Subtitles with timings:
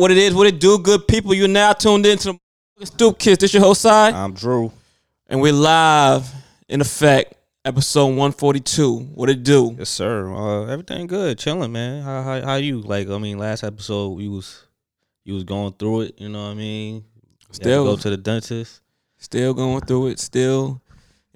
[0.00, 1.34] What it is, what it do, good people.
[1.34, 2.38] You're now tuned into
[2.78, 3.38] the Stoop Kids.
[3.38, 4.72] This your host Sai, I'm Drew.
[5.26, 6.26] and we're live
[6.70, 7.34] in effect,
[7.66, 8.96] episode 142.
[9.14, 9.76] What it do?
[9.78, 10.32] Yes, sir.
[10.34, 12.02] Uh, everything good, chilling, man.
[12.02, 12.80] How, how how you?
[12.80, 14.62] Like, I mean, last episode you was
[15.26, 16.14] you was going through it.
[16.16, 16.94] You know what I mean?
[16.94, 17.02] You
[17.42, 18.80] had to Still, go to the dentist.
[19.18, 20.18] still going through it.
[20.18, 20.80] Still,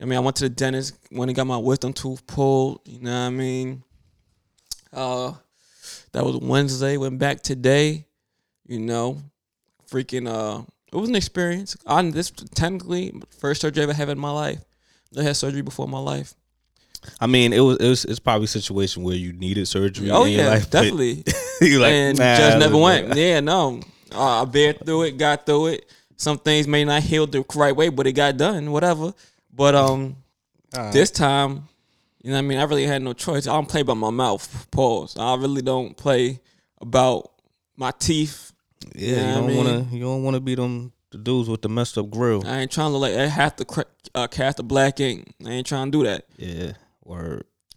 [0.01, 2.81] I mean, I went to the dentist when he got my wisdom tooth pulled.
[2.87, 3.83] You know what I mean?
[4.91, 5.33] Uh,
[6.13, 6.97] that was Wednesday.
[6.97, 8.07] Went back today.
[8.67, 9.19] You know,
[9.91, 10.29] freaking.
[10.29, 11.77] Uh, it was an experience.
[11.87, 14.65] On this technically first surgery I ever had in my life.
[15.19, 16.35] I had surgery before my life.
[17.21, 20.11] I mean, it was it was it's probably a situation where you needed surgery.
[20.11, 21.25] Oh yeah, life, definitely.
[21.61, 23.15] you like, and nah, just never went.
[23.15, 23.81] Yeah, no.
[24.13, 25.91] Uh, I bear through it, got through it.
[26.17, 28.71] Some things may not heal the right way, but it got done.
[28.71, 29.13] Whatever.
[29.53, 30.17] But um,
[30.75, 30.93] Alright.
[30.93, 31.69] this time,
[32.23, 33.47] you know, what I mean, I really had no choice.
[33.47, 34.71] I don't play by my mouth.
[34.71, 35.19] Pause.
[35.19, 36.41] I really don't play
[36.81, 37.31] about
[37.77, 38.53] my teeth.
[38.95, 41.19] Yeah, Yeah, I you don't mean- want to you don't want to be them the
[41.19, 42.43] dudes with the messed up grill.
[42.47, 43.83] I ain't trying to like I have to cr-
[44.15, 45.33] uh, cast a black ink.
[45.47, 46.25] I ain't trying to do that.
[46.37, 46.73] Yeah.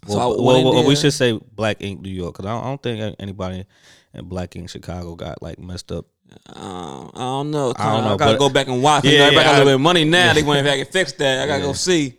[0.07, 2.53] So Well, I well, went well, we should say Black Ink New York because I,
[2.53, 3.65] don't- I don't think anybody
[4.13, 6.05] in Black Ink Chicago got like messed up.
[6.49, 7.73] Uh, I don't know.
[7.77, 9.05] I don't I, gotta go back and watch.
[9.05, 10.27] Yeah, everybody yeah, got a little bit of money now.
[10.27, 10.33] yeah.
[10.33, 11.43] They went back and fix that.
[11.43, 12.17] I gotta go see.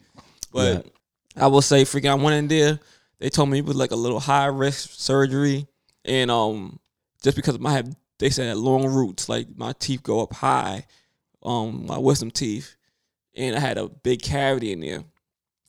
[0.52, 0.86] But
[1.36, 2.80] I will say, freaking, I went in there.
[3.20, 5.66] They told me it was like a little high risk surgery,
[6.04, 6.78] and um,
[7.22, 10.86] just because I have, they said long roots, like my teeth go up high,
[11.42, 12.74] um, my wisdom teeth,
[13.34, 15.04] and I had a big cavity in there.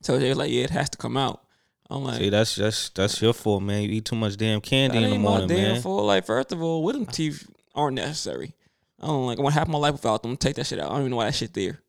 [0.02, 1.44] So they were like, yeah, it has to come out.
[1.90, 3.82] I'm like, See, that's that's that's your fault, man.
[3.84, 5.82] You eat too much damn candy in the morning, my damn man.
[5.82, 6.06] fault.
[6.06, 8.54] Like, first of all, wisdom teeth aren't necessary.
[9.00, 9.40] I don't like.
[9.40, 10.38] I want half my life without them.
[10.38, 10.88] Take that shit out.
[10.88, 11.82] I don't even know why that shit there.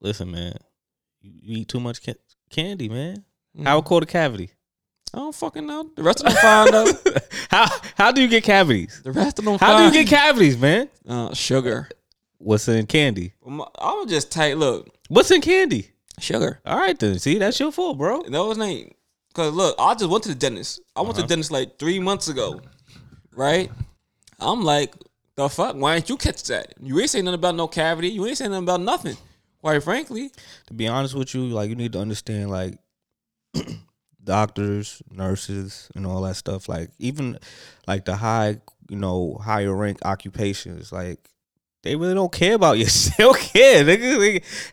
[0.00, 0.54] Listen, man,
[1.20, 2.14] you, you eat too much ca-
[2.48, 3.24] candy, man.
[3.58, 3.64] Mm.
[3.64, 4.50] How it called a cavity?
[5.12, 5.90] I don't fucking know.
[5.96, 6.92] The rest of them fine though.
[7.50, 7.66] how
[7.96, 9.00] how do you get cavities?
[9.02, 10.88] The rest of them How do you get cavities, man?
[11.08, 11.88] uh, sugar?
[12.38, 13.32] What's in candy?
[13.46, 14.56] I'm just tight.
[14.56, 15.90] Look, What's in candy?
[16.18, 16.60] sugar.
[16.66, 17.18] All right, then.
[17.18, 18.22] See, that's your fault, bro.
[18.22, 18.94] That was name.
[19.34, 20.80] Cause look, I just went to the dentist.
[20.96, 21.26] I went to Uh-huh.
[21.26, 22.60] the dentist like three months ago,
[23.34, 23.70] right?
[24.38, 24.94] I'm like,
[25.36, 25.76] the fuck?
[25.76, 26.74] Why didn't you catch that?
[26.80, 28.08] You ain't saying nothing about no cavity.
[28.08, 29.16] You ain't saying nothing about nothing.
[29.60, 30.30] Quite frankly,
[30.66, 32.78] To be honest with you, like you need to understand, like
[34.24, 36.68] doctors, nurses, and all that stuff.
[36.68, 37.38] Like even
[37.86, 41.18] like the high, you know, higher rank occupations, like
[41.82, 42.84] they really don't care about you.
[43.18, 43.84] they don't care.
[43.84, 44.18] Nigga.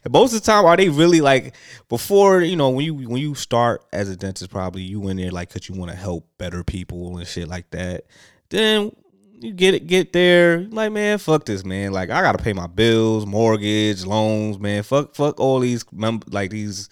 [0.04, 1.56] They- most of the time, are they really like
[1.90, 2.42] before?
[2.42, 5.50] You know, when you when you start as a dentist, probably you in there like
[5.50, 8.06] because you want to help better people and shit like that.
[8.50, 8.92] Then
[9.40, 11.92] you get it, get there, like man, fuck this, man.
[11.92, 14.84] Like I gotta pay my bills, mortgage, loans, man.
[14.84, 16.90] Fuck, fuck all these mem- like these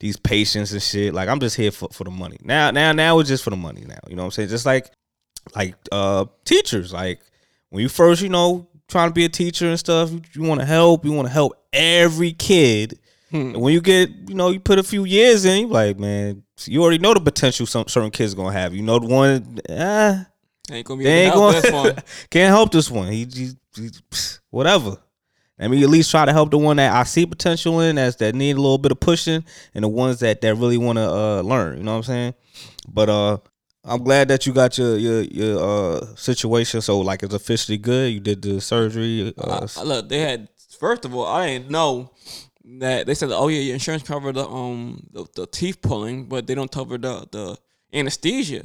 [0.00, 1.14] these patients and shit.
[1.14, 2.38] Like I'm just here for, for the money.
[2.42, 3.84] Now, now, now it's just for the money.
[3.86, 4.48] Now, you know what I'm saying?
[4.48, 4.90] Just like
[5.54, 7.20] like uh teachers, like
[7.70, 10.20] when you first, you know, trying to be a teacher and stuff, you,
[10.60, 11.04] to help.
[11.04, 12.98] You want to help every kid.
[13.30, 13.36] Hmm.
[13.36, 16.44] And when you get, you know, you put a few years in, you like, man,
[16.66, 18.74] you already know the potential some certain kids gonna have.
[18.74, 20.26] You know the one, ah,
[20.70, 21.98] ain't gonna be they ain't to help
[22.30, 23.08] can't help this one.
[23.08, 23.90] He, he, he-
[24.50, 24.98] whatever.
[25.58, 28.16] Let me at least try to help the one that I see potential in, that's
[28.16, 29.44] that need a little bit of pushing,
[29.74, 31.78] and the ones that that really want to uh, learn.
[31.78, 32.34] You know what I'm saying?
[32.88, 33.38] But uh,
[33.84, 36.80] I'm glad that you got your your your uh situation.
[36.80, 38.12] So like it's officially good.
[38.12, 39.32] You did the surgery.
[39.38, 40.48] Uh, I- I- look, they had
[40.80, 42.10] first of all, I didn't know
[42.80, 46.46] that they said, oh yeah, your insurance covered the um the, the teeth pulling, but
[46.48, 47.56] they don't cover the the
[47.92, 48.64] anesthesia.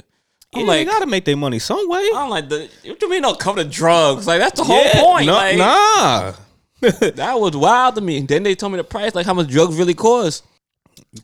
[0.52, 2.10] I'm yeah, like, they gotta make their money some way.
[2.12, 4.26] I'm like, the, what do you mean don't cover the drugs?
[4.26, 5.26] Like that's the whole point.
[5.26, 6.32] No, like, nah.
[7.16, 8.20] That was wild to me.
[8.20, 10.44] Then they told me the price, like how much drugs really cost.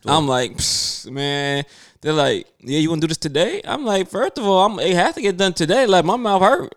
[0.05, 0.59] I'm like,
[1.09, 1.63] man.
[2.01, 3.61] They're like, yeah, you want to do this today?
[3.65, 5.85] I'm like, first of all, I'm it has to get done today.
[5.87, 6.75] Like my mouth hurt.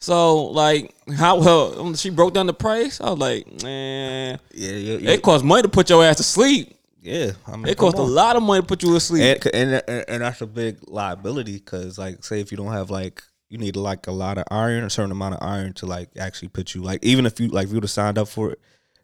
[0.00, 1.80] So like, how well?
[1.80, 3.00] um, She broke down the price.
[3.00, 5.10] I was like, man, yeah, yeah, yeah.
[5.10, 6.76] it costs money to put your ass to sleep.
[7.00, 7.32] yeah.
[7.46, 10.04] I mean, It costs a lot of money to put you asleep, and, and and
[10.08, 13.22] and that's a big liability because like say if you don't have like
[13.52, 16.48] you need like a lot of iron a certain amount of iron to like actually
[16.48, 18.58] put you like even if you like if you would have signed up for it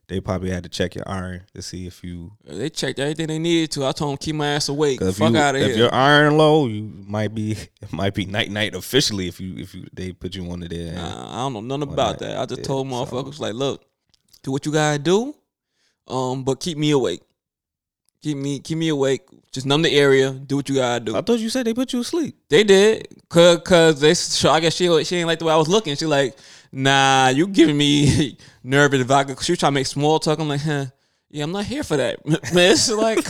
[0.09, 3.39] they probably had to check your iron to see if you They checked everything they
[3.39, 3.85] needed to.
[3.85, 5.01] I told them keep my ass awake.
[5.03, 5.71] Fuck out of here.
[5.71, 7.53] if your iron low you might be
[7.83, 10.95] it might be night night officially if you if you they put you under there
[10.95, 12.39] Nah, I don't know nothing about that.
[12.39, 13.85] I just Yeah, told so- motherfuckers like, look,
[14.43, 15.35] do what you gotta do,
[16.07, 17.21] um, but keep me awake.
[18.23, 19.23] Keep me keep me awake.
[19.53, 20.33] Just numb the area.
[20.33, 21.17] Do what you gotta do.
[21.17, 22.37] I thought you said they put you asleep.
[22.49, 24.15] They did, cause, cause they.
[24.15, 25.95] So I guess she she ain't like the way I was looking.
[25.95, 26.37] She like,
[26.73, 29.01] nah, you giving me nervous.
[29.01, 30.39] If I could, she was trying to make small talk.
[30.39, 30.87] I'm like, huh,
[31.31, 32.73] yeah, I'm not here for that, man.
[32.73, 33.25] It's like,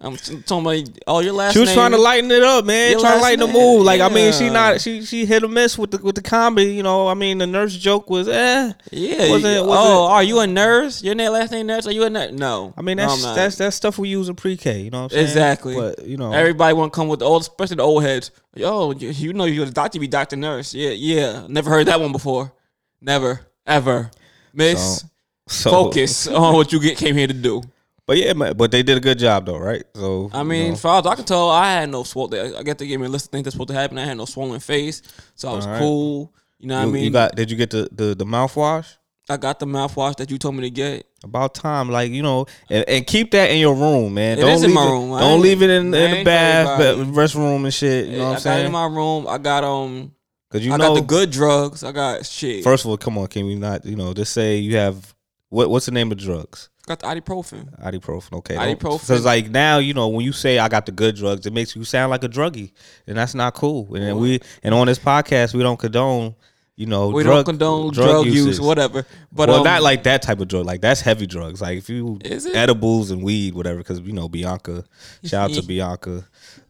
[0.00, 1.76] I'm talking about all your last She was name.
[1.76, 2.92] trying to lighten it up, man.
[2.92, 3.84] Your trying to lighten the mood.
[3.84, 6.72] Like I mean, she not she she hit or miss with the with the comedy.
[6.74, 8.72] You know, I mean, the nurse joke was eh.
[8.92, 9.30] Yeah.
[9.30, 11.02] Wasn't- you- wasn't- oh, are you a nurse?
[11.02, 11.86] Your name last name nurse?
[11.88, 12.32] Are you a nurse?
[12.32, 12.74] No.
[12.76, 14.82] I mean, that's I'm that's that's stuff we use in pre-K.
[14.82, 15.24] You know what I'm saying?
[15.24, 15.74] Exactly.
[15.74, 18.30] But you know, Everybody want to come with the old, especially the old heads.
[18.54, 20.74] Yo, you, you know you're a doctor, you be doctor nurse.
[20.74, 21.46] Yeah, yeah.
[21.48, 22.52] Never heard that one before.
[23.00, 24.10] Never, ever.
[24.54, 25.04] Miss,
[25.48, 27.62] so, focus on what you get came here to do.
[28.08, 29.84] But yeah, man, but they did a good job though, right?
[29.94, 30.72] So I you mean, know.
[30.72, 32.54] as far as I can tell, I had no swollen.
[32.56, 33.98] I guess they gave me a list of things that's supposed to happen.
[33.98, 35.02] I had no swollen face,
[35.34, 35.78] so I was right.
[35.78, 36.32] cool.
[36.58, 37.04] You know what you, I mean?
[37.04, 38.96] you got did you get the the, the mouthwash?
[39.28, 41.06] I got the mouthwash that you told me to get.
[41.22, 44.38] About time, like you know, and, and keep that in your room, man.
[44.38, 45.12] It don't is in leave my it, room.
[45.12, 48.06] I Don't leave it in, in the bath, restroom and shit.
[48.06, 48.52] You know what I'm saying?
[48.52, 48.66] I got it saying?
[48.66, 49.28] in my room.
[49.28, 50.12] I got um.
[50.48, 51.84] Because you I know, got the good drugs.
[51.84, 52.64] I got shit.
[52.64, 53.84] first of all, come on, can we not?
[53.84, 55.14] You know, just say you have
[55.50, 55.68] what?
[55.68, 56.70] What's the name of drugs?
[56.88, 57.78] Got the ibuprofen.
[57.80, 58.32] Ibuprofen.
[58.38, 58.54] Okay.
[58.56, 59.00] Ibuprofen.
[59.02, 61.76] Because like now, you know, when you say I got the good drugs, it makes
[61.76, 62.72] you sound like a druggie,
[63.06, 63.94] and that's not cool.
[63.94, 66.34] And then we and on this podcast, we don't condone.
[66.76, 68.60] You know, We drug, don't condone drug, use, usage.
[68.64, 69.04] whatever.
[69.32, 70.64] But well, um, not like that type of drug.
[70.64, 71.60] Like that's heavy drugs.
[71.60, 72.54] Like if you Is it?
[72.54, 73.78] edibles and weed, whatever.
[73.78, 74.84] Because you know Bianca.
[75.24, 76.24] Shout out to Bianca.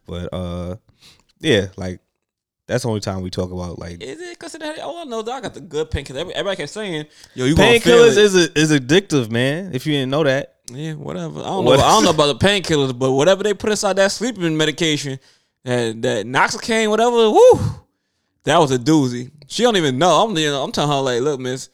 [0.07, 0.77] But uh,
[1.41, 2.01] yeah, like
[2.69, 4.79] that's the only time we talk about like Is it that?
[4.81, 6.31] All I know is I got the good painkillers.
[6.31, 9.75] Everybody kept saying, "Yo, you painkillers it." is a, is addictive, man.
[9.75, 11.41] If you didn't know that, yeah, whatever.
[11.41, 11.85] I don't What- know.
[11.85, 15.19] I don't know about the painkillers, but whatever they put inside that sleeping medication,
[15.65, 17.31] that that Novocaine, whatever.
[17.31, 17.59] Woo,
[18.45, 19.31] that was a doozy.
[19.47, 20.23] She don't even know.
[20.25, 21.71] I'm you know, I'm telling her like, look, miss.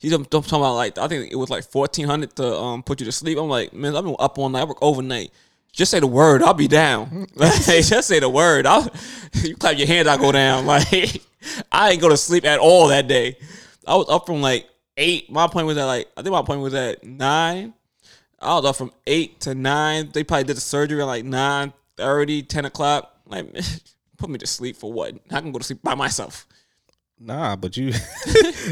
[0.00, 3.00] She's I'm talking about like I think it was like fourteen hundred to um put
[3.00, 3.36] you to sleep.
[3.38, 4.60] I'm like, man, I've been up all night.
[4.60, 5.32] I work overnight.
[5.72, 7.26] Just say the word, I'll be down.
[7.36, 8.66] Like, just say the word.
[8.66, 8.90] I'll
[9.42, 10.66] you clap your hands, I'll go down.
[10.66, 11.22] Like
[11.70, 13.36] I ain't go to sleep at all that day.
[13.86, 15.30] I was up from like eight.
[15.30, 17.74] My appointment was at like I think my appointment was at nine.
[18.40, 20.10] I was up from eight to nine.
[20.12, 23.14] They probably did the surgery at like 9 30, 10 o'clock.
[23.26, 23.46] Like
[24.18, 25.14] put me to sleep for what?
[25.30, 26.46] I can go to sleep by myself.
[27.20, 27.56] nah.
[27.56, 27.92] But you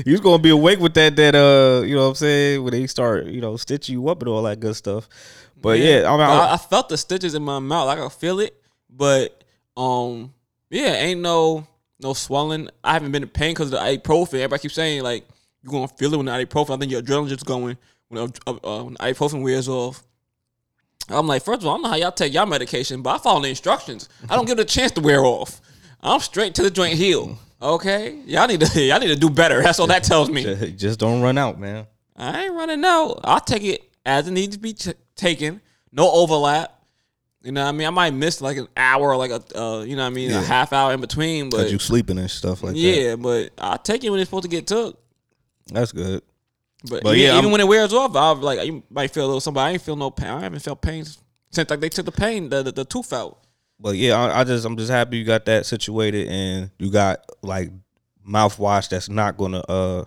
[0.04, 1.14] you's gonna be awake with that.
[1.16, 4.20] That uh, you know what I'm saying when they start you know stitch you up
[4.22, 5.08] and all that good stuff.
[5.60, 7.88] But yeah, I mean, I, I, felt the stitches in my mouth.
[7.88, 8.54] I could feel it,
[8.90, 9.42] but
[9.76, 10.32] um,
[10.70, 11.66] yeah, ain't no
[12.00, 12.68] no swelling.
[12.84, 14.34] I haven't been in pain because of the ibuprofen.
[14.34, 15.26] Everybody keeps saying like
[15.62, 16.74] you're gonna feel it when the ibuprofen.
[16.74, 17.76] I think your adrenaline just going
[18.08, 20.02] when uh, uh, when the ibuprofen wears off.
[21.08, 23.18] I'm like, first of all, I don't know how y'all take y'all medication, but I
[23.18, 24.08] follow the instructions.
[24.28, 25.60] I don't give it a chance to wear off.
[26.00, 27.38] I'm straight to the joint heal.
[27.62, 29.62] Okay, y'all need to y'all need to do better.
[29.62, 30.72] That's all that tells me.
[30.76, 31.86] just don't run out, man.
[32.14, 33.20] I ain't running out.
[33.24, 35.60] I'll take it as it needs to be t- taken.
[35.92, 36.72] No overlap.
[37.42, 37.86] You know what I mean?
[37.86, 40.30] I might miss like an hour or like a, uh, you know what I mean,
[40.32, 41.48] a half hour in between.
[41.50, 42.78] But you sleeping and stuff like that.
[42.78, 44.98] yeah, but I'll take it when it's supposed to get took.
[45.66, 46.22] That's good.
[46.88, 49.24] But, But even, yeah, even I'm- when it wears off, I'll like you might feel
[49.24, 49.60] a little something.
[49.62, 50.28] I ain't feel no pain.
[50.28, 51.04] I haven't felt pain
[51.50, 53.38] since like they took the pain, the the, the tooth out.
[53.78, 57.20] But yeah, I, I just I'm just happy you got that situated and you got
[57.42, 57.70] like
[58.28, 60.04] mouthwash that's not gonna uh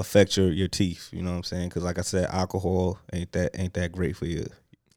[0.00, 1.10] affect your your teeth.
[1.12, 1.68] You know what I'm saying?
[1.68, 4.46] Because like I said, alcohol ain't that ain't that great for you.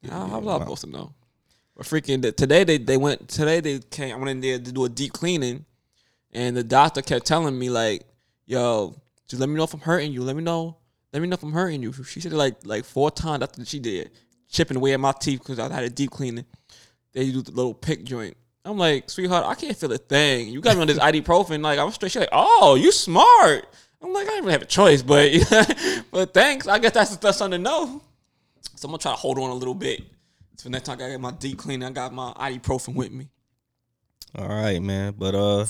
[0.09, 1.13] How, how was I supposed to know?
[1.75, 4.15] But freaking today they they went today they came.
[4.15, 5.65] I went in there to do a deep cleaning,
[6.31, 8.05] and the doctor kept telling me like,
[8.45, 8.95] "Yo,
[9.27, 10.23] just let me know if I'm hurting you.
[10.23, 10.77] Let me know.
[11.11, 13.41] Let me know if I'm hurting you." She said it like like four times.
[13.41, 14.11] What she did,
[14.49, 16.45] chipping away at my teeth because I had a deep cleaning.
[17.13, 18.35] They do the little pick joint.
[18.65, 20.47] I'm like, sweetheart, I can't feel a thing.
[20.47, 21.61] You got me on this ibuprofen.
[21.61, 22.11] Like I'm straight.
[22.11, 23.67] She's like, oh, you smart.
[24.03, 25.31] I'm like, I didn't really have a choice, but
[26.11, 26.67] but thanks.
[26.67, 28.01] I guess that's that's something to know.
[28.75, 30.03] So I'm gonna try to hold on a little bit.
[30.57, 33.29] So next time I get my deep cleaning, I got my ibuprofen with me.
[34.37, 35.13] All right, man.
[35.17, 35.65] But uh,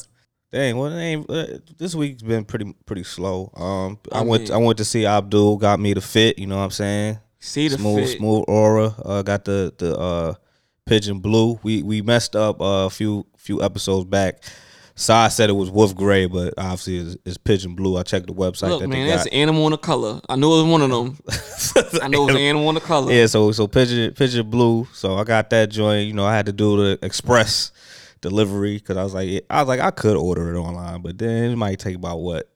[0.52, 1.25] dang, well, name?
[1.30, 1.46] Uh,
[1.78, 3.52] this week's been pretty pretty slow.
[3.56, 5.58] Um, I, I went I went to see Abdul.
[5.58, 6.40] Got me the fit.
[6.40, 7.20] You know what I'm saying?
[7.40, 8.18] See the smooth fit.
[8.18, 8.96] smooth aura.
[9.04, 10.34] Uh, got the the uh
[10.86, 11.60] pigeon blue.
[11.63, 14.44] We we messed up uh, a few few episodes back.
[14.96, 17.98] Sai said it was wolf gray, but obviously it's, it's pigeon blue.
[17.98, 20.22] I checked the website Look, that man, an animal in a color.
[20.30, 21.18] I knew it was one of them.
[22.04, 23.12] I know it was an animal in a color.
[23.12, 24.88] Yeah, so so pigeon pigeon blue.
[24.94, 26.08] So I got that joint.
[26.08, 27.72] You know, I had to do the express
[28.22, 31.52] delivery because I was like, I was like, I could order it online, but then
[31.52, 32.48] it might take about what,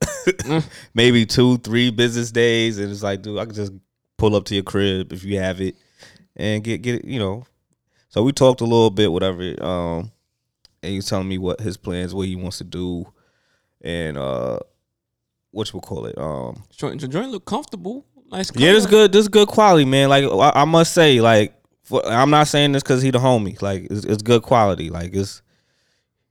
[0.94, 3.74] maybe two, three business days, and it's like, dude, I can just
[4.18, 5.76] pull up to your crib if you have it
[6.36, 7.06] and get get it.
[7.06, 7.46] You know.
[8.10, 9.64] So we talked a little bit, whatever.
[9.64, 10.12] Um,
[10.82, 13.06] and he was telling me what his plans, what he wants to do,
[13.82, 14.60] and uh,
[15.52, 16.64] what you call it, um.
[16.72, 18.06] Joint, joint look comfortable.
[18.32, 18.52] Nice.
[18.56, 19.12] Yeah, this good.
[19.12, 20.10] This good quality, man.
[20.10, 21.54] Like I, I must say, like
[21.84, 23.62] for, I'm not saying this because he the homie.
[23.62, 24.90] Like it's, it's good quality.
[24.90, 25.42] Like it's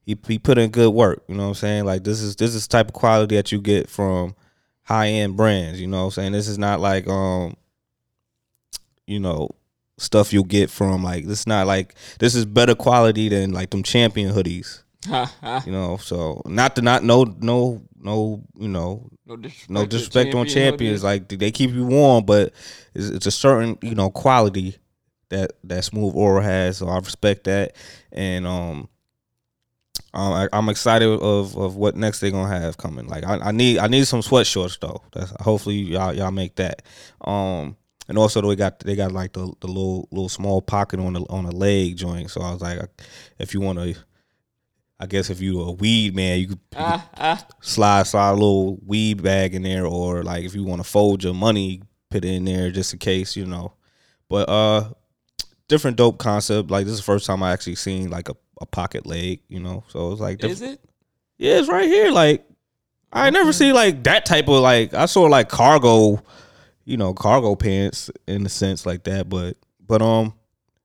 [0.01, 1.23] he he put in good work.
[1.27, 1.85] You know what I'm saying?
[1.85, 4.35] Like this is this is the type of quality that you get from
[4.83, 5.81] high end brands.
[5.81, 6.31] You know what I'm saying?
[6.33, 7.55] This is not like um,
[9.07, 9.49] you know,
[9.97, 11.41] stuff you'll get from like this.
[11.41, 14.83] Is not like this is better quality than like them champion hoodies.
[15.65, 20.35] you know, so not to not no no no you know no disrespect, no disrespect
[20.35, 21.01] on champions.
[21.01, 21.03] hoodies.
[21.03, 22.53] Like they keep you warm, but
[22.93, 24.77] it's, it's a certain you know quality
[25.29, 26.77] that that Smooth Aura has.
[26.77, 27.75] So I respect that,
[28.11, 28.89] and um,
[30.13, 33.07] um, I, I'm excited of of what next they're gonna have coming.
[33.07, 35.01] Like I, I need I need some sweatshorts though.
[35.13, 36.81] That's hopefully y'all y'all make that.
[37.21, 37.77] Um.
[38.07, 41.21] And also, they got they got like the, the little little small pocket on the
[41.29, 42.31] on the leg joint.
[42.31, 42.79] So I was like,
[43.37, 43.95] if you want to,
[44.99, 47.47] I guess if you a weed man, you could, you could ah, ah.
[47.61, 51.23] slide slide a little weed bag in there or like if you want to fold
[51.23, 53.73] your money put it in there just in case you know
[54.29, 54.89] but uh
[55.67, 58.65] different dope concept like this is the first time i actually seen like a, a
[58.65, 60.79] pocket leg you know so it's like is it?
[61.37, 62.45] yeah it's right here like
[63.11, 66.21] i ain't never see like that type of like i saw like cargo
[66.87, 70.33] you know cargo pants in a sense like that but but um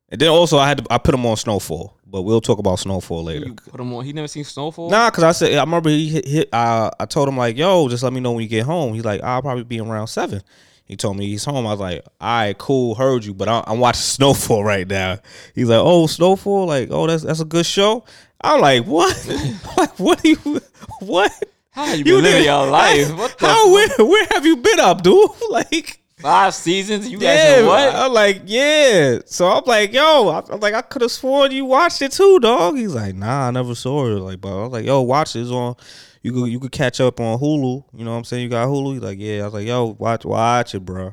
[0.08, 2.78] and then also i had to i put them on snowfall but we'll talk about
[2.78, 4.04] snowfall later You put him on.
[4.04, 4.90] He never seen Snowfall.
[4.90, 6.26] Nah, cause I said I remember he hit.
[6.26, 8.92] hit uh, I told him like, "Yo, just let me know when you get home."
[8.92, 10.42] He's like, "I'll probably be around 7.
[10.84, 11.66] He told me he's home.
[11.66, 15.20] I was like, "All right, cool, heard you, but I, I'm watching Snowfall right now."
[15.54, 18.04] He's like, "Oh, Snowfall, like, oh, that's that's a good show."
[18.42, 19.16] I'm like, "What?
[19.78, 20.60] like, what do you?
[21.00, 21.32] What?
[21.72, 23.16] How you, been living your life?
[23.16, 23.72] What the How?
[23.72, 25.30] Where, where have you been up, dude?
[25.50, 27.08] like." five seasons?
[27.10, 27.94] You Yeah, what?
[27.94, 29.18] I'm like, yeah.
[29.26, 32.38] So I'm like, yo, I- I'm like, I could have sworn you watched it too,
[32.38, 32.76] dog.
[32.76, 34.20] He's like, nah, I never saw it.
[34.20, 35.74] Like, but I was like, yo, watch this on.
[36.22, 37.84] You could you could catch up on Hulu.
[37.92, 38.44] You know what I'm saying?
[38.44, 38.92] You got Hulu.
[38.92, 39.40] He's like, yeah.
[39.42, 41.12] I was like, yo, watch watch it, bro.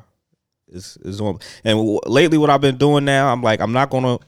[0.68, 1.40] It's it's on.
[1.64, 4.18] And w- lately, what I've been doing now, I'm like, I'm not gonna,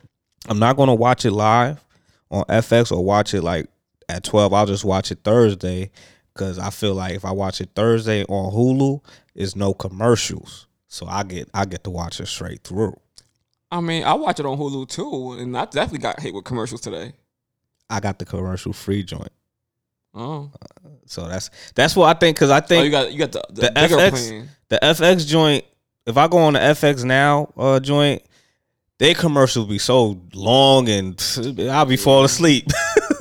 [0.48, 1.84] I'm not gonna watch it live
[2.32, 3.68] on FX or watch it like
[4.08, 4.52] at 12.
[4.52, 5.92] I'll just watch it Thursday
[6.32, 9.00] because I feel like if I watch it Thursday on Hulu,
[9.34, 10.66] it's no commercials.
[10.88, 12.98] So I get I get to watch it straight through.
[13.70, 16.82] I mean, I watch it on Hulu too, and I definitely got hit with commercials
[16.82, 17.14] today.
[17.88, 19.32] I got the commercial free joint.
[20.14, 20.50] Oh,
[21.06, 23.42] So that's that's what I think because I oh think you got you got the,
[23.48, 24.48] the, the FX plan.
[24.68, 25.64] the FX joint.
[26.04, 28.22] If I go on the FX now uh, joint,
[28.98, 31.18] they commercials be so long and
[31.70, 32.66] I'll be falling asleep.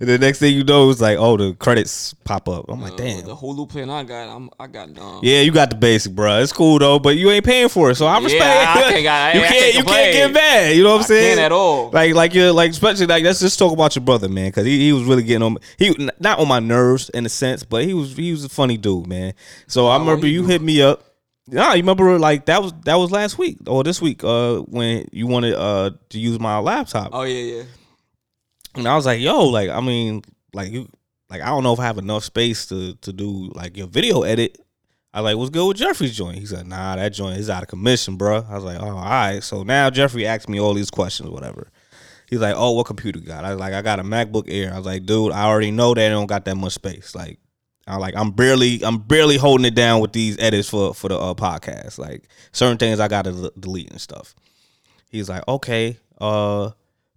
[0.00, 2.66] and the next thing you know, it's like, oh, the credits pop up.
[2.68, 3.24] I'm like, Uh, damn.
[3.24, 4.28] the Hulu plan I got.
[4.34, 6.40] I'm I got um, Yeah, you got the basic, bro.
[6.40, 8.42] It's cool though, but you ain't paying for it, so I Yeah, respect.
[8.68, 10.76] I can't- I- you can't, can't you can't get mad.
[10.76, 11.28] You know what I'm saying?
[11.36, 11.90] can't at all.
[11.90, 14.78] Like, like you're like, especially like, let's just talk about your brother, man, because he,
[14.80, 15.56] he was really getting on.
[15.78, 18.76] He not on my nerves in a sense, but he was he was a funny
[18.76, 19.34] dude, man.
[19.66, 20.46] So I Oh, remember you do.
[20.48, 21.04] hit me up.
[21.48, 25.08] Nah, you remember like that was that was last week or this week, uh, when
[25.12, 27.10] you wanted uh to use my laptop.
[27.12, 27.62] Oh yeah, yeah.
[28.74, 30.88] And I was like, yo, like, I mean, like you
[31.28, 34.22] like I don't know if I have enough space to to do like your video
[34.22, 34.58] edit.
[35.14, 36.38] I was like, what's good with Jeffrey's joint?
[36.38, 38.46] He said, nah, that joint is out of commission, bro.
[38.48, 39.42] I was like, oh, all right.
[39.42, 41.70] So now Jeffrey asked me all these questions, whatever.
[42.30, 43.44] He's like, oh, what computer you got?
[43.44, 44.72] I was like, I got a MacBook Air.
[44.72, 47.14] I was like, dude, I already know that it don't got that much space.
[47.14, 47.38] Like,
[47.86, 51.18] I like, I'm barely, I'm barely holding it down with these edits for for the
[51.18, 51.98] uh, podcast.
[51.98, 54.34] Like, certain things I got to d- delete and stuff.
[55.10, 56.70] He's like, okay, uh,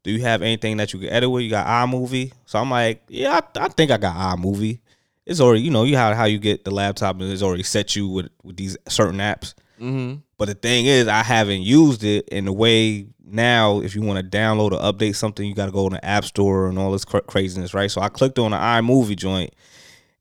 [0.05, 1.43] do you have anything that you can edit with?
[1.43, 2.31] You got iMovie?
[2.45, 4.79] So I'm like, yeah, I, I think I got iMovie.
[5.25, 7.95] It's already, you know, you how how you get the laptop and it's already set
[7.95, 9.55] you with with these certain apps.
[9.81, 10.17] Mm-hmm.
[10.37, 13.79] But the thing is, I haven't used it in the way now.
[13.79, 16.23] If you want to download or update something, you got to go in the App
[16.23, 17.89] Store and all this cra- craziness, right?
[17.89, 19.55] So I clicked on the iMovie joint,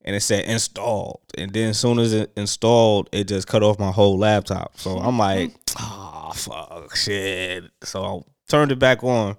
[0.01, 3.79] and it said installed, and then as soon as it installed, it just cut off
[3.79, 4.79] my whole laptop.
[4.79, 7.65] So I'm like, oh fuck, shit.
[7.83, 9.37] So I turned it back on.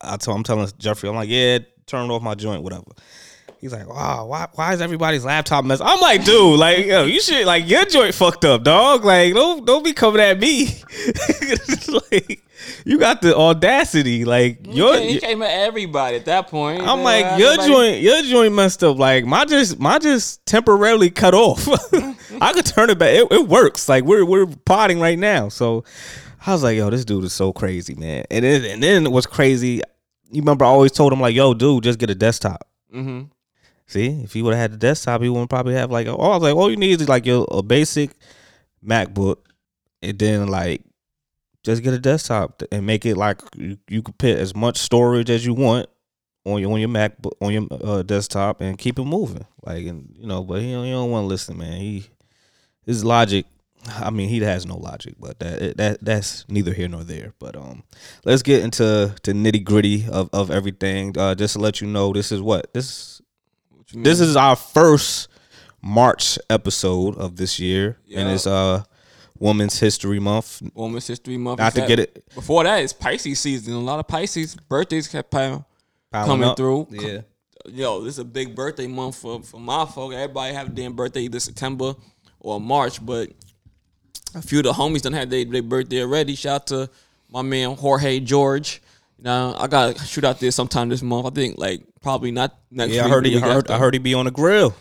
[0.00, 2.84] I told, I'm telling Jeffrey, I'm like, yeah, turn off my joint, whatever.
[3.60, 5.80] He's like, wow, why, why is everybody's laptop mess?
[5.80, 9.04] I'm like, dude, like, yo, you should like your joint fucked up, dog.
[9.04, 10.66] Like, don't don't be coming at me.
[12.12, 12.40] like,
[12.84, 14.96] you got the audacity, like your.
[14.98, 16.82] He, came, came at everybody at that point.
[16.82, 18.96] I'm Yeah, like, your everybody- joint, your joint messed up.
[18.96, 21.66] Like, my just, my just temporarily cut off.
[22.40, 23.10] I could turn it back.
[23.14, 23.88] It, it works.
[23.88, 25.48] Like, we're we're potting right now.
[25.48, 25.82] So,
[26.46, 28.24] I was like, yo, this dude is so crazy, man.
[28.30, 29.82] And then, and then what's crazy?
[30.30, 32.66] You remember I always told him like, yo, dude, just get a desktop.
[32.94, 33.30] Mhm.
[33.86, 36.06] See, if he would have had the desktop, he wouldn't probably have like.
[36.06, 38.10] Oh, I was like, all you need is like your a basic
[38.86, 39.36] MacBook,
[40.02, 40.82] and then like
[41.64, 45.30] just get a desktop and make it like you, you could put as much storage
[45.30, 45.86] as you want
[46.44, 49.46] on your on your MacBook on your uh, desktop and keep it moving.
[49.64, 51.80] Like and you know, but he don't, he don't want to listen, man.
[51.80, 52.06] He
[52.84, 53.46] his logic.
[54.00, 57.34] I mean, he has no logic, but that that that's neither here nor there.
[57.38, 57.82] But um,
[58.24, 61.16] let's get into the nitty gritty of of everything.
[61.18, 63.20] Uh, just to let you know, this is what this
[63.92, 65.28] What this is our first
[65.82, 68.82] March episode of this year, and it's uh
[69.38, 70.62] Women's History Month.
[70.74, 71.60] Women's History Month.
[71.60, 73.74] Not to get it Before that, it's Pisces season.
[73.74, 75.64] A lot of Pisces birthdays kept piling.
[76.10, 76.56] piling Coming up.
[76.56, 76.88] through.
[76.90, 77.20] Yeah.
[77.66, 80.12] Yo, this is a big birthday month for, for my folk.
[80.12, 81.94] Everybody have a damn birthday either September
[82.40, 83.30] or March, but
[84.34, 86.34] a few of the homies done had their, birthday already.
[86.34, 86.90] Shout out to
[87.30, 88.82] my man Jorge George.
[89.18, 91.26] You know, I got to shoot out there sometime this month.
[91.26, 93.70] I think like probably not next Yeah, I heard he heard.
[93.70, 94.74] I heard he be on the grill.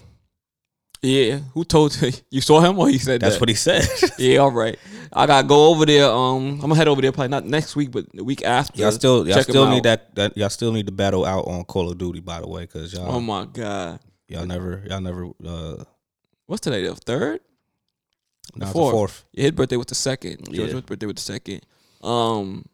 [1.01, 2.11] Yeah, who told you?
[2.31, 3.41] You saw him or he said That's that?
[3.41, 3.87] what he said.
[4.17, 4.77] Yeah, all right.
[5.13, 6.09] I gotta go over there.
[6.09, 8.81] Um, I'm gonna head over there probably not next week, but the week after.
[8.81, 11.89] y'all still y'all still need that, that y'all still need to battle out on Call
[11.89, 15.83] of Duty by the way cuz y'all Oh my god, y'all never y'all never uh
[16.47, 16.85] what's today?
[16.85, 17.41] The third?
[18.55, 18.93] The fourth.
[18.93, 19.25] fourth.
[19.33, 20.47] Yeah, his birthday was the second.
[20.49, 20.57] Yeah.
[20.57, 21.61] George's birthday was the second.
[22.01, 22.65] Um,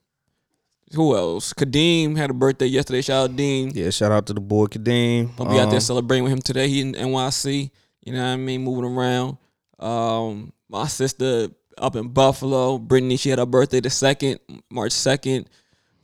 [0.94, 1.54] who else?
[1.54, 3.02] Kadeem had a birthday yesterday.
[3.02, 3.72] Shout out Dean.
[3.74, 5.32] Yeah, shout out to the boy Kadeem.
[5.40, 6.68] I'll be out there Um, celebrating with him today.
[6.68, 7.72] He in NYC.
[8.06, 8.64] You know what I mean?
[8.64, 9.38] Moving around.
[9.80, 14.40] Um, my sister up in Buffalo, Brittany, she had her birthday the second,
[14.70, 15.50] March second.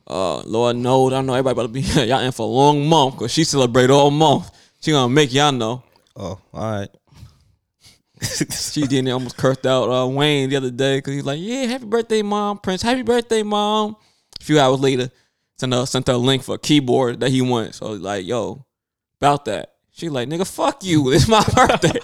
[0.06, 3.14] Uh, Lord knows, I know everybody about to be y'all in for a long month
[3.14, 4.50] because she celebrate all month.
[4.80, 5.84] She gonna make y'all know.
[6.16, 6.88] Oh, all right.
[8.22, 11.86] She and almost cursed out uh, Wayne the other day because he's like, "Yeah, happy
[11.86, 12.82] birthday, mom, Prince.
[12.82, 13.96] Happy birthday, mom."
[14.40, 15.10] A few hours later,
[15.58, 17.78] sent her sent her a link for a keyboard that he wants.
[17.78, 18.66] So like, yo,
[19.20, 19.74] about that.
[19.90, 21.10] She like, "Nigga, fuck you.
[21.12, 22.00] It's my birthday."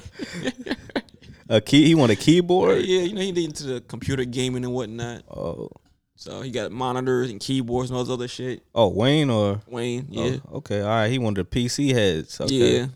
[1.49, 2.82] a key he want a keyboard?
[2.82, 5.23] yeah, you know he into the computer gaming and whatnot.
[5.30, 5.70] Oh.
[6.18, 8.62] So he got monitors and keyboards and all this other shit.
[8.75, 11.11] Oh, Wayne or Wayne, yeah, Oh, okay, all right.
[11.11, 12.40] He wanted the PC heads.
[12.40, 12.78] Okay.
[12.78, 12.87] yeah.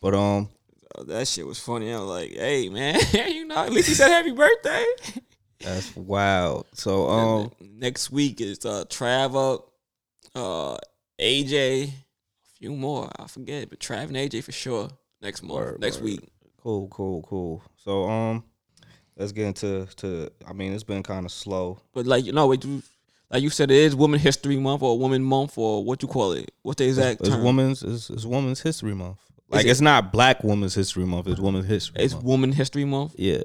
[0.00, 0.48] But um
[0.96, 1.92] Oh, that shit was funny.
[1.92, 4.84] I was like, "Hey, man, you know, at least he said happy birthday."
[5.60, 6.66] that's wild.
[6.74, 9.70] So um next week is uh Trav up,
[10.34, 10.78] uh
[11.20, 11.92] AJ, a
[12.58, 13.10] few more.
[13.18, 14.88] I forget, but Trav and AJ for sure
[15.20, 16.04] next month, Word, next word.
[16.04, 16.20] week.
[16.62, 17.62] cool, cool, cool.
[17.76, 18.44] So um
[19.16, 21.78] let's get into to I mean it's been kind of slow.
[21.92, 22.82] But like you know, wait, you,
[23.30, 26.32] like you said, it is Women History Month or Women Month or what you call
[26.32, 26.50] it?
[26.62, 27.44] What's the exact It's term?
[27.44, 29.18] women's it's, it's women's history month.
[29.50, 32.24] Like it- it's not black women's history month, it's women's history It's month.
[32.24, 33.14] Woman History Month.
[33.18, 33.42] Yeah.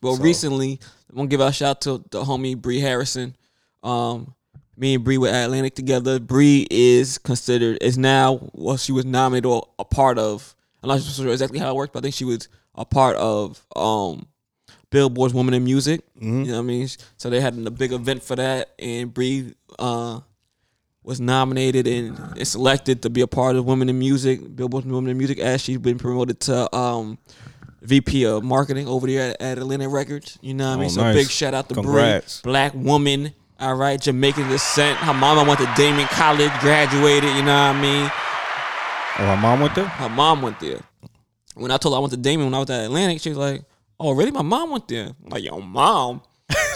[0.00, 3.36] Well, So- recently, I'm gonna give a shout out to the homie Bree Harrison.
[3.82, 4.34] Um,
[4.76, 6.18] me and Bree were at Atlantic together.
[6.18, 10.54] Bree is considered is now well, she was nominated or a part of.
[10.82, 13.64] I'm not sure exactly how it worked, but I think she was a part of
[13.76, 14.26] um
[14.90, 16.02] Billboard's Woman in Music.
[16.20, 16.46] Mhm.
[16.46, 16.88] You know what I mean?
[17.16, 20.20] So they had a big event for that, and Bree uh,
[21.04, 25.10] was nominated and, and selected to be a part of Women in Music, Billboard's Women
[25.10, 27.18] in Music, as she's been promoted to um,
[27.82, 30.38] VP of Marketing over there at, at Atlantic Records.
[30.40, 30.84] You know what I mean?
[30.86, 31.16] Oh, So nice.
[31.16, 31.74] big shout out to.
[31.82, 33.32] Bree, black woman.
[33.58, 34.98] All right, Jamaican descent.
[34.98, 37.30] Her mama went to Daemen College, graduated.
[37.36, 38.10] You know what I mean?
[39.18, 39.84] Oh, her mom went there?
[39.84, 40.80] Her mom went there.
[41.54, 43.38] When I told her I went to Daemen when I was at Atlantic, she was
[43.38, 43.62] like,
[44.00, 44.30] "Oh, really?
[44.30, 46.22] My mom went there." I'm like, "Yo, mom."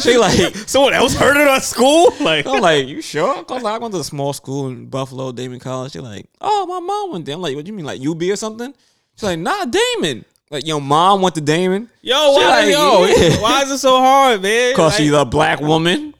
[0.00, 2.10] She like, Someone else heard it at school?
[2.20, 3.42] Like I'm like, you sure?
[3.44, 5.92] Cause like, I went to a small school in Buffalo, Daemen College.
[5.92, 7.34] She like, oh, my mom went there.
[7.36, 8.74] I'm like, what do you mean, like UB or something?
[9.14, 10.24] She's like, nah, Daemen.
[10.50, 11.88] Like, your mom went to Daemen.
[12.02, 13.40] Yo, She why, like, yo, yeah.
[13.42, 14.74] why is it so hard, man?
[14.76, 16.14] Cause Like- she's a black woman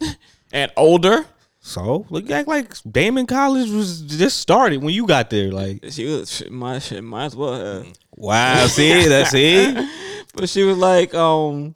[0.52, 1.24] and older.
[1.60, 5.50] So look act like Daemen College was just started when you got there.
[5.50, 7.54] Like She was shit, might shit, might as well.
[7.82, 7.92] Have.
[8.14, 9.88] wow, see that's it.
[10.34, 11.74] But she was like, um,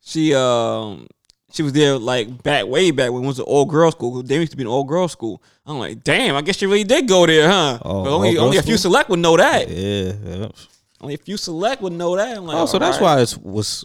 [0.00, 1.06] she um,
[1.52, 4.22] she was there like back way back when it was an all girl school.
[4.22, 5.42] Daemen used to be an all girl school.
[5.66, 7.78] I'm like, damn, I guess she really did go there, huh?
[7.84, 8.92] Oh, only only a few school?
[8.92, 9.68] select would know that.
[9.68, 10.12] Yeah.
[10.24, 10.48] yeah.
[11.00, 12.36] Only a few select would know that.
[12.36, 13.16] I'm like, Oh, so that's right.
[13.16, 13.84] why it was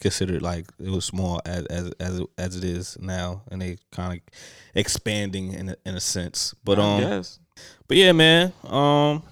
[0.00, 3.76] considered like it was small as as as it, as it is now, and they
[3.92, 4.20] kind of
[4.74, 6.54] expanding in a, in a sense.
[6.64, 7.38] But I um, guess.
[7.86, 8.52] but yeah, man.
[8.64, 9.22] Um,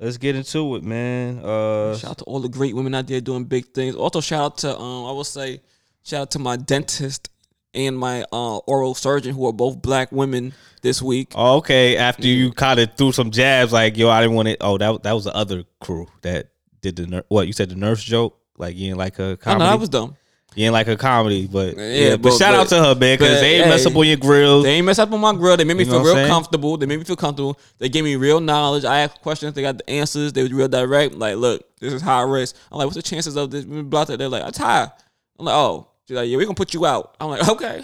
[0.00, 1.38] let's get into it, man.
[1.40, 3.94] Uh, Shout out to all the great women out there doing big things.
[3.94, 5.60] Also, shout out to um, I will say,
[6.08, 7.30] shout out to my dentist
[7.74, 11.32] and my uh, oral surgeon who are both black women this week.
[11.34, 11.96] oh, okay.
[11.96, 14.58] After you kind of threw some jabs, like yo, I didn't want it.
[14.60, 16.48] Oh, that that was the other crew that
[16.80, 18.38] did the ner- what you said the nurse joke.
[18.56, 19.64] Like you didn't like I comedy.
[19.64, 20.16] know that was dumb.
[20.54, 21.84] you didn't like her comedy, but yeah.
[21.84, 24.16] Yeah, but, but- shout out to her, man, because they ain't mess up on your
[24.16, 24.64] grills.
[24.64, 25.56] They ain't mess up on my grill.
[25.56, 26.76] They made me You feel real comfortable.
[26.76, 27.60] They made me feel comfortable.
[27.78, 28.84] They gave me real knowledge.
[28.84, 29.52] I asked questions.
[29.54, 30.32] They got the answers.
[30.32, 31.14] They was real direct.
[31.14, 32.56] Like, look, this is high risk.
[32.72, 33.64] I'm like, what's the chances of this?
[33.64, 34.16] Blah, blah.
[34.16, 34.90] They're like, it's high.
[35.38, 35.87] I'm like, oh.
[36.08, 37.14] She's like, yeah, we're gonna put you out.
[37.20, 37.82] I'm like, okay.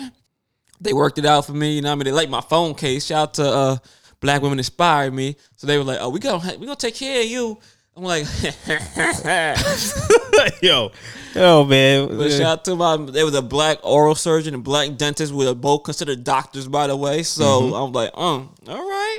[0.81, 1.77] They worked it out for me.
[1.77, 2.05] You know what I mean?
[2.07, 3.05] They like my phone case.
[3.05, 3.77] Shout out to uh,
[4.21, 5.37] Black Women Inspired Me.
[5.57, 7.59] So they were like, oh, we gonna we gonna take care of you.
[7.95, 8.25] I'm like,
[10.63, 10.91] yo,
[11.35, 12.09] yo, man.
[12.19, 15.31] But shout out to my, there was a black oral surgeon and black dentist.
[15.33, 17.25] We were both considered doctors, by the way.
[17.25, 17.75] So Mm-hmm.
[17.75, 19.19] I'm like, um, all right.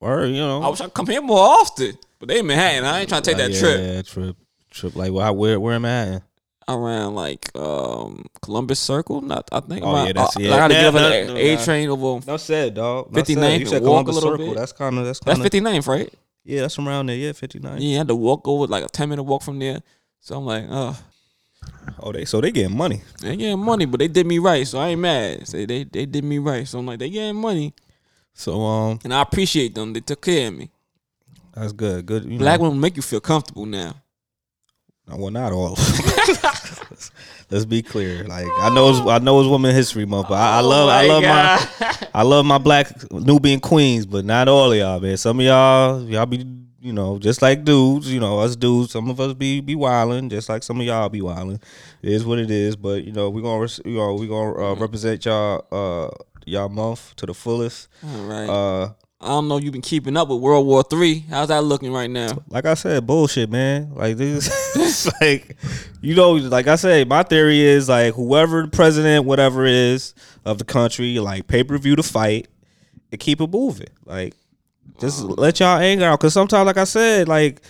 [0.00, 1.98] Or you know, I wish I come here more often.
[2.18, 2.86] But they in Manhattan.
[2.86, 3.80] I ain't trying to take that yeah, trip.
[3.80, 4.36] Yeah, trip,
[4.70, 4.96] trip.
[4.96, 5.28] Like, why?
[5.30, 6.22] Where, where am I?
[6.74, 9.20] Around like um Columbus Circle.
[9.22, 9.82] Not I think.
[9.84, 10.64] Oh, yeah, that's- uh, yeah.
[10.64, 11.64] I to Nah, get nah, at A nah.
[11.64, 12.26] train over.
[12.26, 13.12] No said, dog.
[13.12, 14.46] 59th You said and walk a Columbus little Circle.
[14.46, 14.56] bit.
[14.56, 15.52] That's kind of that's That's kind of
[15.84, 16.14] 59th, right?
[16.44, 16.60] yeah.
[16.62, 17.16] That's around there.
[17.16, 17.80] Yeah, fifty nine.
[17.82, 19.80] Yeah, I had to walk over like a ten minute walk from there.
[20.20, 20.98] So I'm like, oh,
[22.02, 23.02] Oh, they so they getting money.
[23.20, 25.46] they getting money, but they did me right, so I ain't mad.
[25.46, 27.74] Say they they did me right, so I'm like, they getting money,
[28.32, 29.92] So um, and I appreciate them.
[29.92, 30.70] They took care of me.
[31.54, 32.06] that's good.
[32.06, 32.24] Good.
[32.24, 32.64] You Black know.
[32.68, 33.96] women make you feel comfortable now.
[35.08, 35.76] Well, not all.
[37.50, 38.24] Let's be clear.
[38.24, 41.06] Like I know, it's, I know it's Women History Month, but I, I love, I
[41.06, 45.16] love my, I love my black Nubian queens, but not all of y'all, man.
[45.16, 46.46] Some of y'all, y'all be,
[46.80, 48.12] you know, just like dudes.
[48.12, 48.92] You know, us dudes.
[48.92, 51.60] Some of us be be wilding, just like some of y'all be wilding.
[52.02, 52.76] It is what it is.
[52.76, 56.10] But you know, we gonna, you know, we gonna uh, represent y'all, uh,
[56.46, 57.88] y'all month to the fullest.
[58.06, 58.48] All right.
[58.48, 59.58] Uh, I don't know.
[59.58, 61.26] You've been keeping up with World War Three.
[61.28, 62.42] How's that looking right now?
[62.48, 63.94] like I said, bullshit, man.
[63.94, 65.56] Like this, it's like
[66.00, 70.58] you know, like I said, my theory is like whoever the president, whatever is of
[70.58, 72.48] the country, like pay per view the fight
[73.12, 73.88] and keep it moving.
[74.06, 74.34] Like
[74.98, 77.60] just let y'all anger out, cause sometimes, like I said, like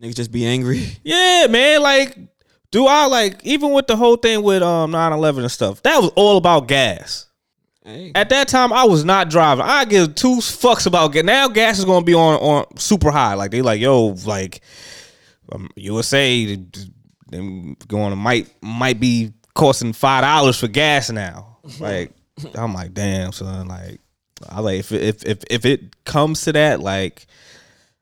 [0.00, 0.86] Niggas just be angry.
[1.02, 2.16] yeah, man, like
[2.70, 6.10] do I like even with the whole thing with um 9-11 and stuff, that was
[6.14, 7.27] all about gas.
[8.14, 9.64] At that time, I was not driving.
[9.64, 11.24] I give two fucks about gas.
[11.24, 13.34] Now gas is gonna be on on super high.
[13.34, 14.60] Like they like yo like
[15.52, 16.56] um, USA
[17.30, 21.58] them going to might might be costing five dollars for gas now.
[21.80, 22.12] Like
[22.54, 23.68] I'm like damn son.
[23.68, 24.00] Like
[24.48, 27.26] I like if if if if it comes to that like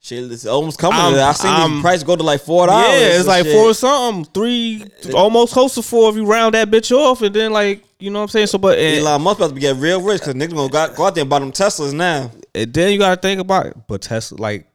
[0.06, 0.98] shit, it's almost coming.
[0.98, 2.88] I'm, I seen I'm- the price go to like four dollars.
[2.88, 3.54] yeah, it's like shit.
[3.54, 7.52] four something three almost close to four if you round that bitch off and then
[7.52, 8.46] like you know what I'm saying.
[8.46, 11.06] So but and, Elon Musk about to get real rich because niggas gonna go, go
[11.06, 12.30] out there and buy them Teslas now.
[12.54, 13.76] And then you gotta think about it.
[13.88, 14.66] But Tesla, like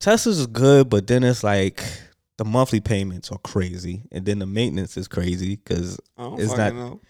[0.00, 1.82] Tesla's is good, but then it's like
[2.36, 6.74] the monthly payments are crazy, and then the maintenance is crazy because it's not.
[6.74, 7.00] know.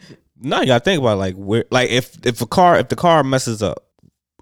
[0.41, 2.97] No, you gotta think about it, like where, like if if a car if the
[2.97, 3.88] car messes up,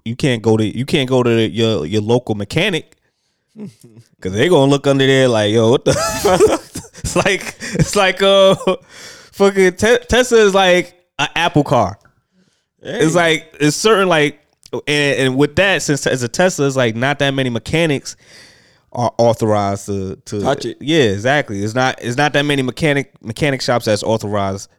[0.07, 2.97] you can't go to you can't go to the, your your local mechanic
[3.55, 5.91] because they're gonna look under there like yo what the.
[6.99, 8.55] it's like it's like uh
[9.31, 11.99] fucking Te- Tesla is like an Apple car.
[12.81, 14.39] It's like it's certain like
[14.71, 18.15] and, and with that since as a Tesla it's like not that many mechanics
[18.91, 20.77] are authorized to to Touch it.
[20.79, 21.63] Yeah, exactly.
[21.63, 24.69] It's not it's not that many mechanic mechanic shops that's authorized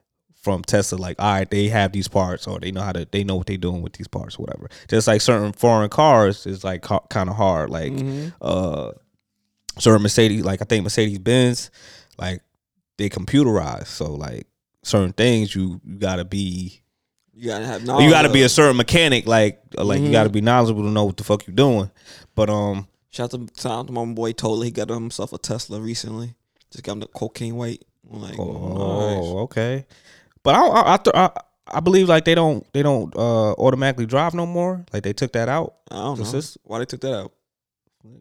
[0.55, 0.97] from Tesla.
[0.97, 3.47] Like, all right, they have these parts or they know how to they know what
[3.47, 4.69] they're doing with these parts, or whatever.
[4.89, 7.71] Just like certain foreign cars is like kind of hard.
[7.71, 7.93] Like
[8.41, 8.93] uh
[9.79, 11.71] certain Mercedes, like I think Mercedes Benz,
[12.19, 12.43] like
[12.97, 13.87] they computerized.
[13.89, 14.47] So like
[14.83, 16.81] certain things you you gotta be
[17.35, 17.83] You gotta have.
[17.83, 20.91] you got to be a certain mechanic, like like you got to be knowledgeable to
[20.91, 21.91] know what the fuck you're doing.
[22.35, 24.65] But um, Shout out to, shout out to my boy Tola.
[24.65, 26.35] He got himself a Tesla recently.
[26.71, 27.83] Just got him the cocaine white.
[28.11, 29.87] Like, oh, oh, okay.
[30.43, 31.31] But I I I, th- I
[31.67, 34.85] I believe like they don't they don't uh automatically drive no more.
[34.93, 35.75] Like they took that out.
[35.91, 37.33] I don't know sys- why they took that out.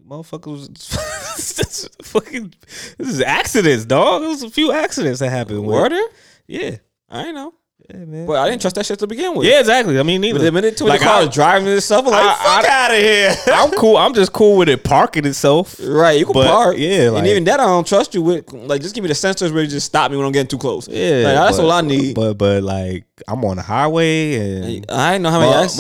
[0.08, 0.68] Motherfuckers,
[1.56, 2.54] this fucking
[2.98, 4.22] this is accidents, dog.
[4.24, 5.66] There's a few accidents that happened.
[5.66, 6.08] Were there?
[6.48, 6.78] Yeah,
[7.10, 7.54] I know,
[7.94, 8.26] yeah, man.
[8.26, 9.48] but I didn't trust that shit to begin with.
[9.48, 10.00] yeah, exactly.
[10.00, 10.40] I mean, but neither.
[10.40, 12.86] the minute to Like, the car I- is driving itself, I'm like, I- fuck I-
[12.86, 13.36] out of here.
[13.54, 13.98] I'm cool.
[13.98, 15.80] I'm just cool with it parking itself.
[15.84, 16.76] Right, you can But, park.
[16.78, 18.52] yeah, like- and even that I don't trust you with.
[18.52, 20.58] Like, just give me the sensors where you just stop me when I'm getting too
[20.58, 20.88] close.
[20.88, 22.16] Yeah, like, that's but- all I need.
[22.16, 25.52] But but like I'm on the highway and I ain't know how many.
[25.52, 25.78] Mu- accidents-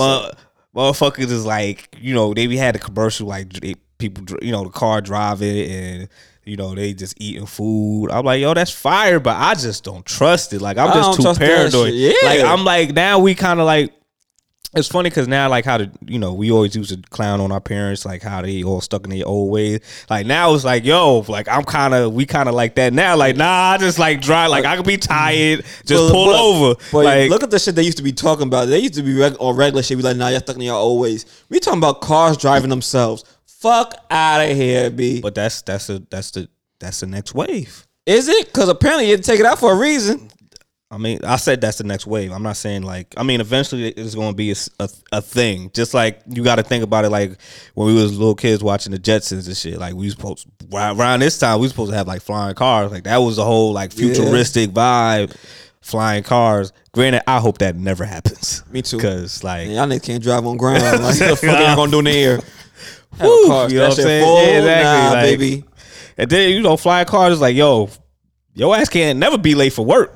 [0.76, 4.52] mu- motherfuckers is like, you know, they be had a commercial like they, people, you
[4.52, 6.10] know, the car driving and
[6.47, 8.10] you know they just eating food.
[8.12, 10.62] I'm like, yo, that's fire, but I just don't trust it.
[10.62, 11.93] Like I'm just too paranoid.
[11.93, 12.13] Yeah.
[12.23, 13.93] Like I'm like now we kind of like.
[14.75, 17.53] It's funny because now, like how the you know we always used to clown on
[17.53, 19.79] our parents, like how they all stuck in their old ways.
[20.10, 23.15] Like now it's like, yo, like I'm kind of we kind of like that now.
[23.15, 24.49] Like nah, I just like drive.
[24.51, 26.75] Like I could be tired, just But- pull but- over.
[26.91, 28.67] But like look at the shit they used to be talking about.
[28.67, 29.97] They used to be reg- on regular shit.
[29.97, 31.25] Be like, nah, y'all stuck in your old ways.
[31.49, 33.23] We talking about cars driving themselves.
[33.60, 35.20] Fuck out of here, b.
[35.20, 36.48] But that's that's a that's the
[36.80, 37.88] that's the next wave.
[38.06, 38.48] Is it?
[38.48, 40.30] Because apparently you to take it out for a reason.
[40.89, 42.32] I mean, I said that's the next wave.
[42.32, 43.13] I'm not saying like.
[43.17, 45.72] I mean, eventually it's going to be a a thing.
[45.74, 47.38] Just like you got to think about it, like
[47.74, 49.80] when we was little kids watching the Jetsons and shit.
[49.80, 52.91] Like we was supposed around this time, we was supposed to have like flying cars.
[52.91, 55.36] Like that was the whole like futuristic vibe,
[55.82, 56.72] flying cars.
[56.93, 58.63] Granted, I hope that never happens.
[58.72, 58.98] Me too.
[58.98, 60.84] Because like, y'all niggas can't drive on ground.
[60.84, 62.39] Like, what the fuck y'all gonna do in the air?
[63.17, 64.23] Have Woo, a car, you know what I'm saying?
[64.25, 64.41] full?
[64.43, 65.63] Yeah, exactly, Nah, like- baby.
[66.17, 67.89] and then you know, flying cars is like, yo,
[68.53, 70.13] your ass can't never be late for work.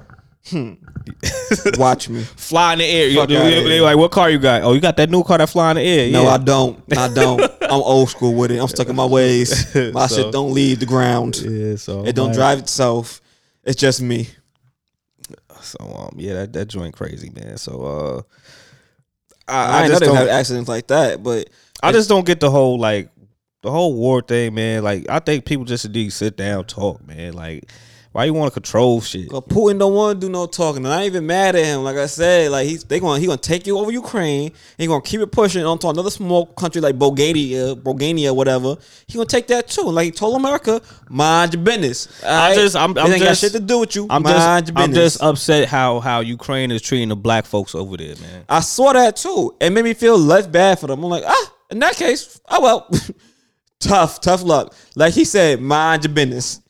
[1.78, 2.24] Watch me.
[2.24, 3.08] fly in the air.
[3.08, 4.62] You, they, they like, what car you got?
[4.64, 6.12] Oh, you got that new car that fly in the air.
[6.12, 6.30] No, yeah.
[6.30, 6.98] I don't.
[6.98, 7.42] I don't.
[7.62, 8.60] I'm old school with it.
[8.60, 9.74] I'm stuck in my ways.
[9.94, 11.38] My So- shit don't leave the ground.
[11.38, 13.22] Yeah, so It don't like, drive itself.
[13.64, 14.28] It's just me.
[15.62, 17.58] So um, yeah, that that joint crazy, man.
[17.58, 18.22] So uh,
[19.48, 21.50] I, I, I, just just have don't, accidents like that, but
[21.84, 23.10] I just don't get the whole like
[23.62, 24.84] the whole war thing, man.
[24.84, 27.34] Like I think people just need to sit down, talk, man.
[27.34, 27.72] Like
[28.14, 29.30] why you want to control shit?
[29.30, 30.84] But Putin don't want to do no talking.
[30.84, 31.84] And I ain't even mad at him.
[31.84, 34.48] Like I said, like he's they going he gonna take you over Ukraine.
[34.48, 38.76] And he gonna keep it pushing onto another small country like Bulgaria, Bulgaria, whatever.
[39.08, 39.84] He gonna take that too.
[39.84, 42.10] Like he told America, mind your business.
[42.26, 44.08] I just- I'm- I'm ain't just- got shit to do with you.
[44.10, 47.96] I'm mind just I'm just upset how how Ukraine is treating the black folks over
[47.96, 48.44] there, man.
[48.50, 49.56] I saw that too.
[49.62, 51.02] It made me feel less bad for them.
[51.02, 52.90] I'm like, ah, in that case, oh well.
[53.82, 54.74] tough, tough luck.
[54.96, 56.62] Like he said, mind your business.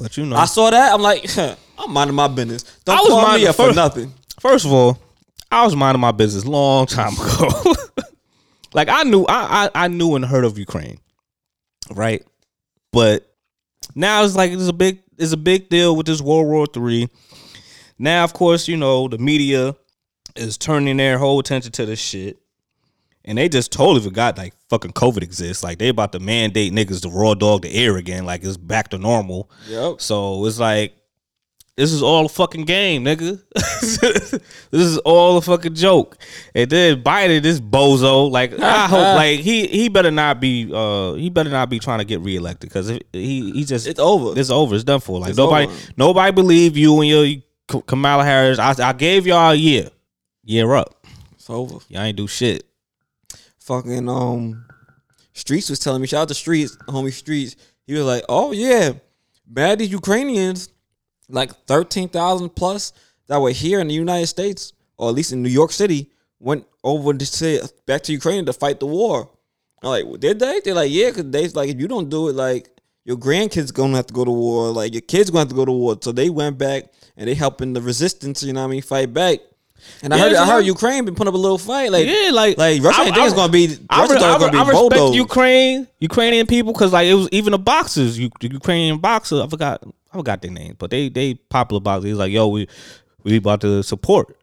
[0.00, 0.92] But you know, I saw that.
[0.92, 2.64] I'm like, huh, I'm minding my business.
[2.84, 4.12] Don't I was call me up for nothing.
[4.40, 4.98] First of all,
[5.52, 7.74] I was minding my business long time ago.
[8.74, 10.98] like I knew I, I I knew and heard of Ukraine.
[11.90, 12.24] Right?
[12.92, 13.30] But
[13.94, 17.08] now it's like it's a big it's a big deal with this World War Three.
[17.98, 19.76] Now, of course, you know, the media
[20.34, 22.38] is turning their whole attention to this shit.
[23.24, 25.62] And they just totally forgot like fucking COVID exists.
[25.62, 28.88] Like they about to mandate niggas to raw dog the air again, like it's back
[28.88, 29.50] to normal.
[29.68, 30.00] Yep.
[30.00, 30.94] So it's like
[31.76, 33.42] this is all a fucking game, nigga.
[33.54, 36.18] this is all a fucking joke.
[36.54, 41.14] And then Biden, this bozo, like I hope, like he he better not be uh
[41.14, 43.00] he better not be trying to get reelected because he
[43.52, 44.38] he just It's over.
[44.38, 44.74] It's over.
[44.74, 45.20] It's done for.
[45.20, 45.76] Like It's nobody over.
[45.96, 48.58] nobody believe you and your Kamala Harris.
[48.58, 49.90] I I gave y'all a year,
[50.44, 51.06] year up.
[51.34, 51.76] It's over.
[51.88, 52.66] Y'all ain't do shit.
[53.70, 54.64] Fucking um,
[55.32, 56.08] Streets was telling me.
[56.08, 57.54] Shout out to Streets, homie Streets.
[57.86, 58.94] He was like, "Oh yeah,
[59.46, 60.70] bad these Ukrainians,
[61.28, 62.92] like thirteen thousand plus
[63.28, 66.66] that were here in the United States, or at least in New York City, went
[66.82, 69.30] over to say, back to Ukraine to fight the war."
[69.84, 70.60] I'm like, well, did they?
[70.64, 72.68] They're like, yeah, because like if you don't do it, like
[73.04, 75.64] your grandkids gonna have to go to war, like your kids gonna have to go
[75.64, 75.96] to war.
[76.00, 79.14] So they went back and they helping the resistance, you know what I mean, fight
[79.14, 79.38] back.
[80.02, 82.30] And I Yeah, heard, I heard Ukraine been putting up a little fight, like Yeah,
[82.32, 83.76] like like Russia I- ain't think it's gonna be.
[83.90, 85.14] I, Russia re- I, gonna re- I be respect bulldozed.
[85.16, 89.42] Ukraine, Ukrainian people, because like it was even the boxers, you, the Ukrainian boxer.
[89.42, 92.10] I forgot, I forgot their names, but they they popular boxers.
[92.10, 92.68] He's like, yo, we
[93.24, 94.36] we about to support.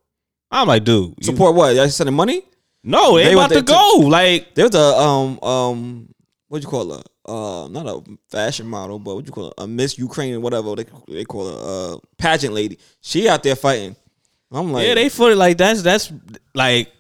[0.52, 1.76] I'm like, dude, you- Support what?
[1.76, 2.44] Y'all sending money?
[2.84, 3.98] no, they, about to go.
[4.04, 6.10] Like, There's a um um
[6.48, 7.04] what you call her?
[7.28, 9.54] Uh, not a fashion model, but what you call it?
[9.58, 11.58] A Miss Ukraine whatever they they call her.
[11.96, 12.78] Uh, pageant lady.
[13.02, 13.98] She out there fighting.
[14.52, 16.12] I'm like, yeah, they feel like that's that's
[16.54, 16.92] like,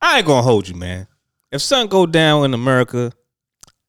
[0.00, 1.06] I ain't gonna hold you, man.
[1.50, 3.12] If something go down in America,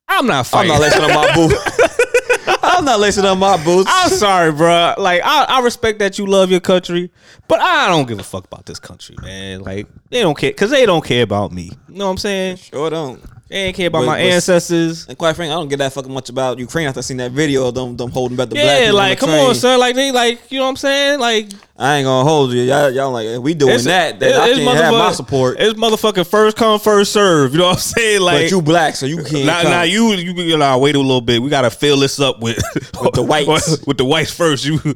[0.07, 0.71] I'm not fighting.
[0.71, 2.59] I'm not lacing up my boots.
[2.63, 3.89] I'm not lacing up my boots.
[3.91, 4.95] I'm sorry, bro.
[4.97, 7.11] Like I, I respect that you love your country,
[7.47, 9.61] but I don't give a fuck about this country, man.
[9.61, 11.71] Like they don't care because they don't care about me.
[11.89, 12.57] You know what I'm saying?
[12.57, 13.21] sure don't.
[13.53, 15.05] They ain't care about But- my but- ancestors.
[15.07, 17.67] And quite frankly, I don't get that fucking much about Ukraine after seeing that video
[17.67, 19.55] of them them holding back the black Yeah, like on come the on, train.
[19.55, 19.79] son.
[19.79, 21.19] Like they like you know what I'm saying?
[21.19, 22.63] Like I ain't gonna hold you.
[22.63, 24.19] Y'all, y'all like if we doing it's- that.
[24.19, 25.57] Then I can't have my support.
[25.59, 27.51] It's motherfucking first come first serve.
[27.53, 28.21] You know what I'm saying?
[28.21, 29.45] Like but you black, so you can't.
[29.45, 29.69] Now, come.
[29.71, 31.39] now you you you know, wait a little bit.
[31.39, 32.57] We gotta fill this up with
[33.03, 33.83] With the whites.
[33.85, 34.65] with the whites first.
[34.65, 34.95] You, you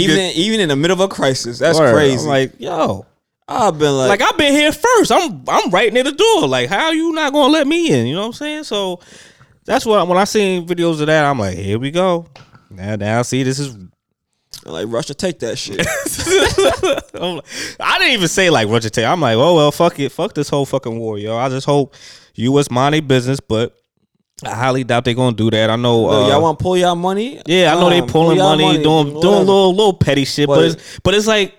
[0.00, 1.92] even get- in, even in the middle of a crisis, that's Word.
[1.92, 2.22] crazy.
[2.22, 3.04] I'm like yo,
[3.46, 5.12] I've been like, like I've been here first.
[5.12, 6.48] I'm I'm right near the door.
[6.48, 8.06] Like how are you not gonna let me in?
[8.06, 8.64] You know what I'm saying?
[8.64, 9.00] So
[9.66, 12.26] that's what when I seen videos of that, I'm like, here we go.
[12.70, 13.76] Now now see this is.
[14.64, 15.86] like Russia, take that shit.
[17.14, 17.44] Like-
[17.80, 19.04] I didn't even say like Roger Tate.
[19.04, 21.36] I'm like, oh well, fuck it, fuck this whole fucking war, yo.
[21.36, 21.94] I just hope
[22.34, 22.70] U.S.
[22.70, 23.74] mind their business, but
[24.44, 25.70] I highly doubt they're gonna do that.
[25.70, 26.08] I know.
[26.08, 27.40] Uh, y'all want to pull y'all money?
[27.46, 29.38] Yeah, I know they Um, pulling pull y'all money, doing doing whatever.
[29.38, 31.54] little little petty shit, but But- it's, but it's like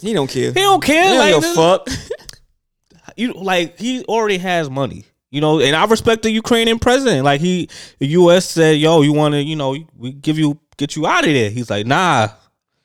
[0.00, 0.48] He don't care.
[0.52, 1.12] he don't care.
[1.12, 1.88] He like don't fuck.
[3.16, 5.60] you like he already has money, you know.
[5.60, 7.24] And I respect the Ukrainian president.
[7.24, 8.48] Like he, the U.S.
[8.50, 11.48] said, "Yo, you want to, you know, we give you get you out of there."
[11.50, 12.28] He's like, "Nah,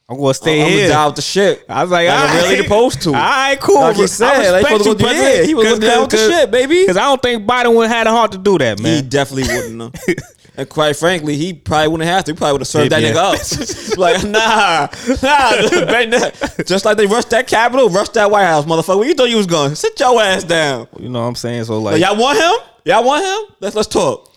[0.07, 1.65] I'm gonna stay I'm here." gonna die with the shit.
[1.67, 3.09] I was like, Like, I'm really supposed to.
[3.09, 3.81] All right, cool.
[3.81, 5.35] Like he I said, like, supposed to you, go- president.
[5.37, 6.79] yeah, he was down with the shit, baby.
[6.81, 9.03] Because I don't think Biden would have had the heart to do that, man.
[9.03, 10.15] He definitely wouldn't have.
[10.57, 12.31] And quite frankly, he probably wouldn't have to.
[12.33, 13.13] He probably would have served that Yeah.
[13.13, 13.97] nigga up.
[13.97, 14.87] like, nah,
[15.23, 16.63] nah.
[16.65, 18.97] Just like they rushed that Capitol, rushed that White House, motherfucker.
[18.99, 19.75] Where you thought you was going?
[19.75, 20.87] Sit your ass down.
[20.99, 21.63] You know what I'm saying?
[21.63, 22.53] So Like, like, y'all want him?
[22.85, 23.55] Y'all want him?
[23.61, 24.29] Let's let's talk.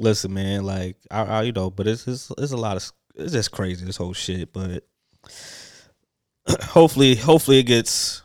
[0.00, 3.32] listen, man, like I, I you know, but it's, it's it's a lot of it's
[3.32, 4.52] just crazy this whole shit.
[4.52, 4.84] But
[6.62, 8.22] hopefully, hopefully it gets.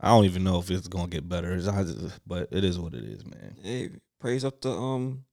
[0.00, 2.78] I don't even know if it's gonna get better, It's- I just- but it is
[2.78, 3.54] what it is, man.
[3.62, 5.24] Hey, praise up the um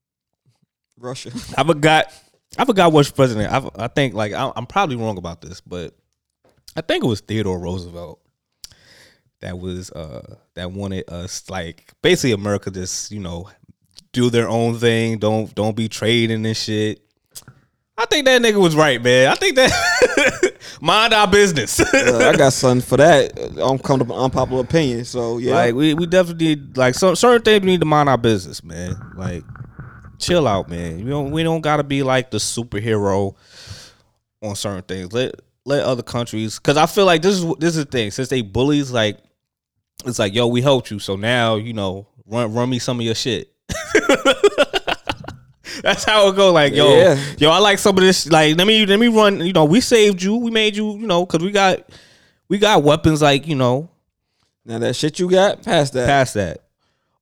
[0.98, 1.30] Russia.
[1.56, 2.12] I forgot.
[2.56, 3.52] I forgot which president.
[3.52, 5.94] I, I think like I, I'm probably wrong about this, but
[6.76, 8.20] I think it was Theodore Roosevelt
[9.40, 13.48] that was uh that wanted us like basically America just you know
[14.12, 15.18] do their own thing.
[15.18, 17.02] Don't don't be trading and shit.
[17.96, 19.28] I think that nigga was right, man.
[19.28, 21.80] I think that mind our business.
[21.98, 23.36] Uh, I got something for that.
[23.60, 25.04] I'm coming unpopular opinion.
[25.04, 28.08] So yeah, Like we, we definitely need like some certain things we need to mind
[28.08, 28.94] our business, man.
[29.16, 29.42] Like
[30.18, 31.04] chill out, man.
[31.04, 33.34] We don't we don't gotta be like the superhero
[34.42, 35.12] on certain things.
[35.12, 38.10] Let let other countries because I feel like this is this is the thing.
[38.10, 39.18] Since they bullies, like
[40.06, 40.98] it's like, yo, we helped you.
[40.98, 43.52] So now, you know, run run me some of your shit.
[45.82, 46.52] That's how it go.
[46.52, 47.20] Like, yo, Yeah.
[47.38, 48.28] yo, I like some of this.
[48.30, 49.40] Like, let me let me run.
[49.44, 50.36] You know, we saved you.
[50.36, 50.92] We made you.
[50.98, 51.88] You know, because we got
[52.48, 53.22] we got weapons.
[53.22, 53.90] Like, you know,
[54.64, 56.06] now that shit you got, past that.
[56.06, 56.62] past that.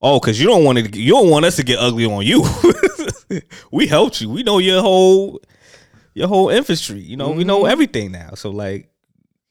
[0.03, 1.01] Oh, because you don't want to.
[1.01, 2.45] You don't want us to get ugly on you.
[3.73, 4.31] we helped you.
[4.31, 5.41] We know your whole
[6.15, 7.01] your whole infantry.
[7.01, 7.73] You know, we know mm-hmm.
[7.73, 8.31] everything now.
[8.35, 8.91] So like,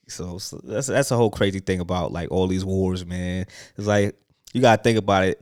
[0.07, 3.45] so, so that's that's a whole crazy thing about like all these wars, man.
[3.77, 4.15] It's like
[4.53, 5.41] you gotta think about it.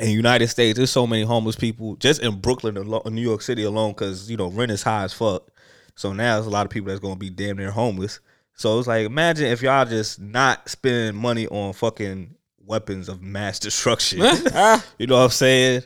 [0.00, 3.42] In the United States, there's so many homeless people just in Brooklyn, alo- New York
[3.42, 5.48] City alone, because you know rent is high as fuck.
[5.94, 8.20] So now there's a lot of people that's gonna be damn near homeless.
[8.54, 12.34] So it's like imagine if y'all just not spending money on fucking
[12.66, 14.20] weapons of mass destruction.
[14.98, 15.82] You know what I'm saying?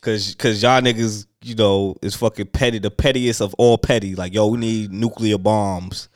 [0.00, 4.14] Cause cause y'all niggas, you know, is fucking petty, the pettiest of all petty.
[4.14, 6.08] Like, yo, we need nuclear bombs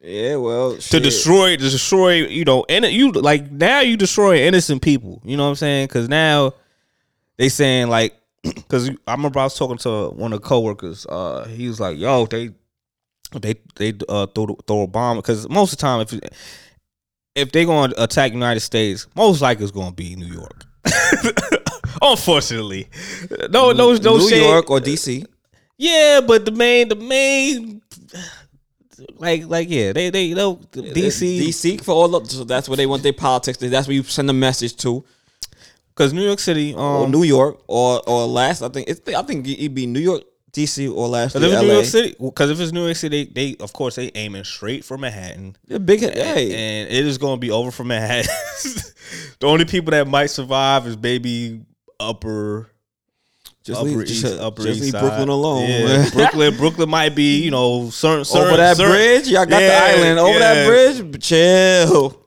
[0.00, 1.02] yeah, well, to shit.
[1.02, 5.20] destroy to destroy, you know, and you like now you destroy innocent people.
[5.24, 5.88] You know what I'm saying?
[5.88, 6.54] Cause now
[7.36, 11.04] they saying like because I remember I was talking to one of the coworkers.
[11.04, 12.50] Uh, he was like, "Yo, they
[13.40, 16.12] they they uh, throw throw a bomb because most of the time if
[17.38, 20.64] if they're going to attack United States, most likely it's going to be New York.
[22.02, 22.88] Unfortunately,
[23.50, 24.42] no no no New shade.
[24.42, 25.24] York or DC.
[25.76, 27.82] Yeah, but the main the main
[29.18, 32.86] like like yeah they they know DC DC for all of, so that's where they
[32.86, 33.58] want their politics.
[33.58, 35.04] That's where you send a message to.
[35.94, 38.62] because New York City Or um New York or or last.
[38.62, 39.00] I think it's.
[39.14, 40.22] I think it'd be New York,
[40.52, 41.36] DC, or last.
[41.36, 43.72] If year, it's New York City, because if it's New York City, they, they of
[43.72, 46.00] course they aiming straight for Manhattan, They're big.
[46.00, 48.30] Hey, and it is going to be over for Manhattan.
[49.40, 51.60] the only people that might survive is maybe
[52.00, 52.70] upper,
[53.62, 55.02] just upper leave, east, just, upper just east leave.
[55.02, 55.68] Brooklyn alone.
[55.68, 56.08] Yeah.
[56.12, 59.68] Brooklyn, Brooklyn might be you know certain, certain over that certain- bridge, y'all got Yeah,
[59.68, 60.18] the island.
[60.18, 60.54] Over yeah.
[60.54, 62.24] that bridge, chill.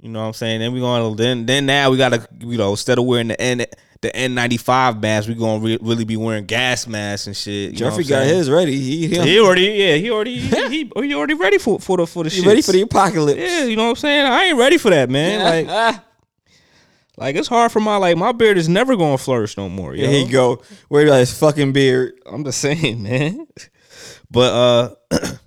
[0.00, 0.60] You know what I'm saying?
[0.60, 3.28] Then we going to then then now we got to you know instead of wearing
[3.28, 3.64] the N
[4.12, 7.54] the N95 mask, we going to re- really be wearing gas masks and shit.
[7.54, 8.36] You know Jeffrey what I'm got saying?
[8.38, 8.76] his ready.
[8.78, 12.06] He, he, He already, yeah, he already, he, he, he already ready for for the
[12.06, 12.46] for the he shit.
[12.46, 13.40] ready for the apocalypse.
[13.40, 14.26] Yeah, you know what I'm saying?
[14.26, 15.66] I ain't ready for that, man.
[15.66, 16.00] Like,
[17.16, 19.94] like it's hard for my like my beard is never gonna flourish no more.
[19.94, 20.06] Yo.
[20.06, 20.62] there he go.
[20.88, 22.14] Where about his fucking beard?
[22.26, 23.46] I'm just saying, man.
[24.30, 24.52] But
[25.10, 25.18] uh,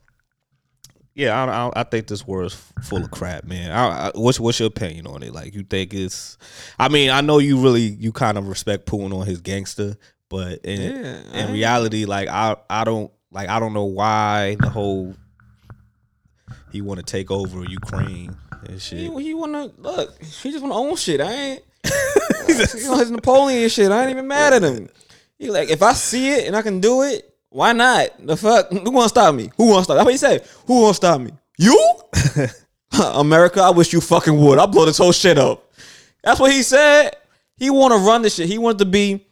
[1.16, 3.72] yeah, I, I I think this world is full of crap, man.
[3.72, 5.34] I, what's what's your opinion on it?
[5.34, 6.38] Like, you think it's?
[6.78, 9.98] I mean, I know you really you kind of respect Putin on his gangster,
[10.30, 14.70] but in Yeah, in reality, like I I don't like I don't know why the
[14.70, 15.16] whole
[16.72, 18.36] he want to take over Ukraine
[18.68, 19.00] and shit.
[19.00, 20.22] He, he wanna look.
[20.24, 21.22] He just wanna own shit.
[21.22, 21.64] I ain't.
[22.48, 23.92] you know, his Napoleon shit.
[23.92, 24.90] I ain't even mad at him.
[25.38, 28.10] He like, if I see it and I can do it, why not?
[28.26, 28.70] The fuck?
[28.72, 29.52] Who gonna stop me?
[29.58, 29.96] Who gonna stop?
[29.98, 30.48] That's what he said.
[30.68, 31.32] Who gonna stop me?
[31.58, 31.96] You?
[33.04, 34.60] America, I wish you fucking would.
[34.60, 35.72] I'll blow this whole shit up.
[36.24, 37.16] That's what he said.
[37.58, 38.48] He wanna run this shit.
[38.48, 39.26] He wanted to be.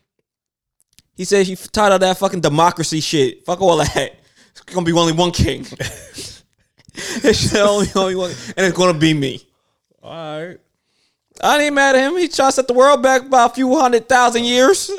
[1.15, 3.45] He said he tired of that fucking democracy shit.
[3.45, 4.15] Fuck all that.
[4.51, 5.65] It's gonna be only one king.
[6.93, 9.47] it's only, only one, and it's gonna be me.
[10.01, 10.59] All right.
[11.41, 12.17] I ain't mad at him.
[12.17, 14.89] He tried to set the world back by a few hundred thousand years.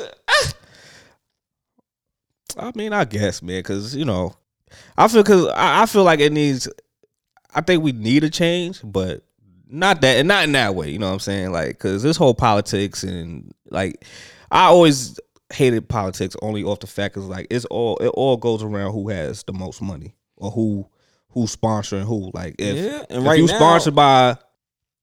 [2.59, 4.35] I mean, I guess, man, because you know,
[4.97, 6.67] I feel because I, I feel like it needs.
[7.53, 9.23] I think we need a change, but
[9.67, 10.89] not that, and not in that way.
[10.89, 11.51] You know what I'm saying?
[11.51, 14.05] Like, because this whole politics and like,
[14.51, 15.19] I always
[15.51, 19.09] hated politics only off the fact is like it's all it all goes around who
[19.09, 20.87] has the most money or who
[21.29, 22.29] who's sponsoring who.
[22.33, 24.37] Like, if Yeah, and if right you now- sponsored by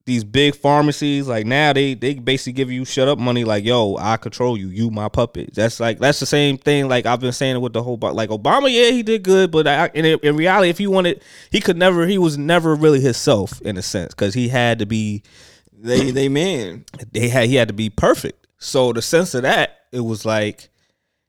[0.06, 3.44] these big pharmacies, like now they they basically give you shut up money.
[3.44, 5.52] Like, yo, I control you, you my puppet.
[5.52, 6.88] That's like that's the same thing.
[6.88, 8.72] Like I've been saying with the whole like Obama.
[8.72, 12.06] Yeah, he did good, but I, in in reality, if he wanted, he could never.
[12.06, 15.24] He was never really himself in a sense because he had to be.
[15.72, 16.84] They they man.
[17.12, 18.46] They had he had to be perfect.
[18.58, 20.70] So the sense of that, it was like,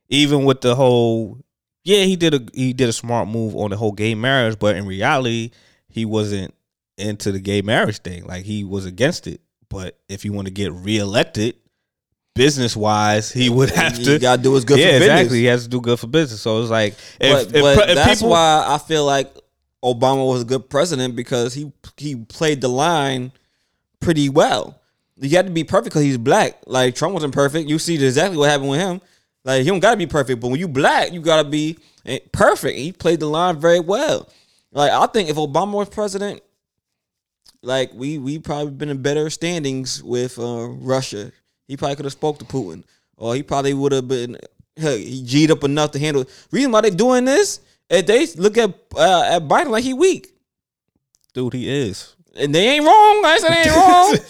[0.07, 1.39] even with the whole,
[1.83, 4.75] yeah, he did a he did a smart move on the whole gay marriage, but
[4.75, 5.49] in reality,
[5.89, 6.53] he wasn't
[6.97, 8.25] into the gay marriage thing.
[8.25, 9.41] Like he was against it.
[9.69, 11.55] But if you want to get reelected,
[12.35, 14.19] business wise, he would have You to.
[14.19, 15.09] gotta do what's good yeah, for business.
[15.21, 15.37] exactly.
[15.39, 16.41] He has to do good for business.
[16.41, 19.33] So it's like, if, But, if, but if that's people, why I feel like
[19.83, 23.31] Obama was a good president because he he played the line
[23.99, 24.79] pretty well.
[25.19, 26.57] You had to be perfect because he's black.
[26.67, 27.67] Like Trump wasn't perfect.
[27.69, 29.01] You see exactly what happened with him.
[29.43, 32.77] Like he don't gotta be perfect, but when you black, you gotta be eh, perfect.
[32.77, 34.29] He played the line very well.
[34.71, 36.41] Like I think if Obama was president,
[37.61, 41.31] like we we probably been in better standings with uh, Russia.
[41.67, 42.83] He probably could have spoke to Putin,
[43.17, 44.37] or he probably would have been
[44.75, 46.25] hey, he g'd up enough to handle.
[46.51, 50.27] Reason why they doing this, if they look at uh, at Biden like he weak,
[51.33, 52.15] Dude, he is.
[52.35, 53.21] and they ain't wrong.
[53.25, 54.17] I said they ain't wrong.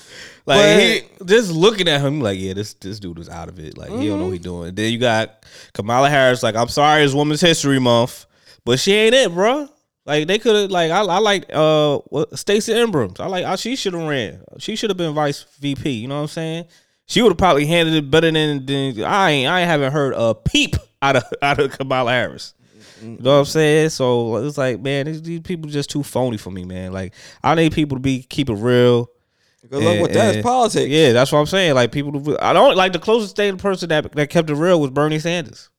[0.47, 3.59] Like But- he, just looking at him, like yeah, this this dude is out of
[3.59, 3.77] it.
[3.77, 4.73] Like he don't know what he doing.
[4.75, 6.41] Then you got Kamala Harris.
[6.41, 8.25] Like I'm sorry, it's Women's History Month,
[8.63, 9.67] but she ain't it, bro.
[10.07, 11.99] Like they could have like I, I like uh
[12.33, 13.19] Stacey Abrams.
[13.19, 14.41] I like I, she should have ran.
[14.57, 15.89] She should have been vice VP.
[15.91, 16.65] You know what I'm saying?
[17.07, 19.49] She would have probably handled it better than, than I ain't.
[19.49, 22.53] I haven't heard a peep out of out of Kamala Harris.
[23.01, 23.89] You know what I'm saying?
[23.89, 26.93] So it's like, man, these, these people just too phony for me, man.
[26.93, 29.09] Like I need people to be keep it real.
[29.69, 30.35] Good luck with that.
[30.35, 30.87] It's politics.
[30.87, 31.75] Yeah, that's what I'm saying.
[31.75, 34.91] Like people, I don't like the closest thing person that that kept it real was
[34.91, 35.69] Bernie Sanders.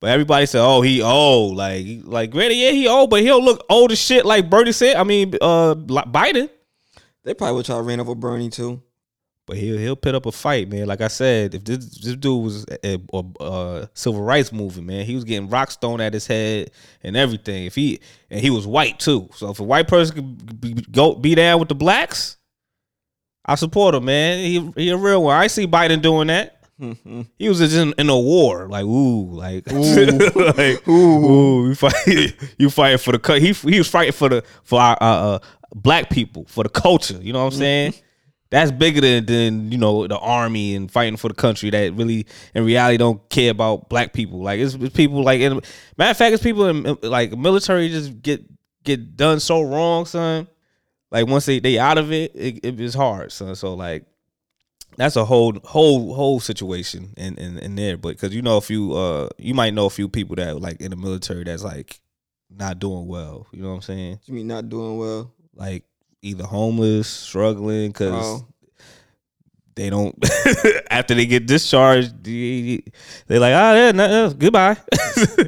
[0.00, 3.64] But everybody said, "Oh, he old." Like, like, granted, yeah, he old, but he'll look
[3.68, 4.96] old as shit like Bernie said.
[4.96, 6.48] I mean, uh, like Biden.
[7.22, 8.82] They probably would try to ran over Bernie too.
[9.46, 10.86] But he'll he'll put up a fight, man.
[10.86, 15.04] Like I said, if this this dude was a, a, a civil rights movement, man,
[15.04, 16.70] he was getting rocks thrown at his head
[17.02, 17.66] and everything.
[17.66, 21.14] If he and he was white too, so if a white person could be, go
[21.14, 22.36] be down with the blacks,
[23.44, 24.38] I support him, man.
[24.38, 25.36] He he a real one.
[25.36, 26.59] I see Biden doing that.
[27.38, 30.22] He was just in, in a war, like ooh, like ooh,
[30.56, 31.94] like ooh, you fight,
[32.58, 35.38] you fighting for the co- he he was fighting for the for our uh, uh,
[35.74, 37.18] black people for the culture.
[37.20, 37.94] You know what I'm saying?
[38.50, 42.26] That's bigger than than you know the army and fighting for the country that really
[42.54, 44.42] in reality don't care about black people.
[44.42, 45.60] Like it's, it's people like in,
[45.98, 48.42] matter of fact, it's people in like military just get
[48.84, 50.48] get done so wrong, son.
[51.10, 53.54] Like once they they out of it, it, it is hard, son.
[53.54, 54.04] So like
[55.00, 57.96] that's a whole whole whole situation in in, in there.
[57.96, 60.80] But because you know a few, uh, you might know a few people that like
[60.80, 61.98] in the military that's like
[62.50, 63.46] not doing well.
[63.52, 64.20] You know what I'm saying?
[64.26, 65.32] You mean not doing well?
[65.54, 65.84] Like
[66.22, 68.46] either homeless, struggling because Oh.
[69.74, 70.14] they don't.
[70.90, 72.82] after they get discharged, they
[73.26, 74.74] they like ah yeah, no, no, goodbye.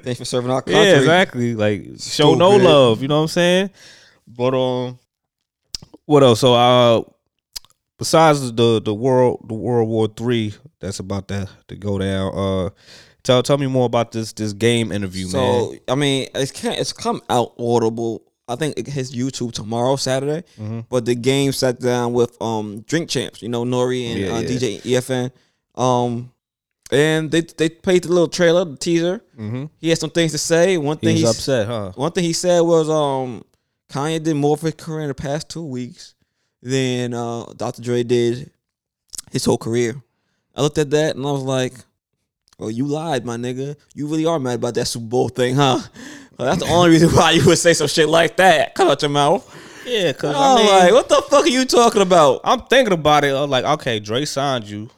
[0.02, 0.80] Thanks for serving our country.
[0.82, 1.54] yeah, exactly.
[1.54, 3.02] Like show no love.
[3.02, 3.70] You know what I'm saying?
[4.26, 4.98] But um,
[6.06, 6.40] what else?
[6.40, 7.02] So uh,
[8.02, 12.32] besides the the world the World War Three that's about to to go down.
[12.34, 12.70] Uh,
[13.22, 15.80] tell tell me more about this this game interview, So man.
[15.88, 18.22] I mean, it's can it's come out audible.
[18.48, 20.42] I think it hits YouTube tomorrow, Saturday.
[20.58, 20.80] Mm-hmm.
[20.90, 24.40] But the game sat down with um Drink Champs, you know Nori and Yeah, uh,
[24.40, 24.48] yeah.
[24.48, 25.30] DJ EFN,
[25.80, 26.32] um,
[26.90, 29.20] and they they played the little trailer, the teaser.
[29.38, 29.66] Mm-hmm.
[29.78, 30.76] He had some things to say.
[30.76, 31.92] One thing was he upset, huh?
[31.94, 33.44] One thing he said was um
[33.92, 36.14] Kanye did more for his career in the past two weeks
[36.62, 37.82] than uh Dr.
[37.82, 38.50] Dre did
[39.30, 40.00] his whole career.
[40.54, 41.74] I looked at that and I was like,
[42.58, 43.76] Oh, you lied, my nigga.
[43.94, 45.80] You really are mad about that Super Bowl thing, huh?
[46.38, 48.74] Well, that's the only reason why you would say some shit like that.
[48.74, 49.46] Cut out your mouth.
[49.86, 52.40] Yeah, cause I'm I mean, like, what the fuck are you talking about?
[52.42, 53.34] I'm thinking about it.
[53.34, 54.88] I'm like, okay, Dre signed you.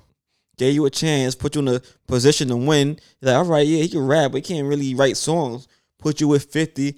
[0.56, 2.98] Gave you a chance, put you in a position to win.
[3.20, 5.66] He's like, all right, yeah, he can rap, but he can't really write songs.
[5.98, 6.96] Put you with 50,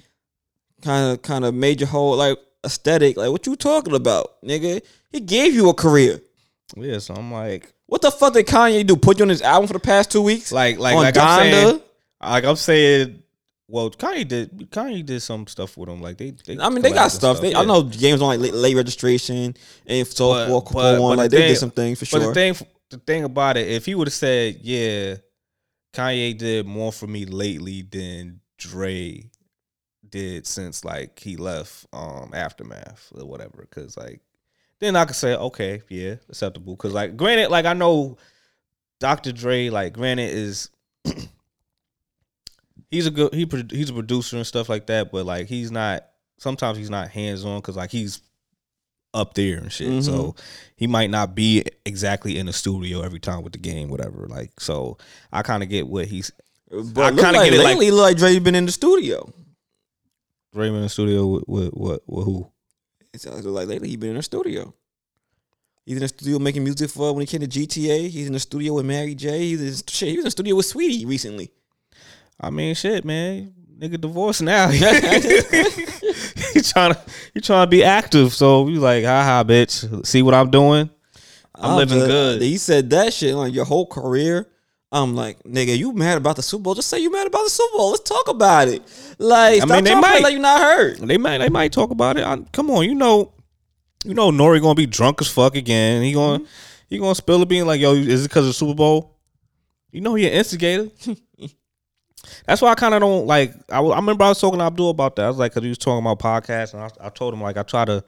[0.83, 2.37] kind of kind of major whole like
[2.67, 3.17] aesthetic.
[3.17, 4.83] Like, what you talking about, nigga?
[5.11, 6.21] He gave you a career.
[6.77, 8.97] Yeah, so I'm like, What the fuck did Kanye do?
[8.97, 10.53] Put you on his album for the past two weeks?
[10.53, 11.81] like, like, on like I'm saying,
[12.23, 13.23] like I'm saying.
[13.69, 14.71] Well, Kanye did.
[14.71, 16.01] Kanye did some stuff with him.
[16.01, 17.41] Like they, they I mean, they got stuff.
[17.41, 19.55] They, I know games on like late, late registration
[19.87, 20.73] and so But- forth.
[20.73, 21.17] but- on.
[21.17, 22.29] but Like the they thing- did some things for But sure.
[22.29, 25.17] the thing, the thing about it, if he would have said, "Yeah,
[25.93, 29.31] Kanye did more for me lately than Dre
[30.11, 34.21] did since like he left um aftermath or whatever," because like
[34.81, 38.19] then I could say, "Okay, yeah, acceptable." Because like, granted, like I know
[39.01, 39.33] Dr.
[39.33, 40.71] Dre, like granted is.
[42.91, 46.07] He's a good he he's a producer and stuff like that, but like he's not.
[46.39, 48.21] Sometimes he's not hands on because like he's
[49.13, 50.05] up there and shit.
[50.05, 50.37] So
[50.77, 54.27] he might not be exactly in the studio every time with the game, whatever.
[54.29, 54.99] Like, so
[55.33, 56.31] I kind of get what he's
[56.71, 58.73] but I I kinda like get it, like- lately, look like Dre been in the
[58.73, 59.33] studio.
[60.57, 62.51] Raymond in the studio with with, with, with who?
[63.13, 64.75] It sounds like lately he been in the studio.
[65.85, 68.09] He's in the studio making music for when he came to GTA.
[68.09, 69.39] He's in the studio with Mary J.
[69.39, 70.09] He's in, shit.
[70.09, 71.53] He was in the studio with Sweetie recently.
[72.41, 73.55] I mean, shit, man.
[73.79, 74.69] Nigga divorced now.
[74.69, 74.81] he
[76.63, 77.01] trying to
[77.35, 78.33] he trying to be active.
[78.35, 80.05] So you like, haha, bitch.
[80.07, 80.91] See what I'm doing?
[81.55, 82.43] I'm living just- good.
[82.43, 84.49] He said that shit like your whole career.
[85.03, 86.75] I'm like, nigga, you mad about the Super Bowl?
[86.75, 87.91] Just say you mad about the Super Bowl.
[87.91, 88.83] Let's talk about it.
[89.19, 90.23] Like, I mean, they trying to play might.
[90.23, 90.99] like you not heard.
[90.99, 92.25] They might they might talk about it.
[92.25, 93.33] I, come on, you know,
[94.05, 96.03] you know, Nori gonna be drunk as fuck again.
[96.03, 96.51] He gonna mm-hmm.
[96.89, 99.19] he gonna spill it, being like, yo, is it because of the Super Bowl?
[99.93, 100.91] You know he an instigator.
[102.47, 103.55] That's why I kind of don't like.
[103.71, 105.27] I, I remember I was talking to Abdul about that.
[105.27, 107.57] I was like, because he was talking about podcasts, and I, I told him like
[107.57, 108.05] I try to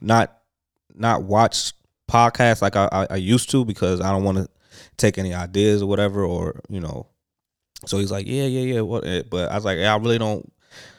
[0.00, 0.36] not
[0.94, 1.72] not watch
[2.10, 4.48] podcasts like I, I, I used to because I don't want to
[4.96, 7.06] take any ideas or whatever, or you know.
[7.86, 8.80] So he's like, yeah, yeah, yeah.
[8.82, 9.04] What?
[9.06, 10.50] eh, But I was like, yeah, I really don't.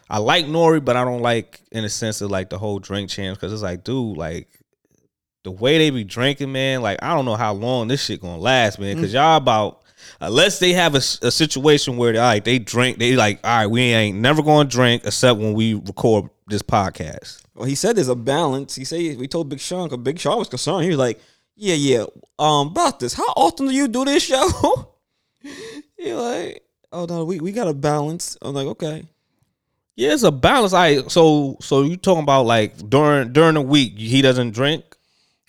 [0.09, 3.09] I like Nori, but I don't like in a sense of like the whole drink
[3.09, 4.47] champs because it's like, dude, like
[5.43, 6.81] the way they be drinking, man.
[6.81, 8.95] Like I don't know how long this shit gonna last, man.
[8.95, 9.81] Because y'all about
[10.19, 13.81] unless they have a situation where they like they drink, they like, all right, we
[13.81, 17.41] ain't never gonna drink except when we record this podcast.
[17.55, 18.75] Well, he said there's a balance.
[18.75, 20.83] He said we told Big Sean because Big Sean was concerned.
[20.83, 21.19] He was like,
[21.55, 22.05] "Yeah, yeah,
[22.39, 23.13] um, about this.
[23.13, 24.93] How often do you do this show?"
[25.97, 29.07] he like, "Oh no, we, we got a balance." I'm like, "Okay."
[29.95, 30.73] Yeah, it's a balance.
[30.73, 34.83] I so so you talking about like during during the week he doesn't drink.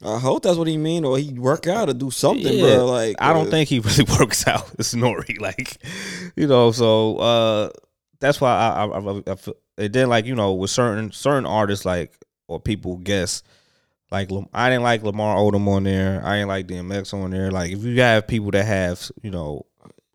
[0.05, 2.87] I hope that's what he mean, or he work out or do something, Yeah, bro.
[2.87, 4.71] Like, I don't uh, think he really works out.
[4.79, 5.79] It's Nori, like
[6.37, 6.73] you know.
[6.73, 7.71] So uh,
[8.21, 11.47] that's why I, I, I, I feel, and then like you know with certain certain
[11.47, 13.43] artists like or people guess
[14.11, 16.25] like I didn't like Lamar Odom on there.
[16.25, 17.51] I didn't like DMX on there.
[17.51, 19.67] Like if you have people that have you know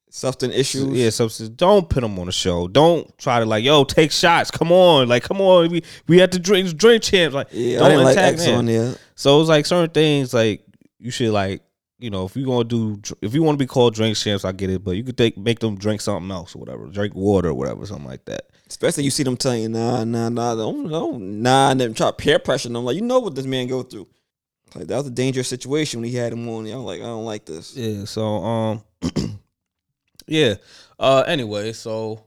[0.09, 0.97] substance issues.
[0.97, 2.67] yeah substance, don't put them on the show.
[2.67, 4.51] Don't try to like yo take shots.
[4.51, 5.69] Come on, like come on.
[5.69, 7.35] We we have to drink drink champs.
[7.35, 7.79] Like yeah.
[7.79, 8.59] don't like attack them.
[8.59, 8.95] on there.
[9.15, 10.63] So it's like certain things like
[10.99, 11.61] you should like
[11.99, 14.51] you know if you gonna do if you want to be called drink champs, I
[14.51, 17.49] get it, but you could take make them drink something else or whatever, drink water
[17.49, 18.45] or whatever, something like that.
[18.69, 22.07] Especially you see them telling you, nah, nah, nah, don't, don't, nah, and then try
[22.07, 22.85] to peer pressure them.
[22.85, 24.07] Like, you know what this man go through.
[24.75, 26.67] Like, that was a dangerous situation when he had him on.
[26.67, 27.75] I'm like, I don't like this.
[27.75, 28.05] Yeah.
[28.05, 28.83] So um,
[30.27, 30.55] yeah.
[30.99, 31.23] Uh.
[31.25, 32.23] Anyway, so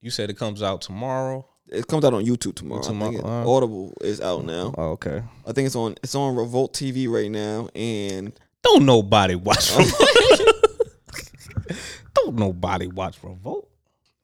[0.00, 1.44] you said it comes out tomorrow.
[1.66, 2.82] It comes out on YouTube tomorrow.
[2.82, 4.72] Think it- uh, Audible is out now.
[4.78, 5.22] Oh, okay.
[5.46, 10.00] I think it's on it's on Revolt TV right now, and Don't nobody watch Revolt.
[12.14, 13.68] Don't nobody watch Revolt.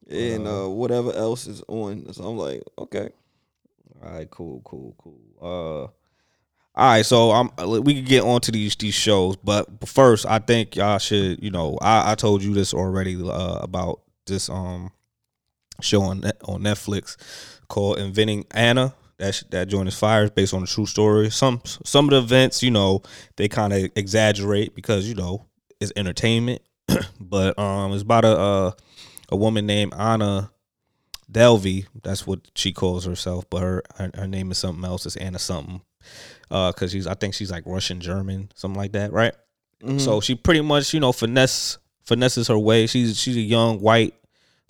[0.09, 2.13] And uh, whatever else is on.
[2.13, 3.11] So I'm like, okay,
[4.03, 5.21] All right, cool, cool, cool.
[5.41, 5.89] Uh,
[6.79, 7.51] all right, so I'm
[7.83, 11.51] we can get on to these these shows, but first, I think y'all should, you
[11.51, 14.93] know, I, I told you this already uh, about this um
[15.81, 17.17] show on on Netflix
[17.67, 18.95] called Inventing Anna.
[19.19, 21.31] That sh- that joint is fire, based on a true story.
[21.31, 23.03] Some some of the events, you know,
[23.35, 25.47] they kind of exaggerate because you know
[25.81, 26.63] it's entertainment,
[27.21, 28.71] but um, it's about a uh,
[29.31, 30.51] a woman named Anna
[31.31, 31.87] Delvey.
[32.03, 35.07] That's what she calls herself, but her her, her name is something else.
[35.07, 35.83] It's Anna something.
[36.51, 39.35] Uh, cause she's I think she's like Russian German, something like that, right?
[39.83, 40.01] Mhm.
[40.01, 42.87] So she pretty much you know finesse finesses her way.
[42.87, 44.15] She's she's a young white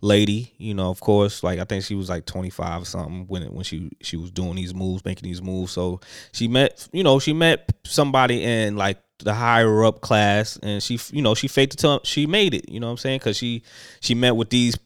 [0.01, 0.91] lady, you know.
[0.91, 3.91] Of course, like I think she was like twenty five or something when when she
[4.01, 5.73] she was doing these moves, making these moves.
[5.73, 6.01] So
[6.33, 10.99] she met you know she met somebody in like the higher up class, and she
[11.13, 12.69] you know she faked it till she made it.
[12.69, 13.21] You know what I'm saying?
[13.21, 13.63] Cause she
[14.01, 14.79] she met with these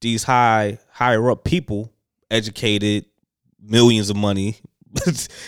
[0.00, 1.92] these high higher up people,
[2.30, 3.06] educated,
[3.60, 4.58] millions of money,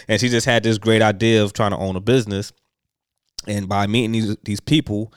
[0.09, 2.53] and she just had this great idea of trying to own a business.
[3.47, 5.13] And by meeting these these people,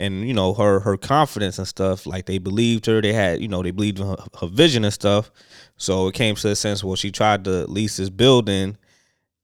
[0.00, 3.48] and you know her her confidence and stuff, like they believed her, they had you
[3.48, 5.30] know they believed in her, her vision and stuff.
[5.76, 8.76] So it came to a sense where she tried to lease this building,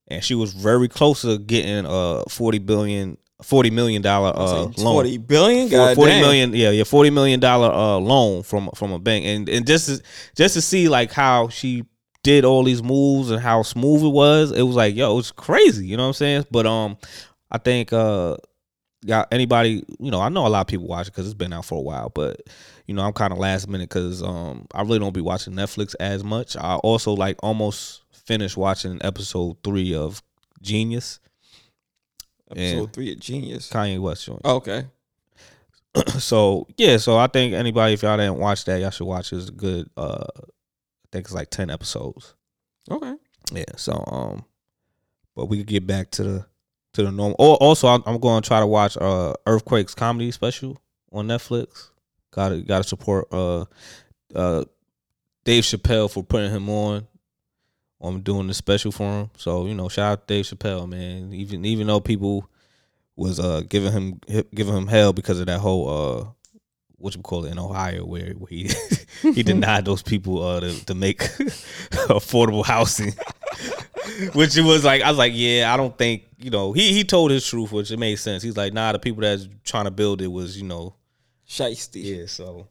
[0.08, 3.18] and she was very close to getting a forty billion.
[3.42, 4.72] Forty million dollar uh, loan.
[4.72, 6.22] forty billion, God forty damn.
[6.22, 9.88] million, yeah, yeah, forty million dollar uh, loan from from a bank, and and just
[9.88, 10.02] to,
[10.34, 11.84] just to see like how she
[12.22, 15.32] did all these moves and how smooth it was, it was like yo, it was
[15.32, 16.46] crazy, you know what I'm saying?
[16.50, 16.96] But um,
[17.50, 18.38] I think uh,
[19.02, 21.52] yeah, anybody, you know, I know a lot of people watch it because it's been
[21.52, 22.40] out for a while, but
[22.86, 25.94] you know, I'm kind of last minute because um, I really don't be watching Netflix
[26.00, 26.56] as much.
[26.56, 30.22] I also like almost finished watching episode three of
[30.62, 31.20] Genius,
[32.50, 32.86] Episode Yeah.
[32.92, 33.70] three of Genius.
[33.70, 34.40] Kanye West joint.
[34.44, 34.86] Oh, okay,
[36.18, 39.36] so yeah, so I think anybody if y'all didn't watch that, y'all should watch it.
[39.36, 42.34] It's a good uh I think it's like ten episodes.
[42.90, 43.14] okay.
[43.52, 44.44] Yeah, so um
[45.34, 46.46] but we could get back to the
[46.96, 47.36] to the normal.
[47.38, 50.80] Oh, also I'm, going to try to watch uh Earthquakes comedy special
[51.12, 51.90] on Netflix.
[52.32, 53.66] Got to got to support uh
[54.34, 54.64] uh
[55.44, 57.06] Dave Chappelle for putting him on.
[58.00, 59.30] I'm doing the special for him.
[59.36, 61.32] So, you know, shout out Dave Chappelle, man.
[61.32, 62.50] Even even though people
[63.14, 64.20] was uh giving him
[64.54, 66.24] giving him hell because of that whole uh
[66.98, 68.70] what you call it in Ohio where, where he
[69.22, 71.18] he denied those people uh to, to make
[72.08, 73.14] affordable housing.
[74.34, 77.04] which it was like I was like, yeah, I don't think, you know, he he
[77.04, 78.42] told his truth, which it made sense.
[78.42, 80.94] He's like, nah, the people that's trying to build it was, you know,
[81.48, 82.02] Shiesty.
[82.04, 82.68] yeah, so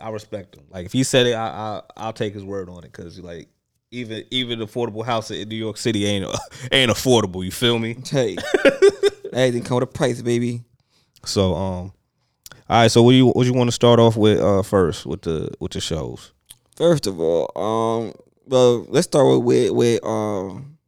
[0.00, 0.64] I respect him.
[0.70, 3.48] Like if he said it, I, I I'll take his word on it because like
[3.90, 6.26] even even affordable housing in New York City ain't
[6.72, 7.44] ain't affordable.
[7.44, 7.96] You feel me?
[8.04, 8.36] Hey,
[9.32, 10.64] everything come with a price, baby.
[11.24, 11.92] So um,
[12.68, 15.06] All right, so what do you what you want to start off with uh first
[15.06, 16.32] with the with the shows?
[16.76, 18.12] First of all, um,
[18.46, 20.78] well, let's start with with, with um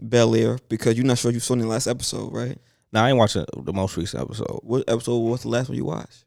[0.00, 2.58] Bel Air because you're not sure you saw in the last episode, right?
[2.92, 5.84] Now I ain't watching the most recent episode What episode was the last one you
[5.84, 6.24] watched?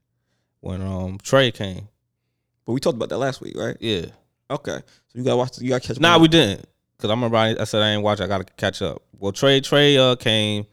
[0.62, 1.88] when um Trey came.
[2.66, 3.76] But we talked about that last week, right?
[3.80, 4.06] Yeah.
[4.50, 4.78] Okay,
[5.08, 5.58] so you gotta watch.
[5.60, 5.98] You gotta catch.
[5.98, 6.66] up Nah, we didn't.
[7.00, 8.22] Cause I remember I, I said I ain't watch.
[8.22, 9.02] I gotta catch up.
[9.18, 10.66] Well, Trey Trey uh came,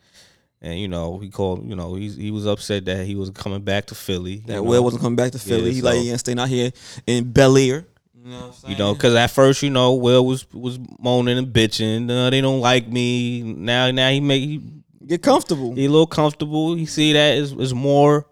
[0.60, 1.68] and you know he called.
[1.68, 4.42] You know he he was upset that he was coming back to Philly.
[4.46, 5.70] that Will wasn't coming back to Philly.
[5.70, 6.70] Yeah, he like so- he ain't staying out here
[7.06, 7.86] in Bel Air.
[8.14, 11.46] You know what You know, because at first, you know, Will was was moaning and
[11.48, 12.10] bitching.
[12.10, 13.42] Uh, they don't like me.
[13.42, 14.62] Now, now he make he,
[15.06, 15.74] get comfortable.
[15.74, 16.74] he a little comfortable.
[16.74, 18.26] He see that is is more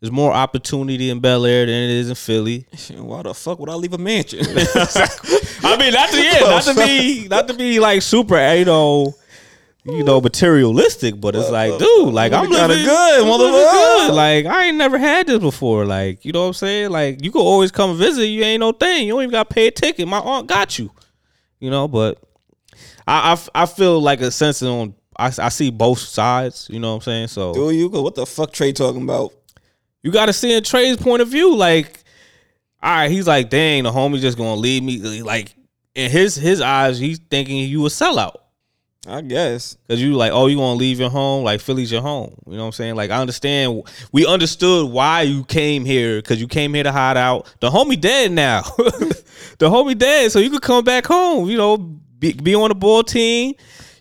[0.00, 2.66] there's more opportunity in Bel Air than it is in Philly.
[2.96, 4.40] Why the fuck would I leave a mansion?
[4.44, 9.14] I mean, not to yeah, not to be not to be like super, you know,
[9.84, 14.06] you know, materialistic, but it's like, uh, dude, uh, like I'm Living good, motherfucker.
[14.08, 14.14] good.
[14.14, 15.84] Like I ain't never had this before.
[15.84, 16.90] Like you know what I'm saying?
[16.90, 18.26] Like you could always come visit.
[18.26, 19.06] You ain't no thing.
[19.06, 20.06] You don't even got to pay a ticket.
[20.06, 20.90] My aunt got you.
[21.58, 22.22] You know, but
[23.06, 24.94] I I, I feel like a sense on.
[25.18, 26.68] I, I see both sides.
[26.70, 27.28] You know what I'm saying?
[27.28, 27.88] So Do you?
[27.88, 29.32] what the fuck Trey talking about?
[30.02, 31.54] you got to see in Trey's point of view.
[31.54, 32.02] Like,
[32.82, 35.22] all right, he's like, dang, the homie just gonna leave me.
[35.22, 35.54] Like,
[35.94, 38.36] in his his eyes, he's thinking you a sellout
[39.06, 39.74] I guess.
[39.74, 41.42] because you like, oh, you gonna leave your home?
[41.44, 42.36] Like, Philly's your home.
[42.46, 42.94] You know what I'm saying?
[42.94, 43.82] Like, I understand.
[44.12, 47.52] We understood why you came here because you came here to hide out.
[47.60, 48.62] The homie dead now.
[49.58, 51.48] the homie dead, so you could come back home.
[51.50, 53.54] You know, be, be on the ball team.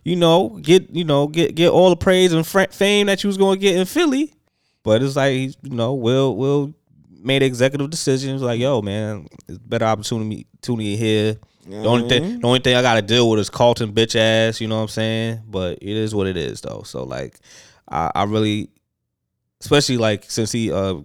[0.04, 3.38] You know, get you know get get all the praise and fame that you was
[3.38, 4.34] gonna get in Philly.
[4.84, 6.74] But it's like you know, Will Will
[7.24, 11.38] made executive decisions like, yo, man, it's better opportunity opportunity here.
[11.66, 14.68] The only thing the only thing I gotta deal with is Carlton bitch ass, you
[14.68, 15.44] know what I'm saying?
[15.48, 16.84] But it is what it is though.
[16.84, 17.40] So like
[17.88, 18.70] I, I really
[19.60, 20.96] especially like since he uh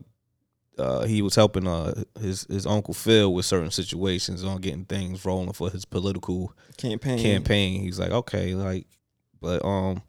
[0.78, 5.24] uh he was helping uh his his uncle Phil with certain situations on getting things
[5.24, 7.18] rolling for his political Campaign.
[7.18, 7.80] campaign.
[7.80, 8.86] He's like, okay, like,
[9.40, 10.02] but um,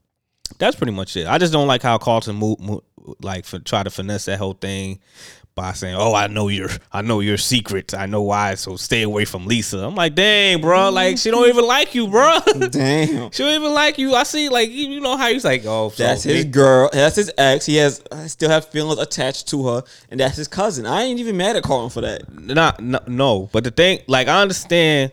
[0.59, 1.27] that's pretty much it.
[1.27, 2.81] I just don't like how Carlton move, move
[3.21, 4.99] like for, try to finesse that whole thing
[5.57, 7.93] by saying, "Oh, I know your, I know your secret.
[7.93, 8.55] I know why.
[8.55, 12.07] So stay away from Lisa." I'm like, dang, bro, like she don't even like you,
[12.07, 12.37] bro.
[12.69, 13.31] Damn.
[13.31, 14.13] she don't even like you.
[14.13, 16.89] I see, like, you you know how he's like, oh, so That's his girl.
[16.93, 17.65] That's his ex.
[17.65, 18.01] He has.
[18.11, 20.85] I still have feelings attached to her, and that's his cousin.
[20.85, 22.31] I ain't even mad at Carlton for that.
[22.31, 25.11] not no, no, but the thing, like, I understand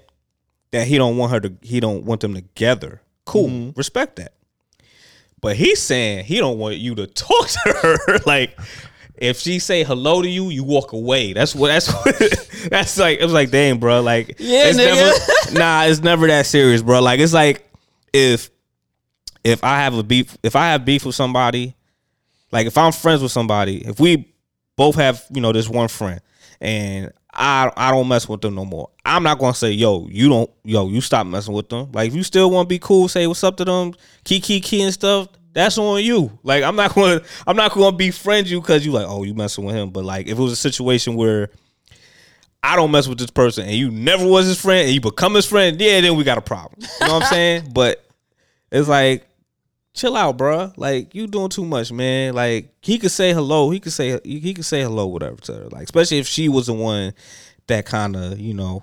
[0.71, 3.01] that he don't want her to, he don't want them together.
[3.25, 3.79] Cool, mm-hmm.
[3.79, 4.35] respect that.
[5.41, 8.19] But he's saying he don't want you to talk to her.
[8.27, 8.59] like,
[9.17, 11.33] if she say hello to you, you walk away.
[11.33, 11.69] That's what.
[11.69, 12.49] That's what.
[12.71, 13.19] that's like.
[13.21, 14.01] It was like, damn, bro.
[14.03, 14.95] Like, Yeah, it's nigga.
[14.95, 15.59] never.
[15.59, 17.01] Nah, it's never that serious, bro.
[17.01, 17.69] Like, it's like
[18.13, 18.51] if
[19.45, 21.75] if I have a beef, if I have beef with somebody,
[22.51, 24.33] like if I'm friends with somebody, if we
[24.77, 26.21] both have, you know, this one friend
[26.61, 28.89] and I I don't mess with them no more.
[29.05, 31.93] I'm not gonna say, yo, you don't yo, you stop messing with them.
[31.93, 33.95] Like if you still wanna be cool, say what's up to them,
[34.25, 36.39] key key key and stuff, that's on you.
[36.43, 39.65] Like I'm not gonna I'm not gonna befriend you because you like, oh, you messing
[39.65, 39.91] with him.
[39.91, 41.51] But like if it was a situation where
[42.63, 45.35] I don't mess with this person and you never was his friend and you become
[45.35, 46.81] his friend, yeah, then we got a problem.
[47.01, 47.71] You know what I'm saying?
[47.73, 48.05] But
[48.71, 49.27] it's like
[49.95, 50.73] chill out, bro.
[50.77, 52.35] Like you doing too much, man.
[52.35, 53.71] Like he could say hello.
[53.71, 55.69] He could say he could say hello, whatever to her.
[55.69, 57.15] Like especially if she was the one
[57.67, 58.83] that kind of you know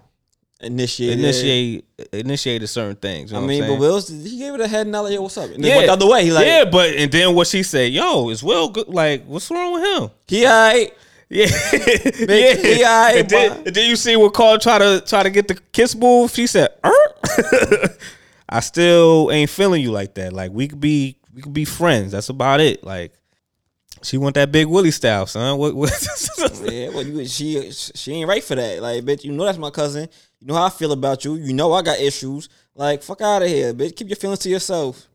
[0.61, 1.19] Initiated.
[1.19, 3.31] initiate initiated certain things.
[3.31, 3.79] You know I mean, but?
[3.79, 5.87] Will's he gave it a head nod like, "Yo, what's up?" And then yeah, went
[5.87, 6.25] the other way.
[6.25, 8.87] He like, yeah, but and then what she said, yo, is Will good?
[8.87, 10.09] Like, what's wrong with him?
[10.27, 10.93] he alright.
[11.29, 12.55] Yeah, yeah.
[12.55, 15.47] he alright, and, then, and then you see what Carl try to try to get
[15.47, 16.31] the kiss move.
[16.31, 16.91] She said, er?
[18.49, 20.31] "I still ain't feeling you like that.
[20.31, 22.11] Like we could be we could be friends.
[22.11, 22.83] That's about it.
[22.83, 23.13] Like
[24.03, 25.57] she want that big Willie style, son.
[25.57, 25.75] What?
[25.75, 25.91] what
[26.71, 28.81] Yeah, well, you, she she ain't right for that.
[28.81, 30.09] Like, bitch, you know that's my cousin.
[30.41, 31.35] You know how I feel about you.
[31.35, 32.49] You know I got issues.
[32.73, 33.95] Like, fuck out of here, bitch.
[33.95, 35.07] Keep your feelings to yourself.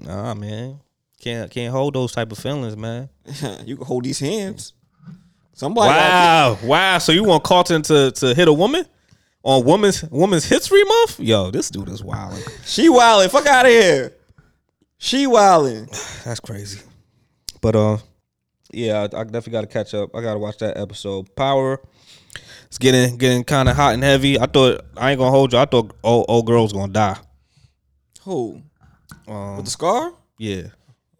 [0.00, 0.80] nah, man,
[1.20, 3.10] can't can't hold those type of feelings, man.
[3.64, 4.72] you can hold these hands.
[5.52, 5.88] Somebody.
[5.88, 6.98] Wow, wow.
[6.98, 8.86] So you want Carlton to to hit a woman?
[9.42, 12.36] On woman's women's history month, yo, this dude is wild.
[12.64, 13.30] she wildin'.
[13.30, 14.12] Fuck out of here.
[14.98, 15.86] She wildin'.
[16.24, 16.80] That's crazy.
[17.60, 17.98] But uh,
[18.72, 20.16] yeah, I, I definitely got to catch up.
[20.16, 21.34] I got to watch that episode.
[21.36, 21.80] Power.
[22.66, 24.38] It's getting getting kind of hot and heavy.
[24.38, 25.58] I thought I ain't gonna hold you.
[25.58, 27.16] I thought old, old girl's gonna die.
[28.22, 28.60] Who?
[29.28, 30.12] Um, With the scar?
[30.38, 30.62] yeah,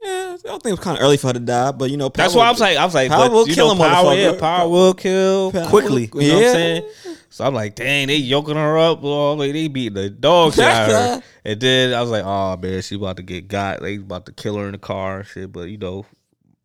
[0.02, 1.96] Yeah, I don't think it was kind of early for her to die, but you
[1.96, 3.84] know, that's why I was like, I was like, Power but, will you kill know,
[3.84, 4.32] a power, motherfucker.
[4.34, 6.10] yeah, power will kill Power quickly.
[6.12, 6.52] will- You know what I'm yeah.
[6.52, 7.16] saying?
[7.30, 9.34] So I'm like, dang, they yoking her up, bro.
[9.34, 11.22] Like they beat the dog shit out of her.
[11.44, 13.80] And then I was like, oh man, she about to get got.
[13.82, 15.52] They about to kill her in the car and shit.
[15.52, 16.06] But you know,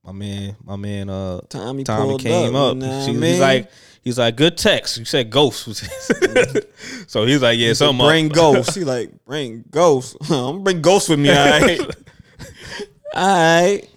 [0.06, 2.76] my man, my man, uh, Tommy, Tommy pulled came up.
[2.76, 3.70] you know what She- he's like,
[4.02, 4.98] he's like, good text.
[4.98, 5.64] You said ghosts.
[7.08, 8.06] so he's like, yeah, something.
[8.06, 8.34] bring up.
[8.34, 8.76] ghosts.
[8.76, 10.16] He like bring ghosts.
[10.24, 11.30] I'm gonna bring ghosts with me.
[11.30, 11.80] All right,
[13.16, 13.90] all right.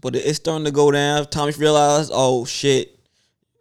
[0.00, 1.26] But it's starting to go down.
[1.26, 2.98] Tommy realized, oh shit,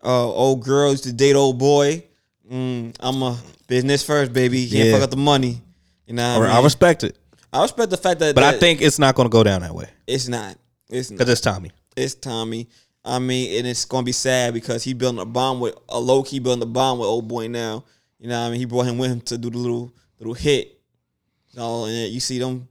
[0.03, 2.05] uh, old girl used to date old boy.
[2.49, 4.67] Mm, I'm a business first, baby.
[4.69, 4.93] Can't Yeah.
[4.93, 5.61] fuck up the money.
[6.07, 6.63] You know, I, I mean?
[6.63, 7.17] respect it,
[7.53, 9.75] I respect the fact that, but I think it's not going to go down that
[9.75, 10.57] way it's not.
[10.89, 11.71] It's because it's Tommy.
[11.95, 12.67] It's Tommy.
[13.09, 16.23] I mean, and it's gonna be sad because he building a bond with a low
[16.23, 17.83] key building a bond with old boy now.
[18.19, 20.33] You know, what I mean, he brought him with him to do the little little
[20.33, 20.79] hit.
[21.53, 22.67] So and you see them.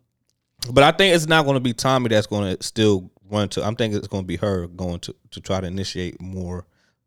[0.73, 3.65] But I think it's not going to be Tommy that's going to still run to.
[3.65, 6.67] I'm thinking it's going to be her going to to try to initiate more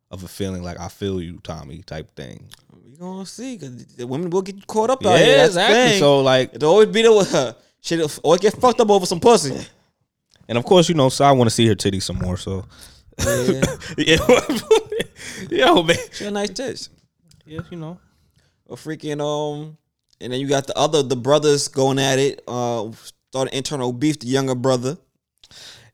[0.10, 2.48] of a feeling like I feel you, Tommy type thing.
[2.84, 5.38] We gonna see because the women will get caught up Yeah, out here.
[5.38, 5.76] That's exactly.
[5.76, 6.00] thing.
[6.00, 7.56] So like, It'll always be there with her.
[7.82, 9.58] Shit, always get fucked up over some pussy.
[10.48, 12.38] and of course, you know, so I want to see her titty some more.
[12.38, 12.66] So
[13.20, 13.62] Yeah,
[13.98, 14.18] yeah,
[15.50, 16.90] yo man, she a nice tits.
[17.46, 18.00] yeah, you know.
[18.70, 19.78] A freaking um,
[20.22, 22.42] and then you got the other the brothers going at it.
[22.48, 22.92] Uh,
[23.30, 24.20] started internal beef.
[24.20, 24.98] The younger brother.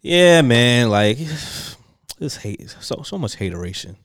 [0.01, 1.18] Yeah, man, like
[2.20, 3.97] this hate, so so much hateration.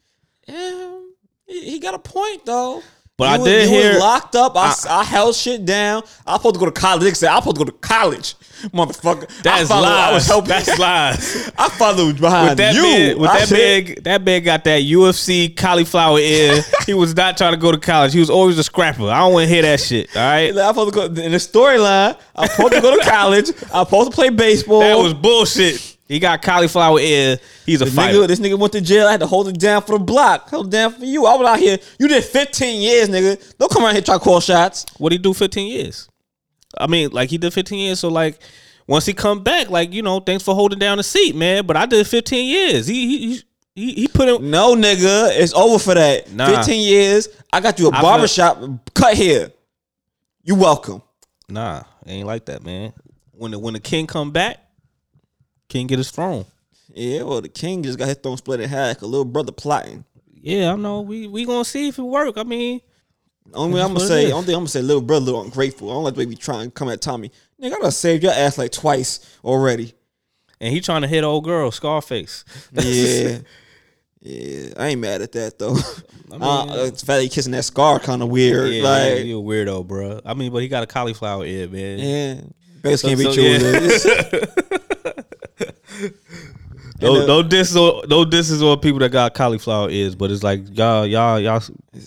[0.49, 1.01] Yeah,
[1.47, 2.83] he, he got a point though.
[3.19, 4.53] But You I did was hear- locked up.
[4.57, 6.03] I, I, held shit down.
[6.27, 7.03] I supposed to go to college.
[7.03, 8.35] Nigga said I supposed to go to college,
[8.73, 9.25] motherfucker.
[9.31, 10.27] I That's followed- I was lies.
[10.29, 10.49] helping.
[10.49, 11.53] That's lies.
[11.59, 12.83] I followed behind With that you.
[12.83, 16.63] big, with I that said- big, that big got that UFC cauliflower ear.
[16.87, 18.15] he was not trying to go to college.
[18.15, 19.05] He was always a scrapper.
[19.11, 20.09] I don't want to hear that shit.
[20.17, 22.19] All right, I'm supposed to go in the storyline.
[22.35, 23.49] I'm supposed to go to college.
[23.75, 24.81] I'm supposed to play baseball.
[24.81, 25.92] that was bullshit.
[26.13, 27.39] He got cauliflower ear.
[27.65, 28.19] He's a this fighter.
[28.19, 29.07] nigga, this nigga went to jail.
[29.07, 30.51] I had to hold it down for the block.
[30.51, 31.25] Hold down for you.
[31.25, 31.79] I was out here.
[31.99, 33.57] You did 15 years, nigga.
[33.57, 34.85] Don't come around here try to call shots.
[34.99, 36.11] what he do 15 years?
[36.77, 38.01] I mean, like he did 15 years.
[38.01, 38.39] So like,
[38.87, 41.65] once he come back, like you know, thanks for holding down the seat, man.
[41.65, 42.87] But I did 15 years.
[42.87, 43.43] He he
[43.75, 44.51] he, he put in.
[44.51, 46.31] No, nigga, it's over for that.
[46.31, 46.57] Nah.
[46.57, 47.29] 15 years.
[47.51, 48.61] I got you a I barbershop
[48.93, 49.51] cut here.
[50.43, 51.01] You welcome.
[51.49, 52.93] Nah, ain't like that, man.
[53.31, 54.59] When the when the king come back,
[55.73, 56.45] king get his throne.
[56.95, 59.01] Yeah, well, the king just got his throne split in half.
[59.03, 60.05] A little brother plotting.
[60.35, 61.01] Yeah, I know.
[61.01, 62.37] We we gonna see if it work.
[62.37, 62.81] I mean,
[63.55, 65.91] Only I'm gonna say, only thing I'm gonna say, little brother, little ungrateful.
[65.91, 67.31] I don't like the way we try and come at Tommy.
[67.61, 69.95] Nigga, I done saved your ass like twice already.
[70.61, 72.45] and he trying to hit old girl Scarface.
[72.73, 73.39] Yeah,
[74.21, 74.73] yeah.
[74.77, 75.77] I ain't mad at that though.
[76.31, 78.71] I mean, uh, uh, that he kissing that scar kind of weird.
[78.73, 80.21] yeah, like, you a weirdo, bro.
[80.25, 81.99] I mean, but he got a cauliflower ear, man.
[81.99, 82.41] yeah,
[82.83, 84.79] beggars So- can't be so, And, uh,
[87.01, 90.61] no no diss on no disses on people that got cauliflower ears, but it's like
[90.77, 91.63] y'all, y'all, y'all,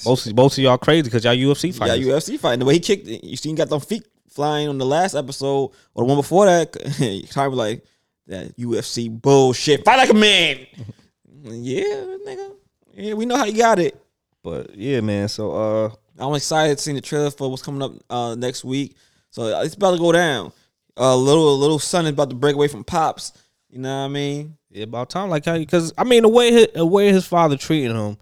[0.05, 2.13] most most of y'all crazy because y'all UFC Yeah.
[2.13, 2.59] UFC fighting.
[2.59, 5.71] The way he kicked, you seen he got them feet flying on the last episode
[5.93, 6.73] or the one before that.
[7.31, 7.85] Tommy was like
[8.27, 9.83] that UFC bullshit.
[9.85, 10.65] Fight like a man.
[11.43, 11.83] yeah,
[12.25, 12.51] nigga.
[12.93, 13.99] Yeah, we know how you got it.
[14.43, 15.27] But yeah, man.
[15.27, 18.95] So uh, I'm excited to see the trailer for what's coming up uh, next week.
[19.31, 20.53] So it's about to go down.
[20.97, 23.33] Uh, little little son is about to break away from pops.
[23.69, 24.57] You know what I mean?
[24.75, 27.55] yeah, about time like how because I mean the way his, the way his father
[27.55, 28.17] treating him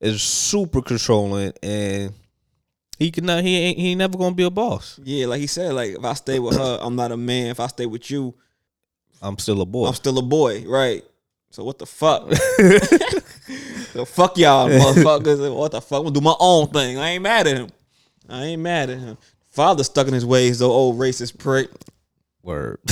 [0.00, 2.14] is super controlling and.
[2.98, 5.00] He can he ain't he ain't never gonna be a boss.
[5.02, 7.46] Yeah, like he said, like if I stay with her, I'm not a man.
[7.46, 8.34] If I stay with you,
[9.22, 9.86] I'm still a boy.
[9.86, 11.02] I'm still a boy, right?
[11.48, 12.30] So what the fuck?
[13.94, 15.56] so fuck y'all, motherfuckers.
[15.56, 16.00] What the fuck?
[16.00, 16.98] I'm gonna do my own thing.
[16.98, 17.70] I ain't mad at him.
[18.28, 19.16] I ain't mad at him.
[19.48, 20.70] Father stuck in his ways, though.
[20.70, 21.70] Old racist prick.
[22.42, 22.80] Word.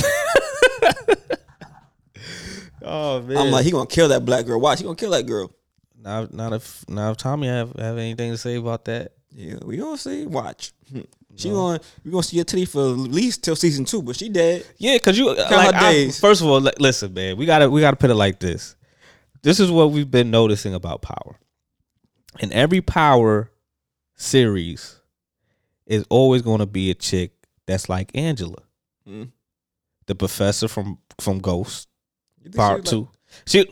[2.89, 3.37] oh man.
[3.37, 4.59] I'm like, he gonna kill that black girl.
[4.59, 5.51] Watch, he gonna kill that girl.
[6.01, 9.77] Not now if not if Tommy have have anything to say about that, Yeah, we
[9.77, 10.25] gonna see.
[10.25, 10.71] Watch.
[11.35, 14.29] She gonna we gonna see her titty for at least till season two, but she
[14.29, 14.65] dead.
[14.77, 16.19] yeah, because you her like I- days.
[16.19, 18.75] first of all, li- listen, man, we gotta we gotta put it like this.
[19.41, 21.37] This is what we've been noticing about power.
[22.39, 23.51] In every power
[24.15, 24.99] series,
[25.85, 27.31] is always going to be a chick
[27.65, 28.61] that's like Angela,
[29.07, 29.31] Mm.
[30.07, 31.87] the professor from from Ghost
[32.43, 33.09] She Part Two.
[33.45, 33.65] She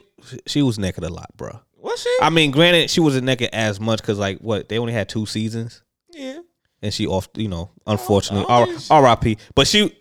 [0.45, 1.59] she was naked a lot, bro.
[1.77, 2.15] Was she?
[2.21, 5.25] I mean, granted, she wasn't naked as much because like what they only had two
[5.25, 6.39] seasons, yeah.
[6.81, 9.37] and she off, you know, unfortunately, R- R.I.P.
[9.55, 9.95] But she,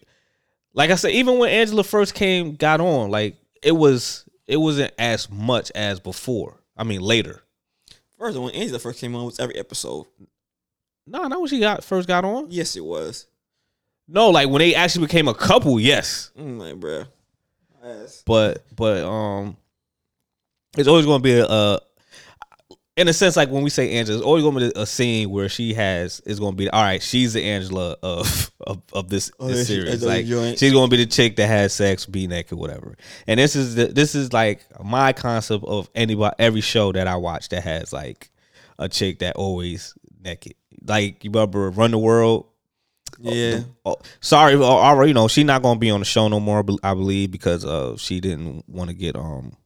[0.73, 4.93] like I said, even when Angela first came, got on, like it was, it wasn't
[4.99, 6.61] as much as before.
[6.77, 7.43] I mean, later.
[8.19, 10.07] First, when Angela first came on, was every episode.
[11.07, 12.47] No, not when she got first got on.
[12.51, 13.27] Yes, it was.
[14.09, 16.31] No, like when they actually became a couple, yes.
[16.39, 17.07] I'm like, bruh.
[18.27, 19.57] But but um,
[20.77, 21.47] it's always going to be a.
[21.47, 21.79] Uh,
[22.97, 25.29] in a sense, like when we say Angela, it's always going to be a scene
[25.29, 27.03] where she has is going to be all right.
[27.03, 30.03] She's the Angela of of, of this, Oh, this yeah, she- series.
[30.03, 30.59] Like joint.
[30.59, 32.97] she's going to be the chick that has sex, be naked, whatever.
[33.27, 37.17] And this is the, this is like my concept of anybody every show that I
[37.17, 38.31] watch that has like
[38.79, 39.93] a chick that always
[40.25, 40.55] naked.
[40.83, 42.47] Like you remember Run the World.
[43.19, 43.61] Yeah.
[43.85, 46.65] Oh, sorry, uh, already you know she's not gonna be on the show no more.
[46.83, 49.57] I believe because uh she didn't want to get um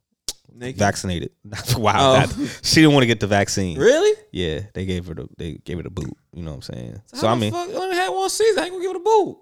[0.55, 0.78] Naked.
[0.78, 1.30] vaccinated.
[1.76, 2.26] wow, Oh.
[2.26, 3.78] that- she didn't want to get the vaccine.
[3.78, 4.16] Really?
[4.30, 6.16] Yeah, they gave her the they gave her the boot.
[6.32, 7.03] You know what I'm saying?
[7.14, 7.68] So, How I mean, fuck?
[7.74, 8.59] Only had one season.
[8.62, 9.38] I ain't gonna give it a boot.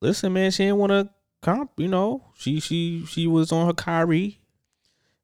[0.00, 1.08] listen, man, she didn't want to
[1.42, 1.70] comp.
[1.76, 4.40] You know, she she she was on her Kyrie.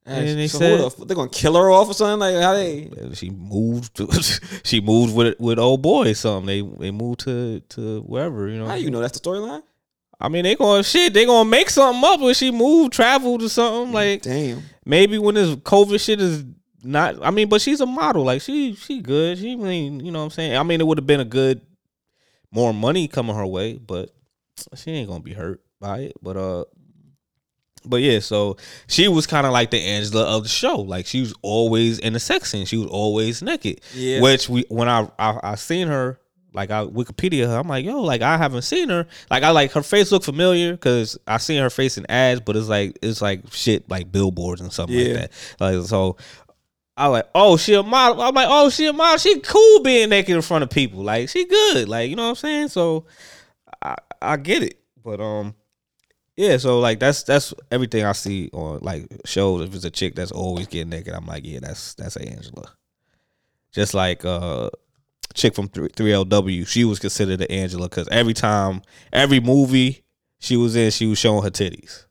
[0.07, 2.18] And they so said- the, f- they gonna kill her off or something?
[2.20, 2.90] Like how they?
[3.14, 3.96] She moved.
[3.96, 4.09] To,
[4.64, 6.11] she moved with with old boy.
[6.11, 8.48] or Something they they moved to to wherever.
[8.48, 8.66] You know.
[8.66, 9.62] How you know that's the storyline?
[10.18, 11.14] I mean, they gonna shit.
[11.14, 13.92] They gonna make something up when she moved, traveled or something.
[13.92, 14.62] Like Damn.
[14.84, 16.44] maybe when this COVID shit is
[16.82, 17.16] not.
[17.24, 18.24] I mean, but she's a model.
[18.24, 19.38] Like she she good.
[19.38, 20.57] She mean you know what I'm saying.
[20.57, 21.61] I mean, it would have been a good
[22.51, 24.11] more money coming her way, but
[24.76, 26.12] she ain't gonna be hurt by it.
[26.22, 26.64] But uh.
[27.84, 28.56] But yeah, so
[28.88, 30.80] she was kind of like the Angela of the show.
[30.80, 32.66] Like she was always in the sex scene.
[32.66, 33.80] She was always naked.
[33.94, 34.20] Yeah.
[34.20, 36.20] Which we when I I, I seen her
[36.52, 39.06] like I Wikipedia her, I'm like yo like I haven't seen her.
[39.30, 42.54] Like I like her face look familiar because I seen her face in ads, but
[42.56, 45.12] it's like it's like shit like billboards and something Yeah.
[45.12, 45.32] like that.
[45.60, 46.16] Like so.
[46.96, 48.20] I like, oh, she a model.
[48.20, 49.16] I'm like, oh, she a model.
[49.16, 51.02] She cool being naked in front of people.
[51.02, 51.88] Like, she good.
[51.88, 52.68] Like, you know what I'm saying?
[52.68, 53.06] So,
[53.80, 54.78] I I get it.
[55.02, 55.54] But um,
[56.41, 56.57] yeah.
[56.57, 59.68] So like that's that's everything I see on like shows.
[59.68, 62.72] If it's a chick that's always getting naked, I'm like, yeah, that's that's Angela.
[63.72, 64.70] Just like uh,
[65.34, 68.80] chick from three LW, she was considered an Angela because every time,
[69.12, 70.03] every movie
[70.38, 72.07] she was in, she was showing her titties.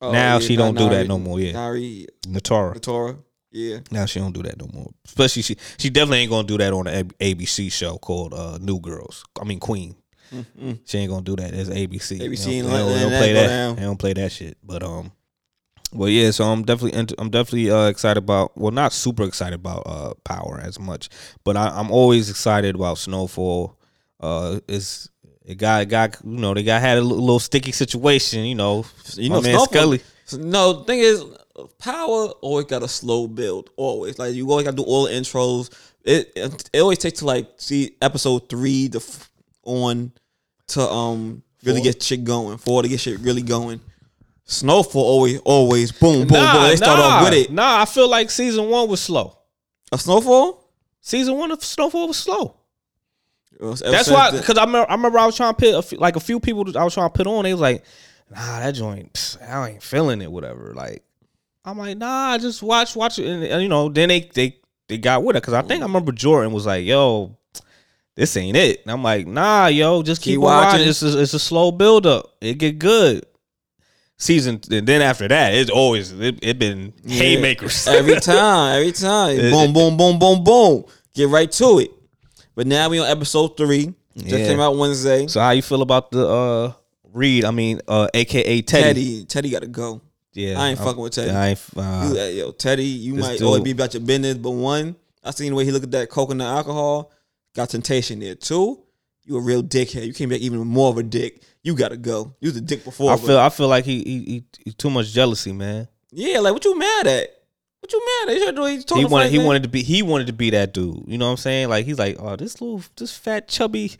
[0.00, 1.38] Oh, now yeah, she don't do that no more.
[1.38, 2.74] Yeah, Nari, Natara.
[2.74, 3.18] Natora.
[3.52, 3.78] Yeah.
[3.90, 4.90] Now she don't do that no more.
[5.04, 8.58] Especially she she definitely ain't gonna do that on the A- ABC show called uh,
[8.60, 9.24] New Girls.
[9.40, 9.94] I mean Queen.
[10.32, 10.78] Mm-mm.
[10.84, 11.52] She ain't gonna do that.
[11.54, 12.20] It's ABC.
[12.20, 13.46] ABC ain't don't, they don't, they don't that play that.
[13.48, 13.76] down.
[13.76, 14.56] They don't play that shit.
[14.62, 15.12] But um,
[15.92, 16.30] well yeah.
[16.30, 18.56] So I'm definitely int- I'm definitely uh, excited about.
[18.56, 21.08] Well, not super excited about uh Power as much,
[21.44, 23.76] but I, I'm always excited about Snowfall.
[24.20, 25.08] Uh, is
[25.44, 28.44] it got got you know they got had a little, little sticky situation.
[28.44, 30.00] You know, You know, man Snowfall- Scully.
[30.32, 31.24] No, the thing is,
[31.78, 33.70] power always got a slow build.
[33.76, 35.70] Always, like you always got to do all the intros.
[36.04, 39.29] It it always takes to like see episode three to f-
[39.64, 40.12] on
[40.68, 42.58] to um really get shit going.
[42.58, 43.80] Four to get shit really going.
[44.44, 46.62] Snowfall always always boom boom Nah, boom.
[46.70, 47.52] They start nah, off with it.
[47.52, 49.38] Nah, I feel like season one was slow.
[49.92, 50.60] A snowfall.
[51.00, 52.56] Season one of Snowfall was slow.
[53.60, 55.98] That's That's why, because I remember, I remember I was trying to put a few,
[55.98, 57.44] like a few people I was trying to put on.
[57.44, 57.84] They was like,
[58.30, 61.02] "Nah, that joint, pss, I ain't feeling it, whatever." Like,
[61.64, 64.56] I'm like, "Nah, just watch, watch it," and, and, you know, then they they
[64.88, 67.36] they got with it because I think I remember Jordan was like, "Yo,
[68.16, 70.80] this ain't it," and I'm like, "Nah, yo, just keep, Keep watching.
[70.80, 70.88] watching.
[70.88, 72.34] It's a, it's a slow build up.
[72.40, 73.24] It get good."
[74.18, 79.38] Season and then after that, it's always it, it been haymakers every time, every time.
[79.38, 80.84] It- boom, boom, boom, boom, boom.
[81.14, 81.90] Get right to it.
[82.54, 83.94] But now we on episode three.
[84.14, 84.46] Just Yeah.
[84.46, 85.26] came out Wednesday.
[85.26, 86.72] So how you feel about the uh
[87.14, 87.46] Reed?
[87.46, 88.82] I mean, uh, AKA Teddy.
[88.82, 90.02] Teddy, Teddy got to go.
[90.34, 91.30] Yeah, I ain't I'm- fucking with Teddy.
[91.30, 94.34] I ain't, uh, You, uh, yo, Teddy, you might dude- always be about your business,
[94.36, 97.10] but one, I seen the way he looked at that coconut alcohol,
[97.54, 98.34] got temptation there.
[98.34, 98.82] too.
[99.24, 100.06] you a real dickhead.
[100.06, 101.42] You came back even more of a dick.
[101.62, 102.34] You gotta go.
[102.40, 103.12] You was a dick before.
[103.12, 105.88] I feel I feel like he he, he, he too much jealousy, man.
[106.10, 107.28] yeah, like what you mad at?
[107.80, 108.38] What you mad at?
[108.38, 109.46] You heard the he He wanted he Franklin?
[109.46, 111.04] wanted to be he wanted to be that dude.
[111.06, 111.68] You know what I'm saying?
[111.68, 113.92] Like he's like, oh, this little this fat chubby,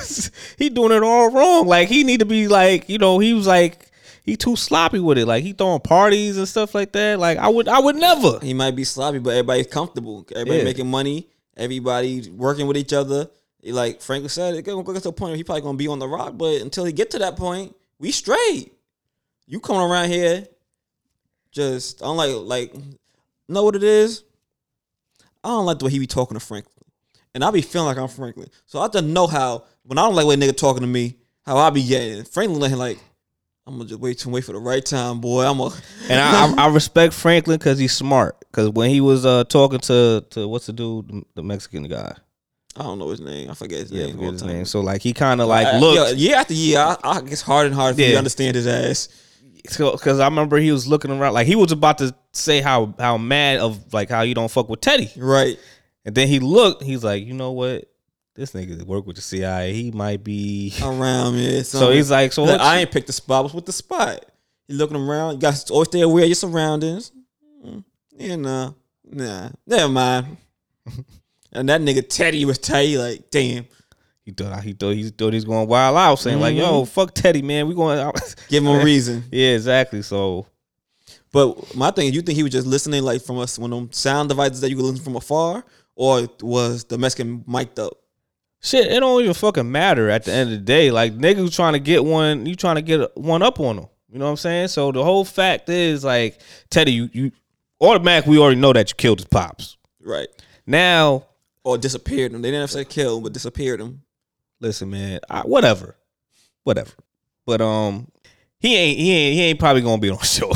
[0.58, 1.66] he doing it all wrong.
[1.66, 3.90] Like he need to be like, you know, he was like
[4.24, 5.26] he too sloppy with it.
[5.26, 7.18] Like he throwing parties and stuff like that.
[7.18, 8.38] Like I would I would never.
[8.40, 10.26] He might be sloppy, but everybody's comfortable.
[10.34, 10.64] Everybody Yeah.
[10.64, 11.28] making money.
[11.58, 13.28] Everybody working with each other.
[13.64, 15.98] Like Franklin said, it's gonna get to a point where he probably gonna be on
[15.98, 16.34] the rock.
[16.36, 18.72] But until he get to that point, we straight.
[19.46, 20.46] You coming around here,
[21.50, 22.74] just I don't like like
[23.48, 24.22] know what it is.
[25.42, 26.84] I don't like the way he be talking to Franklin,
[27.34, 28.48] and I be feeling like I'm Franklin.
[28.66, 31.16] So I to know how when I don't like the way nigga talking to me,
[31.44, 32.24] how I be getting.
[32.24, 32.98] Franklin like.
[33.68, 35.44] I'm gonna just wait to wait for the right time, boy.
[35.44, 35.74] I'm gonna
[36.08, 38.38] And I, I, I respect Franklin because he's smart.
[38.40, 42.14] Because when he was uh talking to to what's the dude, the Mexican guy,
[42.76, 43.50] I don't know his name.
[43.50, 44.16] I forget his yeah, name.
[44.16, 44.64] forget his name.
[44.64, 46.16] So like he kind of like I- looked.
[46.16, 48.12] yeah, year after year, I, I it's harder and hard for me Yeah.
[48.12, 49.08] to understand his ass.
[49.62, 53.18] because I remember he was looking around like he was about to say how how
[53.18, 55.58] mad of like how you don't fuck with Teddy, Right.
[56.06, 56.82] and then he looked.
[56.82, 57.84] He's like, you know what,
[58.38, 59.72] this nigga work with the CIA.
[59.72, 60.72] He might be.
[60.82, 61.62] Around me.
[61.64, 62.44] So he's like, so?
[62.44, 63.42] I ain't picked the spot.
[63.42, 64.24] What's with the spot?
[64.68, 65.34] You looking around.
[65.34, 67.10] You got to always stay aware of your surroundings.
[67.64, 67.84] Mm,
[68.16, 68.72] Yeah, nah,
[69.10, 69.48] nah.
[69.66, 70.36] Never mind.
[71.52, 73.66] and that nigga Teddy was Teddy like, damn,
[74.24, 77.42] He thought he thought he thought he's going wild out, saying like, "Yo, fuck Teddy,
[77.42, 78.14] man, we going." out.
[78.48, 79.24] give him a reason.
[79.32, 80.02] yeah, exactly.
[80.02, 80.46] So
[81.32, 83.92] But my thing, you think he was just listening like from us one of them
[83.92, 85.64] sound devices that you could listen from afar,
[85.96, 87.94] or was the Mexican mic'd up?
[88.60, 90.90] Shit, it don't even fucking matter at the end of the day.
[90.90, 93.86] Like niggas trying to get one, you trying to get one up on them.
[94.10, 94.68] You know what I'm saying?
[94.68, 96.40] So the whole fact is like,
[96.70, 97.32] Teddy, you you
[97.80, 99.76] automatically we already know that you killed his pops.
[100.00, 100.28] Right.
[100.66, 101.24] Now,
[101.64, 102.42] Or disappeared him.
[102.42, 104.02] They didn't have to say kill, but disappeared him.
[104.60, 105.96] listen, man, I, whatever,
[106.64, 106.92] whatever.
[107.46, 108.08] But um,
[108.60, 110.52] he ain't he ain't he ain't probably gonna be on the show.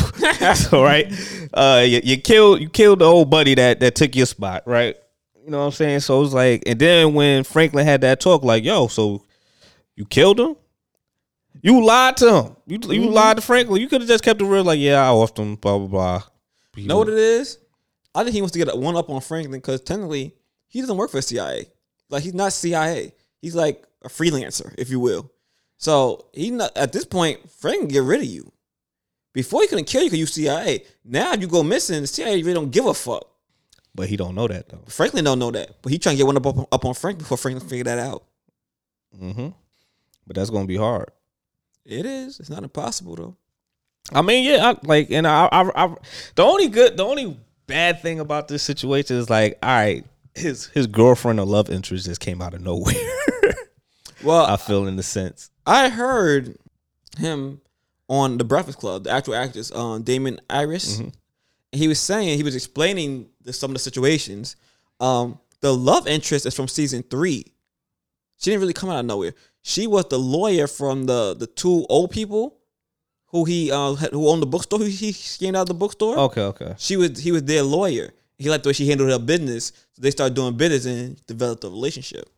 [0.55, 1.13] so right,
[1.55, 4.97] uh, you, you killed you killed the old buddy that that took your spot, right?
[5.45, 6.01] You know what I'm saying?
[6.01, 9.25] So it's like, and then when Franklin had that talk, like, yo, so
[9.97, 10.57] you killed him.
[11.61, 12.57] You lied to him.
[12.67, 13.13] You you mm-hmm.
[13.13, 13.81] lied to Franklin.
[13.81, 16.23] You could have just kept it real, like, yeah, I offed him, blah blah blah.
[16.77, 17.59] You know what it is?
[18.15, 20.35] I think he wants to get one up on Franklin because technically
[20.69, 21.67] he doesn't work for CIA.
[22.09, 23.13] Like he's not CIA.
[23.41, 25.31] He's like a freelancer, if you will.
[25.79, 28.53] So he not at this point, Franklin can get rid of you.
[29.33, 30.85] Before he couldn't kill you because you CIA.
[31.05, 33.32] Now you go missing, the CIA really don't give a fuck.
[33.95, 34.83] But he don't know that though.
[34.89, 37.37] Franklin don't know that, but he trying to get one up up on Frank before
[37.37, 38.25] Franklin figure that out.
[39.21, 39.49] Mm-hmm.
[40.27, 41.11] But that's gonna be hard.
[41.85, 42.41] It is.
[42.41, 43.37] It's not impossible though.
[44.13, 45.95] I mean, yeah, I, like, and I, I, I,
[46.35, 50.67] the only good, the only bad thing about this situation is like, all right, his
[50.67, 52.95] his girlfriend or love interest just came out of nowhere.
[54.23, 55.51] Well, I feel in the sense.
[55.67, 56.57] I heard
[57.19, 57.61] him
[58.09, 60.99] on the Breakfast Club, the actual actress, um, Damson Idris.
[60.99, 61.09] Mm-hmm.
[61.73, 64.57] He was saying he was explaining the, some of the situations.
[65.01, 67.53] Um, the love interest is from season three.
[68.39, 69.35] She didn't really come out of nowhere.
[69.63, 72.59] She was the lawyer from the the two old people
[73.27, 74.81] who he uh had, who owned the bookstore.
[74.81, 76.19] Who he scammed out of the bookstore.
[76.19, 76.75] Okay, okay.
[76.79, 78.13] She was he was their lawyer.
[78.39, 79.73] He liked the way she handled her business.
[79.93, 82.29] So they started doing business and developed a relationship.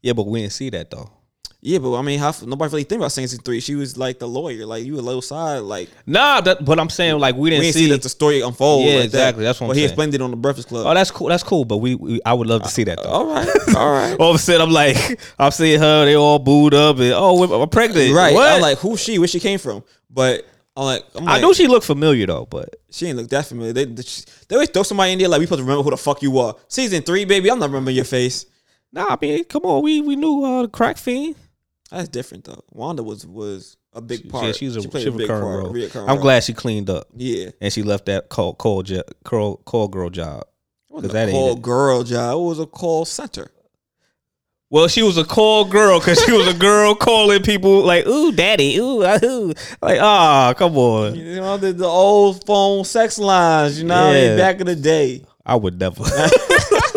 [0.00, 1.10] Yeah, but we didn't see that though.
[1.60, 3.58] Yeah, but I mean, how nobody really think about season three.
[3.58, 6.88] She was like the lawyer, like you a little side, like Nah, that, but I'm
[6.88, 7.84] saying like we we didn't, didn't see.
[7.86, 8.86] see that the story unfold.
[8.86, 9.42] Yeah, like exactly.
[9.42, 9.48] That.
[9.48, 9.88] That's what I'm he saying.
[9.90, 10.86] explained it on the Breakfast Club.
[10.86, 11.26] oh, that's cool.
[11.28, 11.64] That's cool.
[11.64, 13.08] But we, we I would love to see that though.
[13.10, 14.96] all right, all right, All of a sudden, I'm like,
[15.38, 16.04] I'm seeing her.
[16.04, 18.14] They all booed up, and oh, we're- I'm pregnant.
[18.14, 18.32] right.
[18.34, 18.52] What?
[18.52, 19.18] I'm like, who's she?
[19.18, 19.82] Where she came from?
[20.08, 20.46] But
[20.76, 23.46] I'm like, I'm I like, knew she looked familiar though, but she ain't look that
[23.46, 23.72] familiar.
[23.72, 24.04] They, they,
[24.46, 26.38] they always throw somebody in there like we supposed to remember who the fuck you
[26.38, 26.54] are.
[26.68, 28.46] Season three, baby, I'm not remembering your face.
[28.92, 29.06] nah.
[29.10, 31.34] I mean, come on, we we knew uh, the crack fiend.
[31.90, 32.62] That's different though.
[32.70, 34.46] Wanda was was a big She- part.
[34.46, 35.42] Yeah, she's a, she played she a big part.
[35.42, 35.66] role.
[35.74, 36.16] I'm role.
[36.18, 40.10] glad she cleaned up Yeah, and she left that call call jo- call, call girl
[40.10, 40.44] job.
[40.90, 42.36] was that call girl job.
[42.38, 43.50] It was a call center.
[44.70, 48.32] Well, she was a call girl because she was a girl calling people like, "Ooh,
[48.32, 51.14] daddy, ooh, ah, ooh," like, ah, come on.
[51.14, 54.22] You know, the, the old phone sex lines, you know, what I mean?
[54.32, 54.36] Yeah.
[54.36, 55.24] back in the day.
[55.46, 56.02] I would never.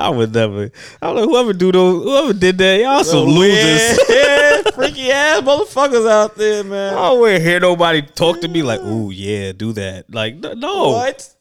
[0.00, 0.70] I would never.
[1.02, 2.04] I don't know whoever do those.
[2.04, 3.98] Whoever did that, y'all some oh, losers.
[4.08, 6.94] Yeah, freaky ass motherfuckers out there, man.
[6.94, 10.36] I don't want to hear nobody talk to me like, "Ooh, yeah, do that." Like,
[10.36, 10.90] no.
[10.90, 11.34] What?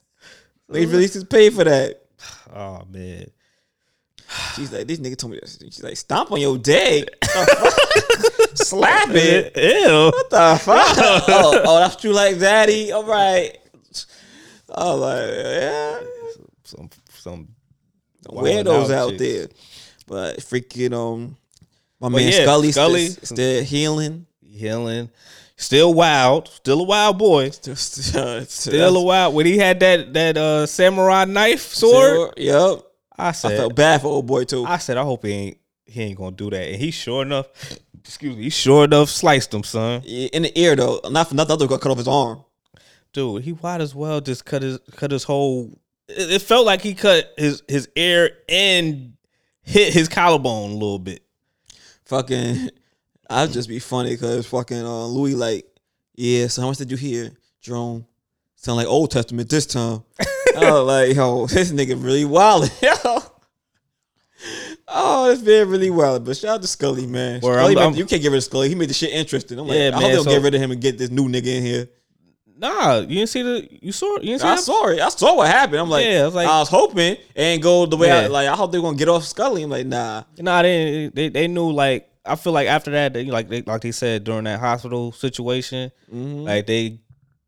[0.70, 2.02] They releases pay for that.
[2.52, 3.30] Oh man.
[4.56, 5.60] She's like, this nigga told me this.
[5.62, 7.08] She's like, stomp on your dick.
[8.56, 9.56] Slap it.
[9.88, 10.06] Ew.
[10.12, 10.98] What the fuck?
[10.98, 12.92] oh, oh, that's true like daddy.
[12.92, 13.56] All right.
[14.70, 16.00] Oh, like, yeah.
[16.64, 17.48] Some some
[18.28, 19.48] Weirdos out out there.
[20.08, 21.38] But freaking, um,
[22.00, 24.26] my But man yeah, Scully, Scully- Still, still healing.
[24.44, 25.10] healing.
[25.56, 26.48] Still wild.
[26.48, 27.50] Still a wild boy.
[27.52, 29.36] Still, still, Still a wild.
[29.36, 32.84] When he had that that uh samurai knife sword, Yep.
[33.18, 34.64] I I said, felt bad for old boy too.
[34.66, 36.70] I said, I hope he ain't he ain't gonna do that.
[36.70, 37.48] And he sure enough,
[38.00, 40.02] excuse me, he sure enough sliced him, son.
[40.04, 41.52] in the ear though, not for nothing.
[41.52, 42.44] Other got cut off his arm.
[43.12, 45.78] Dude, he might as well just cut his cut his whole.
[46.10, 49.14] It, felt like he cut his his ear and
[49.62, 51.24] hit his collarbone a little bit.
[52.06, 52.70] Fucking,
[53.30, 55.66] I'd just be funny because fucking uh, Louis like,
[56.16, 56.48] yeah.
[56.48, 57.32] So how much did you hear,
[57.62, 58.06] Jerome?
[58.56, 60.04] Sound like Old Testament this time.
[60.58, 62.70] I was like, yo, this nigga really wild.
[64.92, 66.26] Oh, it's been really wild.
[66.26, 67.42] But shout out to Scully, man.
[67.42, 68.70] Scully I'm- I'm- you can't get rid of Scully.
[68.70, 69.60] He made the shit interesting.
[69.60, 70.98] I'm like, Yeah, I hope man, they don't so- get rid of him and get
[70.98, 71.90] this new nigga in here.
[72.60, 74.62] Nah, you didn't see the you saw you didn't see I that?
[74.62, 75.00] saw it.
[75.00, 75.80] I saw what happened.
[75.80, 78.28] I'm like, Yeah, I was like- I was hoping it ain't go the way I
[78.28, 78.48] like.
[78.50, 79.64] I hope they're gonna get off Scully.
[79.64, 80.24] I'm like, nah.
[80.38, 83.82] Nah, they they they knew like I feel like after that, they, like they like
[83.82, 86.44] they said during that hospital situation, Mm-hmm.
[86.44, 87.00] like they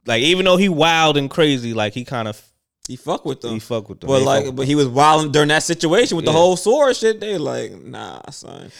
[0.05, 2.41] like even though he wild and crazy, like he kind of
[2.87, 3.51] He fuck with them.
[3.53, 4.07] he fuck with them.
[4.07, 7.19] But They like, but he was wilding during that situation with the whole sword shit.
[7.19, 8.71] They like, nah, son.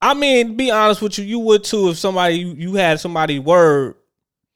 [0.00, 3.38] I mean, be honest with you, you would too if somebody you, you had somebody
[3.40, 3.96] word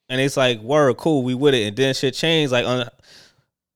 [0.09, 2.51] and it's like word cool, we with it, and then shit changed.
[2.51, 2.89] Like, un,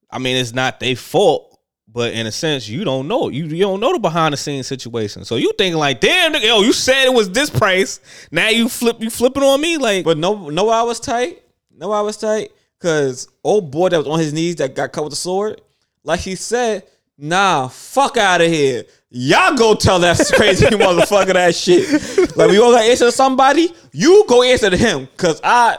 [0.10, 3.30] I mean, it's not their fault, but in a sense, you don't know.
[3.30, 5.26] You you don't know the behind the scenes situation.
[5.26, 8.00] So you thinking like, damn, nigga, yo, you said it was this price.
[8.32, 10.04] Now you flip you flipping on me like.
[10.04, 11.44] But no, no, I was tight.
[11.72, 12.52] No, I was tight.
[12.80, 15.62] Cause old boy that was on his knees that got cut with the sword,
[16.04, 16.84] like he said,
[17.18, 18.84] nah, fuck out of here.
[19.10, 22.36] Y'all go tell that crazy motherfucker that shit.
[22.36, 25.08] Like we all got to answer to somebody, you go answer to him.
[25.16, 25.78] Cause I,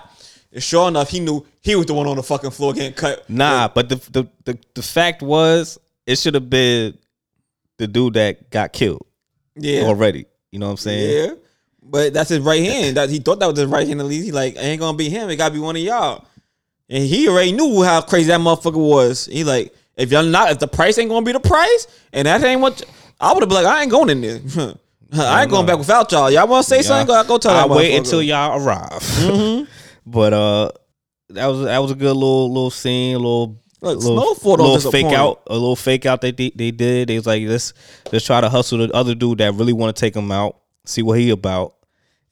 [0.59, 3.29] sure enough, he knew he was the one on the fucking floor getting cut.
[3.29, 6.97] Nah, but the the the, the fact was, it should have been
[7.79, 9.05] the dude that got killed
[9.57, 10.27] Yeah, already.
[10.53, 11.29] You know what I'm saying?
[11.29, 11.35] yeah.
[11.87, 12.97] But that's his right hand.
[12.97, 14.01] That he thought that was his right hand.
[14.01, 15.29] At least he like, it ain't gonna be him.
[15.29, 16.25] It gotta be one of y'all.
[16.89, 19.27] And he already knew how crazy that motherfucker was.
[19.27, 22.43] He like, if y'all not, if the price ain't gonna be the price, and that
[22.43, 22.83] ain't what
[23.21, 24.75] I would have been like, I ain't going in there.
[25.13, 26.31] I ain't going back without y'all.
[26.31, 27.07] Y'all want to say something?
[27.07, 28.91] Go, go tell I'll wait until y'all arrive.
[28.91, 29.65] Mm-hmm.
[30.07, 30.71] but uh,
[31.31, 33.61] that was that was a good little little scene, a little.
[33.81, 35.15] Look, little, little fake disappoint.
[35.15, 37.09] out, a little fake out that they, they did.
[37.09, 37.75] They was like, let's
[38.11, 41.03] let's try to hustle the other dude that really want to take him out, see
[41.03, 41.75] what he about,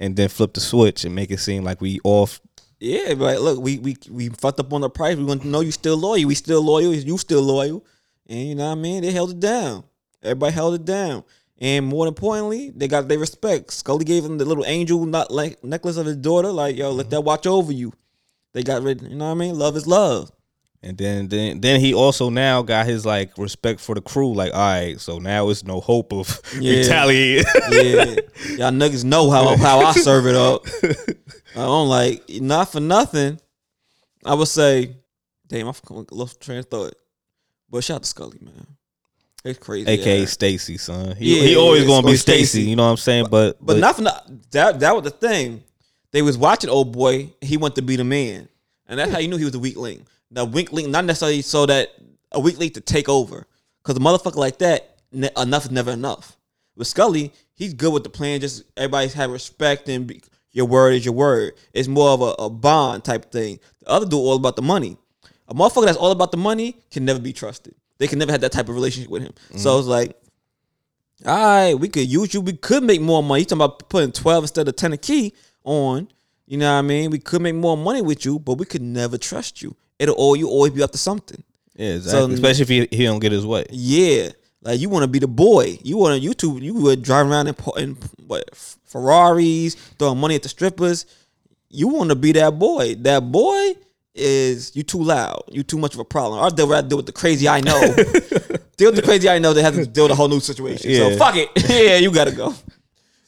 [0.01, 2.41] and then flip the switch and make it seem like we off.
[2.81, 5.19] Yeah, but look, we we we fucked up on the price.
[5.19, 6.27] We want to know you still loyal.
[6.27, 6.95] We still loyal.
[6.95, 7.85] You still loyal.
[8.27, 9.03] And you know what I mean?
[9.03, 9.85] They held it down.
[10.23, 11.23] Everybody held it down.
[11.63, 13.73] And more importantly, they got their respect.
[13.73, 16.51] Scully gave him the little angel not like necklace of his daughter.
[16.51, 17.11] Like, yo, let mm-hmm.
[17.11, 17.93] that watch over you.
[18.53, 19.01] They got rid.
[19.03, 19.57] You know what I mean?
[19.57, 20.33] Love is love.
[20.83, 24.35] And then then then he also now got his like respect for the crew.
[24.35, 26.79] Like, all right, so now it's no hope of Yeah.
[26.79, 27.45] retaliating.
[27.71, 28.05] Yeah,
[28.57, 30.67] y'all niggas know how how I serve it up.
[31.55, 33.39] I don't like not for nothing.
[34.25, 34.97] I would say,
[35.47, 35.73] damn, I
[36.11, 36.95] lost train of thought.
[37.71, 38.67] But shout out to Scully, man.
[39.45, 39.89] It's crazy.
[39.89, 40.27] AKA yeah.
[40.27, 41.17] Stacy, son.
[41.17, 42.17] He, Yeah, he always yeah, gonna be.
[42.17, 42.63] Stacy.
[42.63, 43.27] You know what I'm saying?
[43.31, 44.81] But But not for not, that.
[44.81, 45.65] That was the thing.
[46.13, 47.33] They was watching old boy.
[47.41, 48.49] He wanted to be the man,
[48.87, 50.07] and that's how you knew he was a weak link.
[50.31, 51.89] Now, weak link, not necessarily so that
[52.31, 53.47] a weak link to take over,
[53.83, 56.37] because a motherfucker like that, enough is never enough.
[56.77, 58.41] With Scully, he's good with the plan.
[58.41, 60.23] Just everybody's have respect and be,
[60.53, 61.55] your word is your word.
[61.73, 63.59] It's more of a, a bond type thing.
[63.81, 64.97] The other dude all about the money.
[65.49, 67.75] A motherfucker that's all about the money can never be trusted.
[68.03, 69.33] They can never have that type of relationship with him.
[69.55, 69.79] So mm-hmm.
[69.79, 70.17] it's like,
[71.25, 72.41] all right, we could use you.
[72.41, 73.43] We could make more money.
[73.43, 75.33] You talking about putting 12 instead of 10 a key
[75.63, 76.09] on.
[76.47, 77.13] You know what I mean?
[77.13, 79.77] We could make more money with you, but we could never trust you.
[80.01, 81.45] It'll all you always be up to something.
[81.77, 82.35] yeah, exactly.
[82.35, 83.67] Especially if he, he don't get his way.
[83.71, 84.31] Yeah.
[84.63, 85.79] Like you want to be the boy.
[85.85, 86.61] You want to YouTube.
[86.61, 87.97] You would drive around in, in
[88.27, 88.53] what
[88.85, 91.07] Ferraris, throwing money at the strippers.
[91.69, 92.97] You want to be that boy.
[92.97, 93.77] That boy
[94.15, 95.45] is you too loud.
[95.49, 96.43] You too much of a problem.
[96.43, 97.81] I'd rather deal with the crazy I know.
[98.77, 99.53] deal with the crazy I know.
[99.53, 100.95] They have to deal with a whole new situation.
[100.95, 101.51] So fuck it.
[101.69, 102.55] yeah, you gotta go.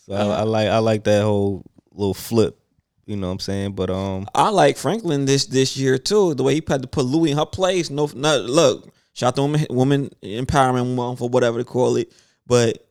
[0.06, 2.58] So I, I like I like that whole little flip.
[3.06, 3.72] You know what I'm saying?
[3.72, 6.34] But um, I like Franklin this this year too.
[6.34, 7.90] The way he had to put Louis in her place.
[7.90, 8.92] No, not look.
[9.12, 12.12] Shout out to woman, woman empowerment month or whatever they call it.
[12.46, 12.86] But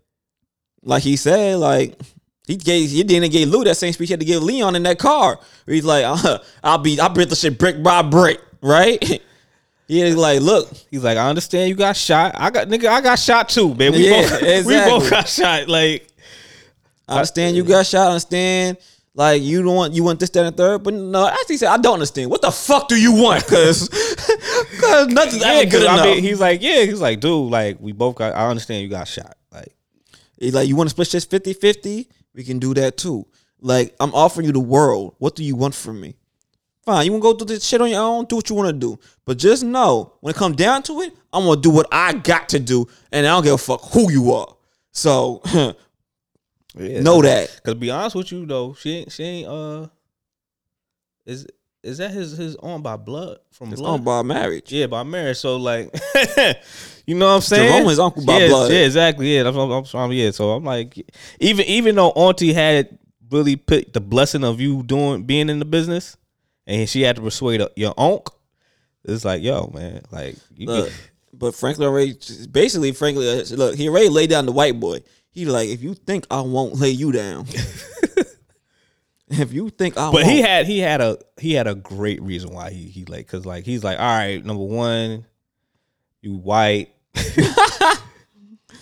[0.83, 1.99] like he said, like
[2.47, 4.83] he gave he didn't give Lou that same speech he had to give Leon in
[4.83, 5.39] that car.
[5.65, 9.21] He's like, uh, I'll be I'll break the shit brick by brick, right?
[9.85, 12.31] He's like, look, he's like, I understand you got shot.
[12.35, 13.91] I got nigga, I got shot too, man.
[13.91, 15.67] We Yeah, both we both got shot.
[15.67, 16.07] Like
[17.07, 18.07] I understand you got shot.
[18.07, 18.77] I understand.
[19.13, 20.83] Like you don't want you want this, that, and third.
[20.83, 22.31] But no, actually, he said I don't understand.
[22.31, 23.43] What the fuck do you want?
[23.43, 25.99] Because because nothing's yeah, good 'cause enough.
[25.99, 28.33] I mean, he's like, yeah, he's like, dude, like we both got.
[28.33, 29.35] I understand you got shot.
[29.51, 29.75] Like
[30.39, 32.09] He's like, you want to split this 50 50?
[32.33, 33.25] We can do that too.
[33.59, 35.15] Like, I'm offering you the world.
[35.19, 36.15] What do you want from me?
[36.85, 38.25] Fine, you want to go do this shit on your own?
[38.25, 38.99] Do what you want to do.
[39.23, 42.49] But just know, when it comes down to it, I'm to do what I got
[42.49, 44.53] to do, and I don't give a fuck who you are.
[44.91, 45.41] So,
[46.75, 47.47] yeah, know that.
[47.63, 49.87] Cause to be honest with you though, she ain't she ain't uh
[51.25, 51.47] is
[51.83, 53.99] is that his his own by blood from It's blood?
[53.99, 54.71] on by marriage.
[54.71, 55.37] Yeah, by marriage.
[55.37, 55.93] So like,
[57.05, 57.71] you know what I'm saying?
[57.71, 58.71] Jerome is uncle by yeah, blood.
[58.71, 59.35] Yeah, exactly.
[59.35, 60.11] Yeah, that's what I'm, I'm trying.
[60.11, 60.97] Yeah, so I'm like,
[61.39, 62.97] even even though Auntie had
[63.29, 66.17] really put the blessing of you doing being in the business,
[66.65, 68.39] and she had to persuade your uncle,
[69.03, 70.67] it's like, yo, man, like you.
[70.67, 70.91] Look,
[71.33, 72.17] but Franklin already,
[72.51, 74.99] basically, Franklin, look, he already laid down the white boy.
[75.31, 77.47] He like, if you think I won't lay you down,
[79.39, 80.27] if you think I but won't.
[80.27, 83.45] he had he had a he had a great reason why he he like because
[83.45, 85.25] like he's like all right number one
[86.21, 86.89] you white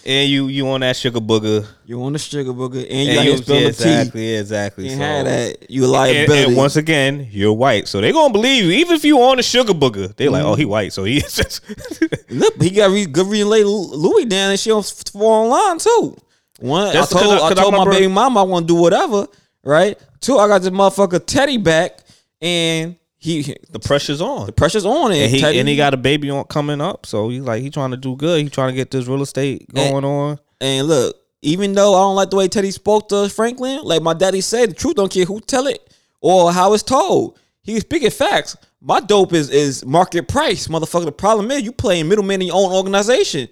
[0.06, 3.16] and you you on that sugar booger you on the sugar booger, and and you
[3.16, 3.90] got you, spill yeah, the tea.
[3.90, 5.70] exactly exactly You so, had that.
[5.70, 9.06] You a and, and once again you're white so they gonna believe you even if
[9.06, 10.72] you on the sugar booger they like oh he mm-hmm.
[10.72, 11.62] white so he is just
[12.32, 16.16] Look, he got re- good reason lay Louis down and she on fall online too.
[16.62, 18.74] One, That's I told, I- I, 'cause I told my baby mama I want to
[18.74, 19.28] do whatever,
[19.64, 19.98] right?
[20.20, 22.00] Two, I got this motherfucker Teddy back,
[22.42, 24.46] and he The pressure's on.
[24.48, 27.30] the pressure's on, and he Teddy- and he got a baby on coming up, so
[27.30, 28.42] he's like he trying to do good.
[28.44, 30.40] He trying to get this real estate going on.
[30.60, 34.14] And look, even though I don't like the way Teddy spoke to Franklin, like my
[34.14, 37.40] daddy said, the truth don't care who tell it or how it's told.
[37.64, 38.58] He was speaking facts.
[38.80, 41.06] My dope is is market price, motherfucker.
[41.06, 43.48] The problem is you playing middleman in your own organization.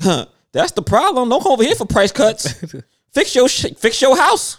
[0.00, 0.26] Huh.
[0.52, 1.28] That's the problem.
[1.28, 2.54] Don't come over here for price cuts.
[3.12, 3.78] fix your shit.
[3.78, 4.58] Fix your house.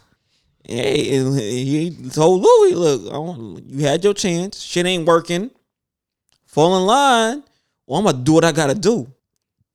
[0.66, 4.62] Hey, he told Louis, look, you had your chance.
[4.62, 5.52] Shit ain't working.
[6.46, 7.44] Fall in line.
[7.86, 9.12] Well, I'm gonna do what I gotta do.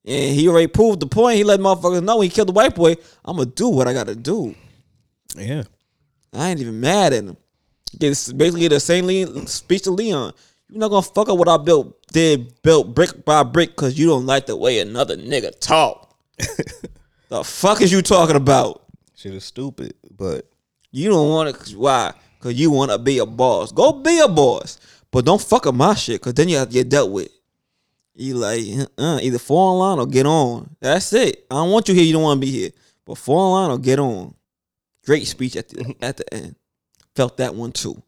[0.05, 1.37] And he already proved the point.
[1.37, 2.95] He let motherfuckers know he killed the white boy.
[3.23, 4.55] I'm gonna do what I gotta do.
[5.35, 5.63] Yeah,
[6.33, 7.37] I ain't even mad at him.
[7.99, 10.33] It's basically the same Le- speech to Leon.
[10.69, 14.07] You're not gonna fuck up what I built, did built brick by brick, cause you
[14.07, 16.15] don't like the way another nigga talk.
[17.29, 18.83] the fuck is you talking about?
[19.15, 20.49] shit is stupid, but
[20.91, 21.77] You don't want to.
[21.77, 22.13] Why?
[22.39, 23.71] Cause you want to be a boss.
[23.71, 24.79] Go be a boss,
[25.11, 26.21] but don't fuck up my shit.
[26.21, 27.29] Cause then you have to get dealt with.
[28.15, 28.61] You like
[28.97, 30.75] uh, either fall in line or get on.
[30.79, 31.45] That's it.
[31.51, 32.03] I don't want you here.
[32.03, 32.69] You don't want to be here.
[33.05, 34.33] But fall in line or get on.
[35.05, 36.55] Great speech at the at the end.
[37.15, 38.01] Felt that one too.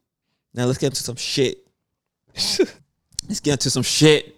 [0.54, 1.66] Now let's get into some shit.
[2.36, 4.38] let's get into some shit.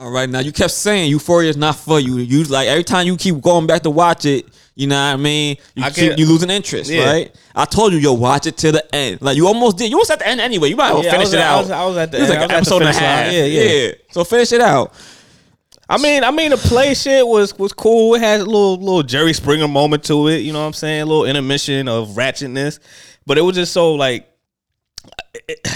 [0.00, 2.16] All right, now you kept saying Euphoria is not for you.
[2.16, 5.16] You like every time you keep going back to watch it, you know what I
[5.16, 5.58] mean.
[5.74, 7.04] You I keep you losing interest, Yeah.
[7.04, 7.36] right?
[7.54, 9.20] I told you, yo, watch it till the end.
[9.20, 9.90] Like you almost did.
[9.90, 10.70] You almost at the end anyway.
[10.70, 11.58] You might as well Yeah, finish it at- I out.
[11.60, 12.40] was- I was at the It was end.
[12.40, 12.94] like I an episode and a line.
[13.02, 13.32] half.
[13.32, 13.90] Yeah, yeah.
[14.10, 14.94] So finish it out.
[15.86, 18.14] I mean, I mean, the play shit was was cool.
[18.14, 20.38] It had a little little Jerry Springer moment to it.
[20.38, 21.02] You know what I'm saying?
[21.02, 22.78] A little intermission of ratchetness,
[23.26, 24.26] but it was just so like,
[25.46, 25.68] it-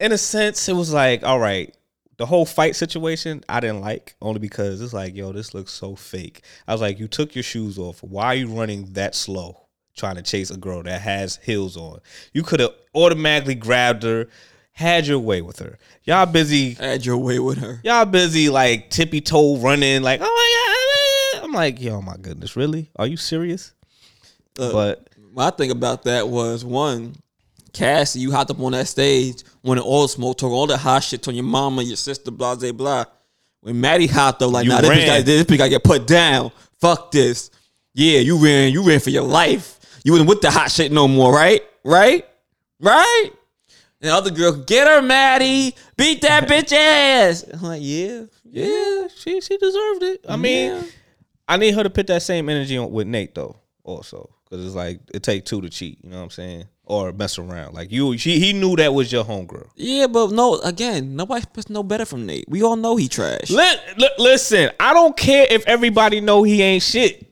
[0.00, 1.72] in a sense, it was like, all right.
[2.18, 5.94] The whole fight situation I didn't like only because it's like, yo, this looks so
[5.94, 6.42] fake.
[6.66, 8.02] I was like, you took your shoes off.
[8.02, 9.66] Why are you running that slow
[9.96, 12.00] trying to chase a girl that has heels on?
[12.32, 14.28] You could have automatically grabbed her,
[14.72, 15.78] had your way with her.
[16.04, 17.80] Y'all busy Had your way with her.
[17.84, 21.40] y'all busy like tippy toe running, like, oh my god.
[21.40, 21.44] Ah, ah.
[21.44, 22.90] I'm like, yo, my goodness, really?
[22.96, 23.74] Are you serious?
[24.58, 27.14] Look, But my thing about that was one,
[27.76, 31.04] Cassie, you hopped up on that stage when the oil smoke talk all the hot
[31.04, 33.04] shit on your mama, your sister, blah blah blah.
[33.60, 36.06] When Maddie hopped up, like, You nah, this bitch, got, this bitch gotta get put
[36.06, 36.52] down.
[36.80, 37.50] Fuck this.
[37.94, 39.78] Yeah, you ran, you ran for your life.
[40.04, 41.62] You wasn't with the hot shit no more, right?
[41.84, 42.24] Right?
[42.80, 43.30] Right?
[44.00, 45.74] And the other girl, get her, Maddie.
[45.96, 47.44] Beat that bitch ass.
[47.52, 49.08] I'm like, yeah, yeah.
[49.14, 50.24] she she deserved it.
[50.28, 50.82] I mean, Yeah.
[51.48, 54.74] I need her to put that same energy on with Nate though, also, because it's
[54.74, 55.98] like it take two to cheat.
[56.02, 56.64] You know what I'm saying?
[56.88, 57.74] Or mess around.
[57.74, 59.68] Like you, she he knew that was your homegirl.
[59.74, 62.44] Yeah, but no, again, nobody expects no better from Nate.
[62.48, 63.50] We all know he trash.
[63.50, 67.26] Li- li- listen, I don't care if everybody know he ain't shit.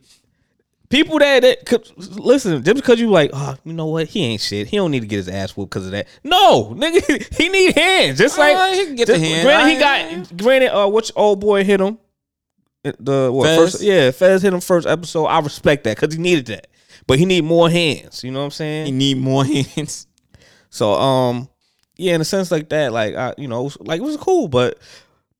[0.90, 4.40] People that, that could, listen, just because you like, oh, you know what, he ain't
[4.40, 4.66] shit.
[4.68, 6.06] He don't need to get his ass whooped because of that.
[6.24, 8.18] No, nigga, he need hands.
[8.18, 9.44] Just like Alright, he can get the just- hand.
[9.46, 10.28] Granted, he Alright.
[10.28, 10.36] got.
[10.36, 11.98] Granted, uh, which old boy hit him?
[12.84, 13.58] Uh, the what Fez?
[13.58, 13.82] first?
[13.82, 15.26] Yeah, Fez hit him first episode.
[15.26, 16.66] I respect that because he needed that,
[17.06, 18.24] but he need more hands.
[18.24, 18.86] You know what I'm saying?
[18.86, 19.44] He need more
[19.76, 20.06] hands.
[20.70, 21.48] So um,
[21.96, 24.16] yeah, in a sense like that, like I, you know, it was, like it was
[24.16, 24.78] cool, but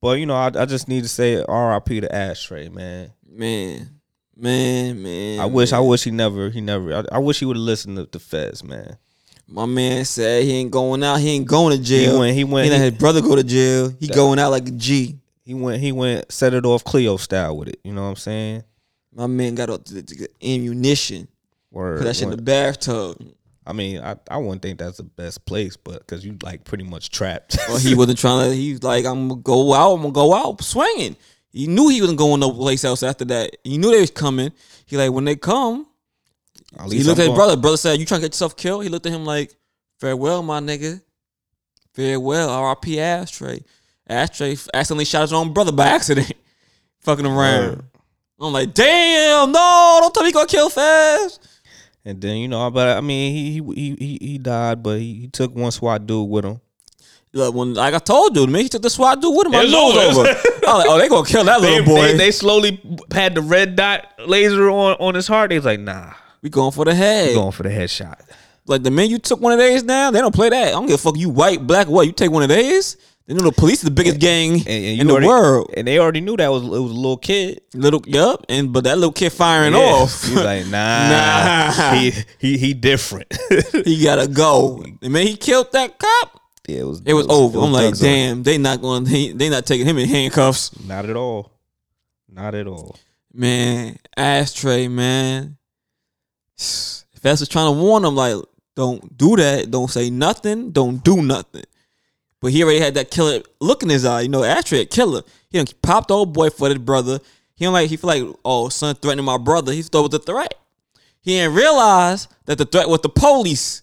[0.01, 2.01] but you know, I, I just need to say R.I.P.
[2.01, 3.11] to Ashtray, man.
[3.29, 3.99] Man,
[4.35, 5.39] man, man.
[5.41, 6.93] I wish I wish he never he never.
[7.11, 8.97] I, I wish he would have listened to the Fez, man.
[9.47, 11.17] My man said he ain't going out.
[11.19, 12.13] He ain't going to jail.
[12.13, 13.93] He went- he went- He let his brother go to jail.
[13.99, 15.19] He going out like a G.
[15.43, 17.79] He went he went set it off Cleo style with it.
[17.83, 18.63] You know what I'm saying?
[19.13, 21.27] My man got a, the, the ammunition.
[21.75, 21.97] Word.
[21.97, 23.17] Put that shit in the bathtub.
[23.67, 26.85] I mean, I, I wouldn't think that's the best place, but because you like pretty
[26.85, 27.57] much trapped.
[27.69, 28.55] Or he wasn't trying to.
[28.55, 29.95] He was like, I'm gonna go out.
[29.95, 31.17] I'm gonna go out swinging.
[31.51, 33.57] He knew he wasn't going no place else after that.
[33.65, 34.53] He knew they was coming.
[34.85, 35.85] He like when they come,
[36.89, 37.57] he looked I'm at his brother.
[37.57, 39.53] Brother said, "You trying to get yourself killed?" He looked at him like,
[39.99, 41.01] "Farewell, my nigga.
[41.93, 43.01] Farewell, R.I.P.
[43.01, 43.63] Ashtray."
[44.07, 46.31] Ashtray accidentally shot his own brother by accident,
[47.01, 47.67] fucking around.
[47.67, 47.85] Word.
[48.39, 51.39] I'm like, damn, no, don't tell me he gonna kill Fez.
[52.05, 55.13] And then you know, but I mean, he he he he, he died, but he,
[55.21, 56.61] he took one SWAT dude with him.
[57.33, 59.53] Look, when like I told you, man, he took the SWAT dude with him.
[59.53, 60.19] My It's nose over.
[60.21, 60.29] over.
[60.29, 62.01] I was like, oh, they gonna kill that They, little boy.
[62.03, 62.79] they, they slowly
[63.11, 65.49] had the red dot laser on on his heart.
[65.49, 67.29] They was like, nah, we going for the head.
[67.29, 68.19] We going for the headshot.
[68.67, 70.67] Like the minute you took one of these now, they don't play that.
[70.67, 71.17] I don't give a fuck.
[71.17, 72.05] You white, black, what?
[72.05, 72.97] You take one of these?
[73.27, 75.71] They know the police is the biggest gang And, and you in the already- world.
[75.75, 77.61] and they already knew that was it was a little kid.
[77.73, 78.45] Little, yup.
[78.49, 79.79] And but that little kid firing Yeah.
[79.79, 81.93] off, He's like, nah, Nah.
[81.95, 83.35] he he he different.
[83.83, 84.83] he gotta go.
[85.01, 86.39] And man, he killed that cop.
[86.67, 87.59] yeah, it was It was over.
[87.59, 88.11] I'm like, Doug's over.
[88.11, 89.05] damn, they not going.
[89.05, 90.71] They, they not taking him in handcuffs.
[90.85, 91.51] not at all,
[92.29, 92.95] not at all.
[93.33, 95.57] Man, ashtray, man.
[96.57, 98.35] If that's was trying to warn him, like,
[98.75, 99.71] don't do that.
[99.71, 100.71] Don't say nothing.
[100.71, 101.63] Don't do nothing.
[102.45, 104.21] But he already had that killer look in his eye.
[104.21, 105.23] You know, Ashtray a killer.
[105.49, 107.19] He done popped the old boy for his brother.
[107.55, 109.71] He don't like he feel like oh son threatening my brother.
[109.73, 110.53] He thought it was a threat.
[111.21, 113.81] He didn't realize that the threat was the police.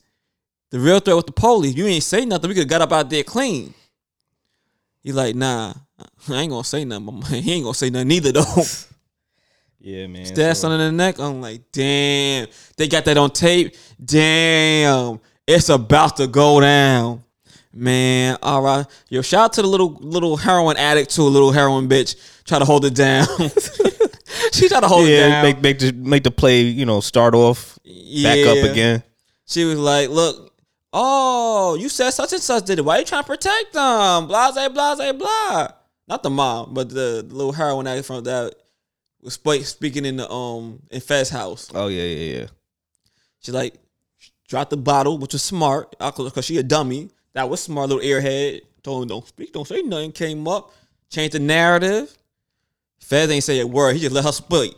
[0.71, 1.75] The real threat was the police.
[1.75, 2.51] You ain't say nothing.
[2.51, 3.75] We could have got up out there clean.
[5.03, 5.75] He like nah.
[6.29, 7.21] I ain't gonna say nothing.
[7.43, 8.45] He ain't gonna say nothing either though.
[9.81, 10.25] Yeah, man.
[10.25, 11.19] Stab so- son in the neck.
[11.19, 12.47] I'm like, damn.
[12.77, 13.75] They got that on tape.
[14.05, 15.19] Damn.
[15.49, 17.25] It's about to go down.
[17.75, 18.87] Man, all right.
[19.09, 22.17] Yo, shout out to the little little heroin addict to a little heroin bitch.
[22.45, 23.27] Try to hold it down.
[24.53, 25.43] she tried to hold it yeah, down.
[25.43, 27.79] make make the make the play, you know, start off
[28.23, 29.03] back up again.
[29.47, 30.55] She was like, look,
[30.93, 32.85] oh, you said such and such did it.
[32.85, 34.27] Why you trying to protect them?
[34.27, 35.69] Blase, blase, blah.
[36.09, 38.55] Not the mom, but the, the little heroin addict from that
[39.23, 41.71] was speaking in the um in Fez house.
[41.75, 42.47] Oh yeah, yeah, yeah.
[43.41, 43.75] She like
[44.49, 47.11] dropped the bottle, which was smart, because she a dummy.
[47.35, 48.61] That was smart, little airhead.
[48.83, 50.13] Told him don't speak, don't say nothing.
[50.13, 50.73] Came up,
[51.09, 52.17] changed the narrative.
[53.01, 53.95] Fez ain't say a word.
[53.95, 54.75] He just let her speak.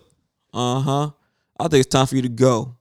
[0.53, 1.11] Uh huh.
[1.59, 2.77] I think it's time for you to go.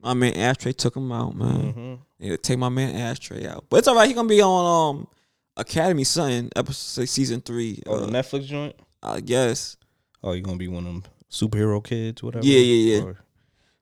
[0.00, 1.72] My man Ashtray took him out, man.
[1.72, 1.94] Mm-hmm.
[2.20, 3.64] Yeah, take my man Ashtray out.
[3.68, 4.06] But it's all right.
[4.08, 5.08] He gonna be on um
[5.56, 7.82] Academy something episode season three.
[7.86, 8.76] Oh, uh, the Netflix joint.
[9.02, 9.76] I guess.
[10.22, 12.46] Oh, you gonna be one of them superhero kids, whatever.
[12.46, 13.02] Yeah, yeah, yeah.
[13.04, 13.16] Or-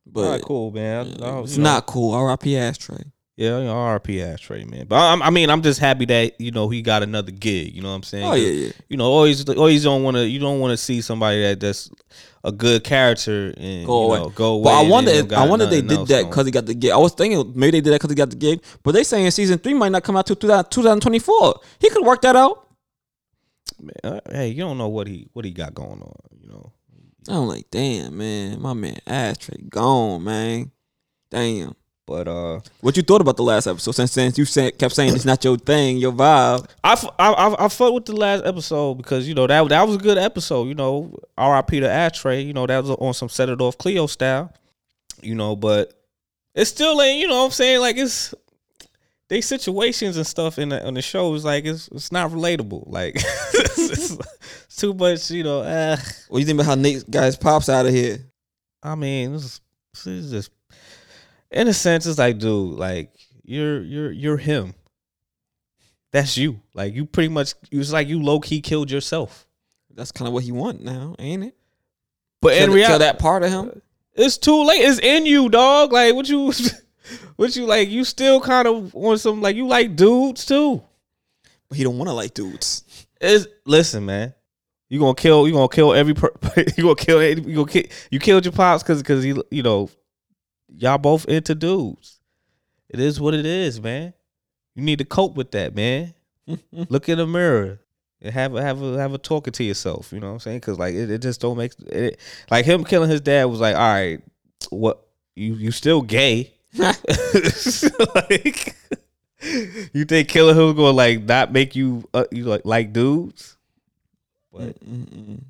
[0.06, 1.22] But right, cool, man.
[1.22, 2.14] I- I- it's know, not cool.
[2.14, 2.56] R.I.P.
[2.56, 3.04] Ashtray.
[3.36, 4.86] Yeah, you know, RP Ashtray, man.
[4.86, 7.74] But I, I mean, I'm just happy that you know he got another gig.
[7.74, 8.24] You know what I'm saying?
[8.24, 8.72] Oh yeah, yeah.
[8.88, 10.26] You know, always, always don't want to.
[10.26, 11.90] You don't want to see somebody that that's
[12.44, 14.64] a good character and Go you know, go away.
[14.64, 16.92] But I wonder, if, I wonder they did that because he got the gig.
[16.92, 18.62] I was thinking maybe they did that because he got the gig.
[18.82, 21.60] But they saying season three might not come out till 2024.
[21.78, 22.68] He could work that out.
[23.78, 26.14] Man, uh, hey, you don't know what he what he got going on.
[26.40, 26.72] You know,
[27.28, 30.70] I'm like, damn, man, my man Ashtray gone, man.
[31.30, 31.74] Damn.
[32.06, 33.92] But uh, What you thought about the last episode?
[33.92, 36.68] Since since you said, kept saying it's not your thing, your vibe.
[36.84, 39.86] I, f- I, I, I fucked with the last episode because you know that that
[39.86, 40.68] was a good episode.
[40.68, 41.80] You know, R.I.P.
[41.80, 42.42] to Ashtray.
[42.42, 44.52] You know that was on some set it off Cleo style.
[45.20, 45.92] You know, but
[46.54, 48.32] it's still like You know, what I'm saying like it's
[49.28, 52.84] they situations and stuff in the on the show is like it's it's not relatable.
[52.86, 54.18] Like it's, it's-
[54.66, 55.30] it's too much.
[55.32, 55.96] You know, uh,
[56.28, 58.18] What do you think about how Nate guys pops out of here?
[58.82, 59.60] I mean, this is,
[59.94, 60.50] this is just
[61.50, 63.10] in a sense, it's like, dude, like
[63.44, 64.74] you're you're you're him.
[66.12, 66.60] That's you.
[66.74, 67.54] Like you pretty much.
[67.70, 69.46] It's like you low key killed yourself.
[69.94, 71.56] That's kind of what he want now, ain't it?
[72.42, 73.82] But Kill, in kill reality, that part of him.
[74.14, 74.80] it's too late.
[74.80, 75.92] It's in you, dog.
[75.92, 76.52] Like what you,
[77.36, 77.88] what you like?
[77.88, 80.82] You still kind of want some like you like dudes too.
[81.68, 82.84] But he don't want to like dudes.
[83.20, 84.34] Is listen, man.
[84.88, 85.48] You gonna kill?
[85.48, 86.14] You gonna kill every?
[86.14, 86.30] Per,
[86.76, 87.22] you gonna kill?
[87.22, 87.82] You gonna kill?
[88.10, 89.90] You killed your pops because because he you know
[90.78, 92.20] y'all both into dudes.
[92.88, 94.12] It is what it is, man.
[94.74, 96.14] You need to cope with that, man.
[96.72, 97.80] Look in the mirror
[98.20, 100.12] and have a have a have a talking to yourself.
[100.12, 100.58] You know what I'm saying?
[100.58, 102.18] Because like it, it just don't make it
[102.50, 104.20] like him killing his dad was like, all right,
[104.70, 106.52] what you you still gay?
[106.78, 108.76] like
[109.92, 113.56] you think killing him gonna like not make you uh, you like like dudes?
[114.52, 115.40] But Mm-mm.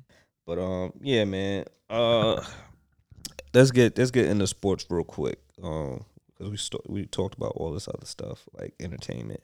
[0.45, 2.43] but um yeah man uh
[3.53, 7.53] let's get let's get into sports real quick um because we st- we talked about
[7.55, 9.43] all this other stuff like entertainment.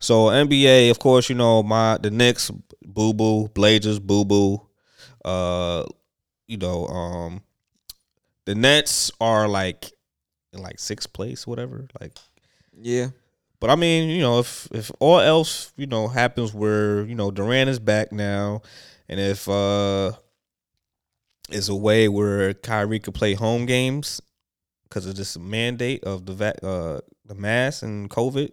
[0.00, 2.50] So NBA, of course, you know my the Knicks,
[2.84, 4.60] boo boo, Blazers, boo boo.
[5.24, 5.84] Uh,
[6.48, 7.40] you know, um,
[8.46, 9.92] the Nets are like
[10.52, 11.86] in like sixth place, whatever.
[12.00, 12.12] Like,
[12.76, 13.08] Yeah.
[13.60, 17.30] but I mean, you know, if if all else, you know, happens where you know
[17.30, 18.60] Durant is back now,
[19.08, 20.12] and if uh,
[21.50, 24.20] is a way where Kyrie could play home games
[24.84, 28.50] because of this mandate of the vac- uh the mask and COVID,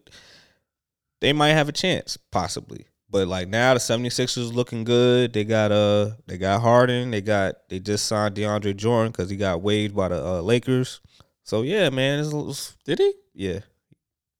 [1.19, 2.87] they might have a chance, possibly.
[3.09, 5.33] But like now the 76ers looking good.
[5.33, 7.11] They got uh they got Harden.
[7.11, 11.01] They got they just signed DeAndre Jordan because he got waived by the uh, Lakers.
[11.43, 13.13] So yeah, man, it's, it's Did he?
[13.33, 13.59] yeah.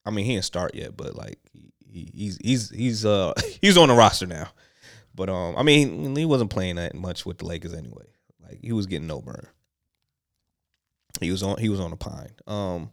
[0.06, 3.90] I mean, he didn't start yet, but like he, he's he's he's uh he's on
[3.90, 4.50] the roster now.
[5.14, 8.06] But um, I mean, he wasn't playing that much with the Lakers anyway.
[8.52, 9.48] Like he was getting no burn.
[11.20, 12.32] He was on he was on the pine.
[12.48, 12.92] Um,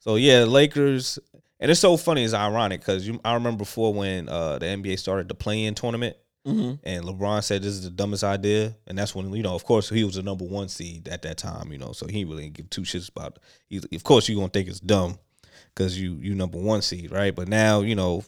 [0.00, 1.18] so yeah, Lakers,
[1.60, 2.24] and it's so funny.
[2.24, 6.74] It's ironic because I remember before when uh the NBA started the play-in tournament, Mm-hmm.
[6.86, 9.88] and LeBron said this is the dumbest idea, and that's when you know, of course,
[9.88, 12.56] he was the number one seed at that time, you know, so he really didn't
[12.56, 13.38] give two shits about.
[13.70, 13.86] It.
[13.90, 15.18] He, of course, you gonna think it's dumb
[15.74, 17.34] because you you number one seed, right?
[17.34, 18.24] But now you know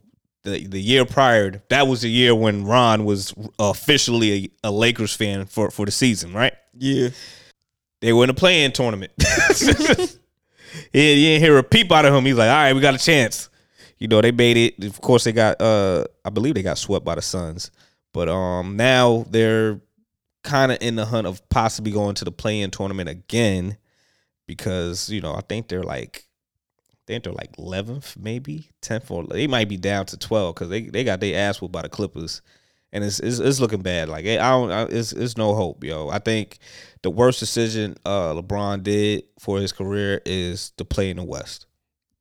[0.47, 5.15] the the year prior, that was the year when Ron was officially a, a Lakers
[5.15, 6.55] fan for for the season, right?
[6.73, 7.11] Yeah.
[8.01, 9.13] They were in a play-in tournament.
[9.19, 9.65] he,
[10.93, 12.25] he didn't hear a peep out of him.
[12.25, 13.49] He's like, all right, we got a chance.
[13.99, 14.85] you know, they made it.
[14.85, 15.61] Of course, they got.
[15.61, 17.71] uh I believe they got swept by the Suns,
[18.13, 19.81] but um now they're
[20.45, 23.77] kind of in the hunt of possibly going to the play-in tournament again
[24.47, 26.26] because you know I think they're like.
[27.07, 30.83] Think they're like eleventh, maybe tenth, or they might be down to twelve because they,
[30.83, 32.43] they got their ass whooped by the Clippers,
[32.93, 34.09] and it's it's, it's looking bad.
[34.09, 36.09] Like I don't, I, it's it's no hope, yo.
[36.09, 36.59] I think
[37.03, 41.67] the worst decision uh LeBron did for his career is to play in the West.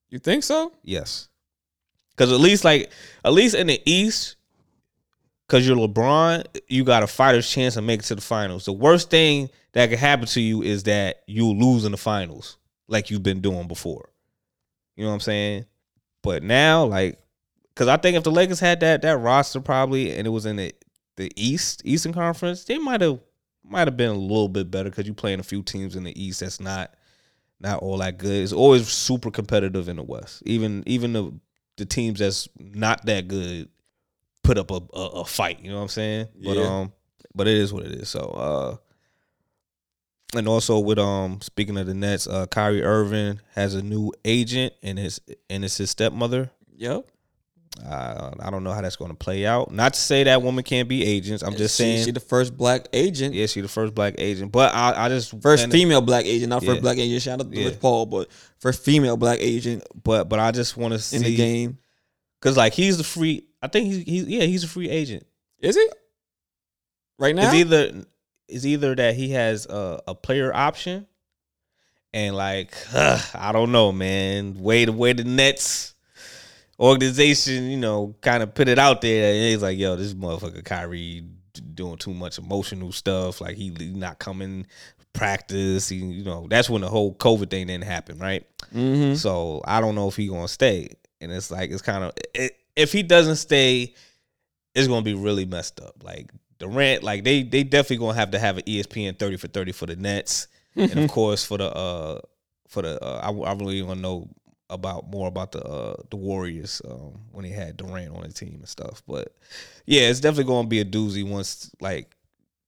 [0.10, 0.72] You think so?
[0.84, 1.30] Yes.
[2.16, 2.92] Cause at least like
[3.24, 4.36] at least in the East,
[5.50, 8.66] cause you're LeBron, you got a fighter's chance to make it to the finals.
[8.66, 12.58] The worst thing that could happen to you is that you'll lose in the finals,
[12.88, 14.10] like you've been doing before.
[14.96, 15.66] You know what I'm saying?
[16.22, 17.20] But now, like,
[17.76, 20.56] cause I think if the Lakers had that that roster probably and it was in
[20.56, 20.74] the
[21.18, 23.20] the East Eastern Conference, they might have
[23.64, 26.22] might have been a little bit better because you playing a few teams in the
[26.22, 26.94] East that's not
[27.60, 28.44] not all that good.
[28.44, 30.44] It's always super competitive in the West.
[30.46, 31.34] Even even the
[31.78, 33.70] the teams that's not that good
[34.44, 35.60] put up a, a, a fight.
[35.62, 36.28] You know what I'm saying?
[36.44, 36.94] But um,
[37.34, 38.10] but it is what it is.
[38.10, 38.78] So uh,
[40.36, 44.74] and also with um, speaking of the Nets, uh, Kyrie Irving has a new agent
[44.82, 46.52] and his and it's his stepmother.
[46.76, 47.08] Yep.
[47.86, 49.70] Uh, I don't know how that's going to play out.
[49.70, 51.44] Not to say that woman can't be agents.
[51.44, 52.06] I'm just she, saying.
[52.06, 53.36] she the first black agent.
[53.36, 54.54] yeah, she the first black agent.
[54.54, 57.22] But I, I just First female black agent, not first black agent.
[57.22, 57.66] Shout out to Yeah.
[57.68, 58.30] Rich Paul, but
[58.60, 61.78] first female black agent But but I just want to see in the game.
[62.40, 63.46] because like he's the free.
[63.62, 65.26] I think he's, he's yeah he's a free agent.
[65.60, 65.90] Is he?
[67.20, 67.46] Right now?
[67.46, 68.06] It's either
[68.48, 71.08] it's either that he has a, a player option,
[72.14, 74.56] and like I don't know, man.
[74.62, 75.96] Way the way the Nets
[76.80, 79.34] organization, you know, kind of put it out there.
[79.34, 81.26] And he's like, yo, this motherfucker Kyrie
[81.74, 83.42] doing too much emotional stuff.
[83.42, 84.68] Like he, he not coming
[85.14, 85.90] practice.
[85.90, 88.46] He, you know, that's when the whole COVID thing didn't happen, right?
[88.74, 89.16] mm-hmm.
[89.16, 90.90] So I don't know if he gonna stay.
[91.22, 92.14] And it's like it's kind of
[92.76, 93.94] if he doesn't stay,
[94.76, 96.04] it's gonna be really messed up.
[96.04, 99.72] Like Durant, like they they definitely gonna have to have an ESPN thirty for thirty
[99.72, 102.20] for the Nets, and of course for the uh
[102.68, 104.30] for the uh, I, I really want to know
[104.70, 108.56] about more about the uh the Warriors um, when they had Durant on the team
[108.56, 109.02] and stuff.
[109.08, 109.34] But
[109.86, 112.12] yeah, it's definitely gonna be a doozy once like.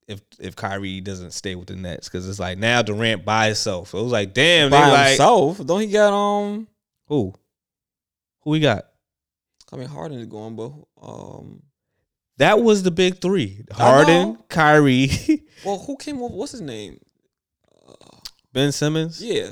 [0.07, 3.93] If if Kyrie doesn't stay with the Nets, because it's like now Durant by himself.
[3.93, 5.57] It was like, damn, they By like himself.
[5.65, 6.65] Don't he got um?
[7.07, 7.33] who?
[8.43, 8.85] Who we got?
[9.69, 10.71] I mean, Harden is going, but
[11.01, 11.61] um,
[12.37, 14.37] That was the big three: Harden.
[14.49, 15.09] Kyrie,
[15.65, 16.35] well, who came over?
[16.35, 16.99] What's his name?
[18.53, 19.21] Ben Simmons.
[19.21, 19.51] Yeah.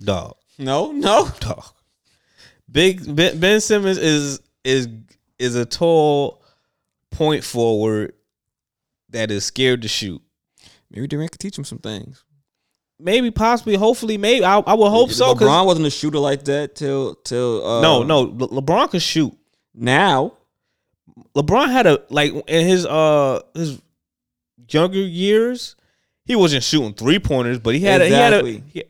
[0.00, 1.28] Dog, No, no.
[1.40, 1.64] dog.
[2.70, 4.88] Big Ben, ben Simmons is is
[5.38, 6.42] is a tall
[7.10, 8.14] point forward
[9.10, 10.20] that is scared to shoot.
[10.90, 12.24] Maybe Durant could teach him some things.
[12.98, 14.44] Maybe, possibly, hopefully, maybe.
[14.44, 15.34] I, I would hope so.
[15.34, 19.36] LeBron wasn't a shooter like that till till uh, no, no, Le- LeBron could shoot.
[19.74, 20.32] Now,
[21.34, 23.80] LeBron had a like in his uh his
[24.68, 25.76] younger years,
[26.24, 28.84] he wasn't shooting three pointers, but he had a, he had a he,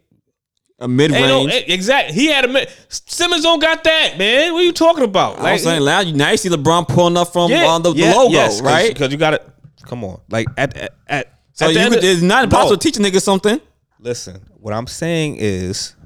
[0.78, 1.53] a mid Ain't no, range.
[1.53, 2.15] eh, exactly.
[2.15, 4.53] He had a mi- Simmons don't got that, man.
[4.53, 5.39] What are you talking about?
[5.39, 8.12] I was saying now you now you see LeBron pulling up from uh, the, the
[8.15, 8.93] logo, right?
[8.93, 9.43] Because you got to
[9.85, 12.98] come on, like at at, at So at you could, it's not impossible to teach
[12.98, 13.61] a nigga something.
[14.01, 15.97] Listen, what I'm saying is,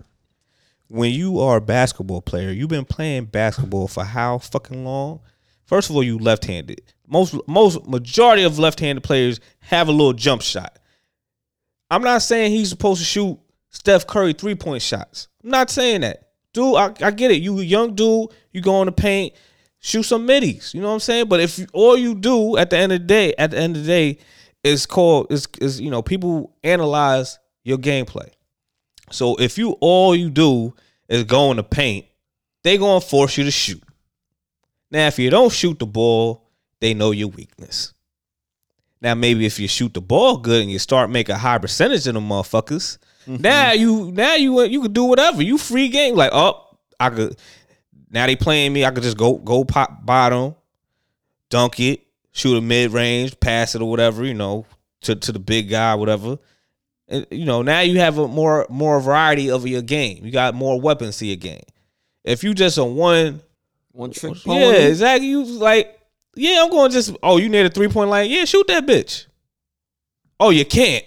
[0.88, 5.20] when you are a basketball player, you've been playing basketball for how fucking long?
[5.70, 6.82] First of all, you left-handed.
[7.06, 10.80] Most most majority of left-handed players have a little jump shot.
[11.92, 13.38] I'm not saying he's supposed to shoot
[13.68, 15.28] Steph Curry three point shots.
[15.44, 16.74] I'm not saying that, dude.
[16.74, 17.40] I, I get it.
[17.40, 18.30] You young dude.
[18.50, 19.32] You go in the paint,
[19.78, 20.74] shoot some middies.
[20.74, 21.28] You know what I'm saying?
[21.28, 23.76] But if you, all you do at the end of the day, at the end
[23.76, 24.18] of the day,
[24.64, 28.28] is called is is you know people analyze your gameplay.
[29.12, 30.74] So if you all you do
[31.08, 32.06] is go in the paint,
[32.64, 33.80] they gonna force you to shoot.
[34.90, 36.48] Now, if you don't shoot the ball,
[36.80, 37.94] they know your weakness.
[39.00, 42.06] Now, maybe if you shoot the ball good and you start making a high percentage
[42.06, 43.40] of them motherfuckers, mm-hmm.
[43.40, 45.42] now you now you you could do whatever.
[45.42, 46.16] You free game.
[46.16, 47.36] Like, oh, I could
[48.10, 50.54] now they playing me, I could just go go pop bottom,
[51.48, 52.02] dunk it,
[52.32, 54.66] shoot a mid range, pass it or whatever, you know,
[55.02, 56.38] to, to the big guy, whatever.
[57.08, 60.24] And, you know, now you have a more more variety of your game.
[60.24, 61.64] You got more weapons to your game.
[62.22, 63.40] If you just a one
[63.92, 65.28] One trick yeah, exactly.
[65.28, 65.98] You was like,
[66.36, 67.16] yeah, I'm going to just.
[67.22, 68.30] Oh, you near the three point line?
[68.30, 69.26] Yeah, shoot that bitch.
[70.38, 71.04] Oh, you can't.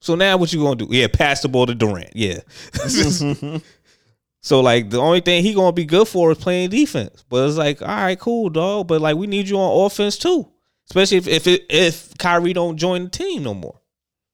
[0.00, 0.86] So now what you gonna do?
[0.90, 2.14] Yeah, pass the ball to Durant.
[2.14, 2.40] Yeah.
[2.72, 3.56] Mm-hmm.
[4.40, 7.24] so like the only thing he gonna be good for is playing defense.
[7.28, 8.86] But it's like, all right, cool, dog.
[8.86, 10.48] But like we need you on offense too,
[10.88, 13.80] especially if if it, if Kyrie don't join the team no more.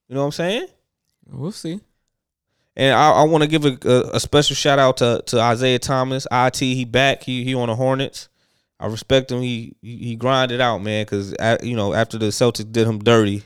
[0.09, 0.67] You know what I'm saying?
[1.31, 1.79] We'll see.
[2.75, 5.79] And I, I want to give a, a, a special shout out to, to Isaiah
[5.79, 6.27] Thomas.
[6.31, 7.23] It he back.
[7.23, 8.29] He he on the Hornets.
[8.79, 9.41] I respect him.
[9.41, 11.05] He he, grinded out, man.
[11.05, 13.43] Because you know after the Celtics did him dirty,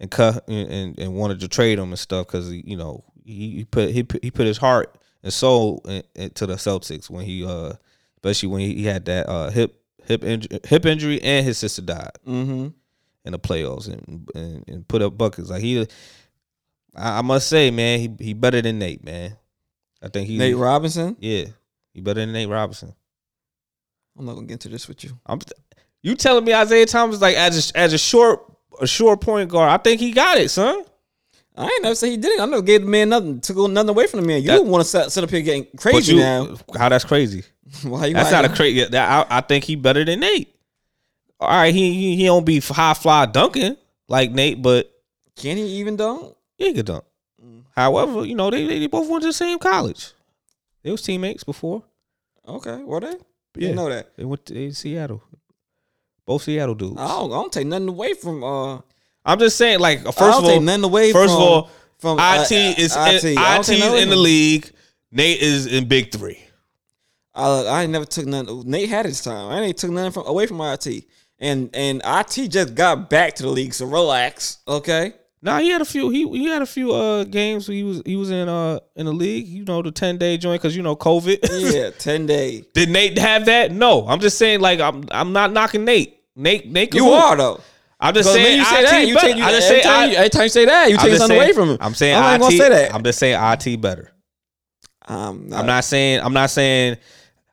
[0.00, 3.64] and cut and, and, wanted to trade him and stuff because you know he, he
[3.64, 7.44] put he put, he put his heart and soul in, into the Celtics when he
[7.44, 7.72] uh
[8.16, 11.82] especially when he, he had that uh hip hip injury hip injury and his sister
[11.82, 12.68] died Mm-hmm.
[13.24, 15.86] in the playoffs and, and and put up buckets like he
[16.98, 19.36] I, I must say man he he better than Nate man
[20.02, 21.16] I think he Nate Robinson.
[21.20, 21.44] yeah
[21.94, 22.94] he better than Nate Robinson
[24.18, 25.18] I'm not gonna get into this with you.
[25.26, 25.38] I'm
[26.02, 28.40] you telling me Isaiah Thomas like as a, as a short
[28.80, 30.84] a short point guard I think he got it son
[31.56, 32.40] I ain't never say he didn't.
[32.40, 34.42] I never gave the man nothing, took nothing away from the man.
[34.42, 36.54] You That- don't want to sit, sit up here getting crazy you- now.
[36.78, 37.42] how that's crazy
[37.82, 38.84] Why you That's not a crazy.
[38.84, 40.54] That I, I think he better than Nate.
[41.40, 43.76] All right, he he, he don't be high fly dunking
[44.08, 44.88] like Nate, but
[45.34, 46.36] Can he even dunk?
[46.58, 47.04] He can dunk.
[47.74, 50.12] However, you know they they both went to the same college.
[50.82, 51.84] They was teammates before.
[52.46, 53.06] Okay, were they?
[53.06, 53.14] Yeah.
[53.54, 54.16] Didn't know that.
[54.16, 55.22] They went to they Seattle.
[56.26, 57.00] Both Seattle dudes.
[57.00, 58.42] I don't, I don't take nothing away from.
[58.42, 58.80] Uh,
[59.24, 61.42] I'm just saying, like first of all, nothing away first from.
[61.42, 64.70] of all, from IT uh, is IT, I don't is take nothing in the league.
[65.10, 66.42] Nate is in Big Three.
[67.34, 68.68] I, I ain't never took nothing.
[68.68, 69.50] Nate had his time.
[69.50, 71.04] I ain't took nothing from away from IT.
[71.38, 75.12] And and IT just got back to the league, so relax, okay?
[75.40, 76.10] Nah, he had a few.
[76.10, 77.68] He he had a few uh games.
[77.68, 79.46] Where he was he was in uh in the league.
[79.46, 81.38] You know the ten day joint because you know COVID.
[81.74, 82.64] Yeah, ten day.
[82.74, 83.70] Did Nate have that?
[83.70, 84.06] No.
[84.08, 86.18] I'm just saying like I'm I'm not knocking Nate.
[86.34, 86.92] Nate Nate.
[86.94, 87.60] You are though.
[88.00, 89.26] I'm just saying you say IT that, you better.
[89.26, 90.96] take you, I just every, say time I, you, every time you say that, you
[90.96, 91.78] I'm take something saying- away from him.
[91.80, 92.38] I'm saying I'm IT.
[92.40, 92.94] gonna say that.
[92.94, 94.12] I'm just saying IT better.
[95.06, 96.96] I'm I'm not saying I'm not saying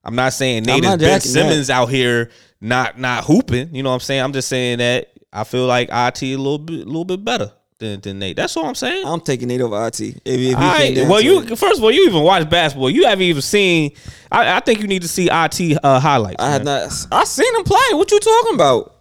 [0.04, 1.40] I'm not saying Nate not is Ben jacking that.
[1.50, 2.30] Simmons out here
[2.62, 3.74] not not hooping.
[3.76, 4.22] You know what I'm saying?
[4.24, 7.52] I'm just saying that I feel like IT a little bit a little bit better
[7.80, 8.36] than, than Nate.
[8.36, 9.06] That's all I'm saying.
[9.06, 10.00] I'm taking Nate over IT.
[10.00, 10.96] If, if he All right.
[11.08, 11.58] Well, you it.
[11.58, 12.90] first of all, you even watch basketball.
[12.90, 13.92] You haven't even seen.
[14.32, 16.42] I, I think you need to see IT uh, highlights.
[16.42, 16.66] I man.
[16.66, 17.08] not.
[17.12, 17.78] I seen him play.
[17.92, 18.96] What you talking about?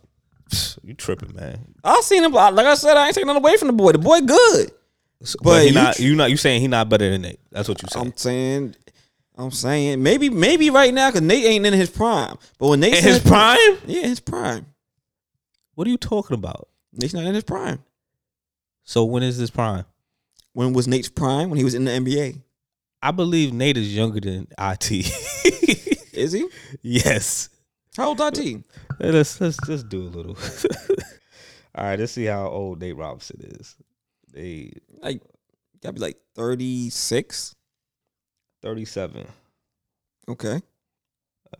[0.83, 1.75] You tripping, man?
[1.83, 2.33] I seen him.
[2.33, 3.93] Like I said, I ain't taking nothing away from the boy.
[3.93, 4.71] The boy good.
[5.21, 7.41] But, But he you not you not you saying he not better than Nate?
[7.51, 8.07] That's what you saying.
[8.07, 8.77] I'm saying.
[9.37, 12.37] I'm saying maybe maybe right now because Nate ain't in his prime.
[12.59, 13.59] But when Nate's In his prime?
[13.87, 14.67] yeah, his prime.
[15.75, 16.69] What are you talking about?
[16.93, 17.83] Nate's not in his prime.
[18.85, 19.85] So when is his prime?
[20.53, 21.51] When was Nate's prime?
[21.51, 22.41] When he was in the NBA.
[23.03, 24.91] I believe Nate is younger than IT.
[26.15, 26.49] Is he?
[26.81, 27.49] yes.
[27.97, 28.65] How old IT?
[28.99, 30.39] Let's let's just do a little.
[31.75, 33.77] All right, let's see how old Nate Robinson is.
[34.33, 35.21] They Like,
[35.83, 37.55] gotta be like 36.
[38.63, 39.27] 37.
[40.29, 40.63] Okay.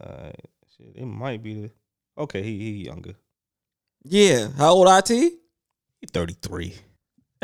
[0.01, 0.31] Uh,
[0.77, 1.71] shit, it might be the.
[2.17, 3.15] Okay, he he younger.
[4.05, 4.49] Yeah.
[4.57, 5.09] How old IT?
[5.09, 6.75] He 33.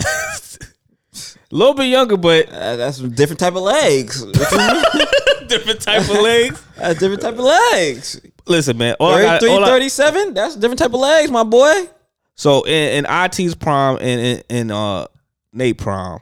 [0.05, 4.25] A little bit younger, but Uh, that's different type of legs.
[4.25, 5.07] What you mean?
[5.49, 6.63] different type of legs.
[6.77, 8.21] that's different type of legs.
[8.47, 8.97] Listen, man.
[9.01, 10.35] All I got, 33, all I- 37?
[10.35, 11.89] That's different type of legs, my boy.
[12.35, 15.07] so in, in IT's prime and in, in uh
[15.53, 16.21] Nate prime,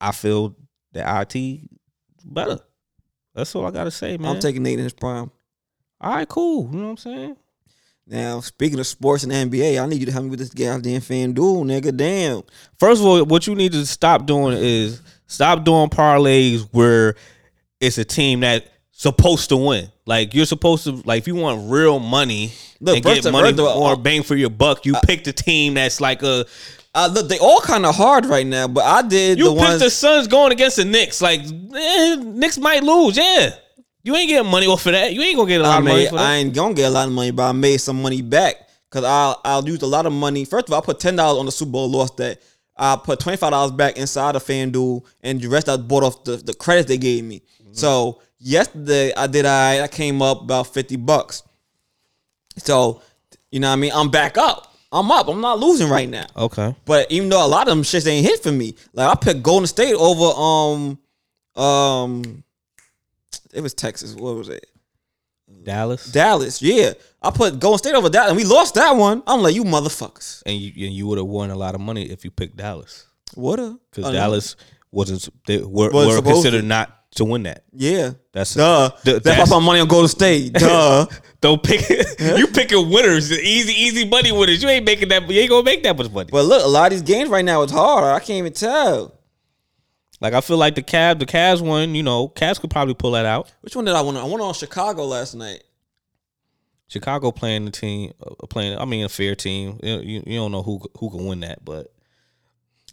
[0.00, 0.56] I feel
[0.92, 1.60] that IT
[2.24, 2.58] better.
[3.34, 4.34] That's all I gotta say, man.
[4.36, 5.30] I'm taking Nate in his prime.
[6.00, 6.70] all right, cool.
[6.72, 7.36] You know what I'm saying?
[8.10, 11.02] Now, speaking of sports and NBA, I need you to help me with this goddamn
[11.02, 11.94] FanDuel, nigga.
[11.94, 12.42] Damn.
[12.78, 17.16] First of all, what you need to stop doing is stop doing parlays where
[17.80, 19.88] it's a team that's supposed to win.
[20.06, 23.80] Like you're supposed to like if you want real money Look, and get money all,
[23.80, 26.46] more uh, bang for your buck, you pick the team that's like a
[26.94, 29.60] Uh, look, they all kind of hard right now, but I did you the pick
[29.60, 29.80] ones.
[29.80, 31.20] the Suns going against the Knicks.
[31.20, 33.50] Like eh, Knicks might lose, yeah.
[34.08, 35.12] You ain't getting money off of that.
[35.12, 36.24] You ain't gonna get a lot I of money made, for that.
[36.24, 38.54] I ain't gonna get a lot of money, but I made some money back
[38.88, 40.46] because I'll I'll use a lot of money.
[40.46, 42.40] First of all, I put ten dollars on the Super Bowl, lost that.
[42.74, 46.24] I put twenty five dollars back inside of FanDuel, and the rest I bought off
[46.24, 47.42] the, the credits they gave me.
[47.72, 51.42] So yesterday I did I I came up about fifty bucks.
[52.56, 53.02] So
[53.50, 54.74] you know what I mean I'm back up.
[54.90, 55.28] I'm up.
[55.28, 56.24] I'm not losing right now.
[56.34, 56.74] okay.
[56.86, 59.42] But even though a lot of them shits ain't hit for me, like I picked
[59.42, 60.98] Golden State over um
[61.62, 62.42] um
[63.52, 64.14] it was Texas.
[64.14, 64.66] What was it?
[65.62, 66.10] Dallas.
[66.12, 66.60] Dallas.
[66.60, 66.92] Yeah,
[67.22, 69.22] I put Golden State over Dallas, and we lost that one.
[69.26, 70.42] I'm like, you motherfuckers.
[70.44, 73.06] and you and you would have won a lot of money if you picked Dallas.
[73.34, 73.78] What'a?
[73.90, 74.18] Because oh, I know.
[74.18, 74.56] Dallas
[74.90, 76.66] wasn't they were, Was were considered to.
[76.66, 77.64] not to win that.
[77.72, 78.12] Yeah.
[78.32, 78.90] That's Duh.
[79.04, 80.52] That's why that's- put money on Golden State.
[80.54, 81.06] Duh.
[81.40, 81.88] Don't pick.
[82.20, 84.62] you picking winners, easy, easy money winners.
[84.62, 85.28] You ain't making that.
[85.30, 86.28] You ain't gonna make that much money.
[86.32, 88.04] but look, a lot of these games right now is hard.
[88.04, 89.17] I can't even tell.
[90.20, 91.94] Like I feel like the Cavs, the Cavs one.
[91.94, 93.52] You know, Cavs could probably pull that out.
[93.60, 94.16] Which one did I want?
[94.16, 95.62] I went on Chicago last night.
[96.88, 98.78] Chicago playing the team, uh, playing.
[98.78, 99.78] I mean, a fair team.
[99.82, 101.92] You, you, you don't know who who can win that, but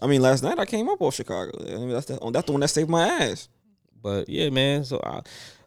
[0.01, 1.51] I mean, last night I came up off Chicago.
[1.61, 3.47] I mean, that's the that's the one that saved my ass.
[4.01, 4.83] But yeah, man.
[4.83, 5.21] So I,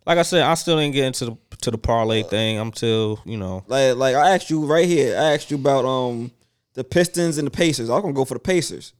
[0.06, 2.59] like I said, I still didn't get into the to the parlay thing.
[2.59, 5.16] I'm still, you know, Like like I asked you right here.
[5.18, 6.30] I asked you about um
[6.74, 7.89] the Pistons and the Pacers.
[7.90, 8.93] I'm gonna go for the Pacers.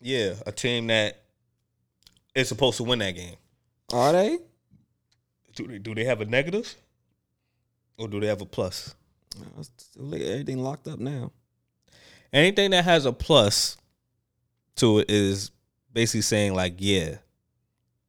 [0.00, 1.19] yeah, a team that
[2.34, 3.36] is supposed to win that game.
[3.92, 4.38] Are they?
[5.54, 6.74] Do they do they have a negative,
[7.98, 8.94] or do they have a plus?
[9.38, 10.22] No, it's too late.
[10.22, 11.32] Everything locked up now.
[12.32, 13.76] Anything that has a plus
[14.76, 15.50] to it is
[15.92, 17.16] basically saying like, yeah,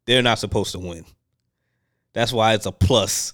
[0.06, 1.06] they're not supposed to win.
[2.14, 3.34] That's why it's a plus.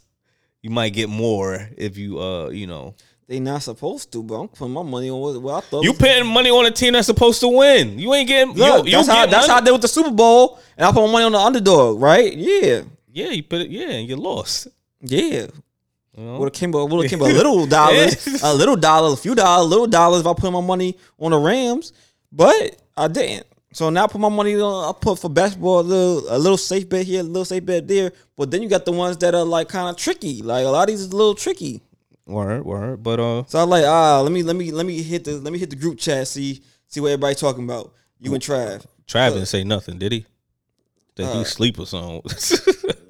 [0.61, 2.95] You might get more if you, uh, you know,
[3.27, 5.83] They not supposed to, but I'm putting my money on what, what I thought.
[5.83, 7.99] you putting money on a team that's supposed to win.
[7.99, 8.53] You ain't getting.
[8.53, 10.85] Look, you, you that's how get that's how I did with the Super Bowl, and
[10.85, 12.33] I put my money on the underdog, right?
[12.33, 13.69] Yeah, Yeah, you put it.
[13.69, 14.69] Yeah, and you lost.
[15.01, 15.47] yeah.
[16.15, 16.39] You know?
[16.39, 19.69] Would have came, would have came a little dollars, a little dollar, a few dollars,
[19.69, 21.93] little dollars if I put my money on the Rams,
[22.31, 23.45] but I didn't.
[23.73, 24.89] So now I put my money on.
[24.89, 27.87] I put for basketball a little, a little safe bet here, a little safe bet
[27.87, 28.11] there.
[28.35, 30.41] But then you got the ones that are like kind of tricky.
[30.41, 31.83] Like a lot of these is a little tricky.
[32.27, 33.01] Word, word.
[33.03, 35.51] But uh, So I like ah, let me let me let me hit the let
[35.53, 37.93] me hit the group chat see see what everybody talking about.
[38.19, 38.85] You and Trav.
[39.07, 40.25] Trav didn't say nothing, did he?
[41.15, 42.21] That he Uh, sleep or something.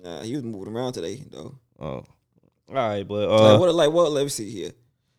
[0.03, 1.55] Nah, he was moving around today though.
[1.81, 2.05] oh, all
[2.69, 3.75] right, but like uh, what?
[3.75, 4.11] Like what?
[4.11, 4.71] Let me see here.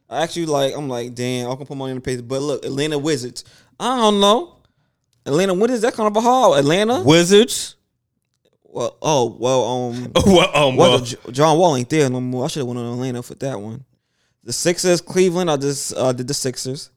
[0.08, 0.74] I actually like.
[0.74, 1.50] I'm like, damn.
[1.50, 2.22] I can put money in the paper.
[2.22, 3.44] But look, Atlanta Wizards.
[3.78, 4.62] I don't know.
[5.26, 5.82] Atlanta Wizards.
[5.82, 6.54] That kind of a haul.
[6.54, 7.02] Atlanta.
[7.02, 7.76] Wizards.
[8.62, 9.64] Well, oh well.
[9.64, 12.44] Um, well, um, well, J- John Wall ain't there no more.
[12.44, 13.84] I should have went on Atlanta for that one.
[14.48, 15.50] The Sixers, Cleveland.
[15.50, 16.90] I just uh, did the Sixers.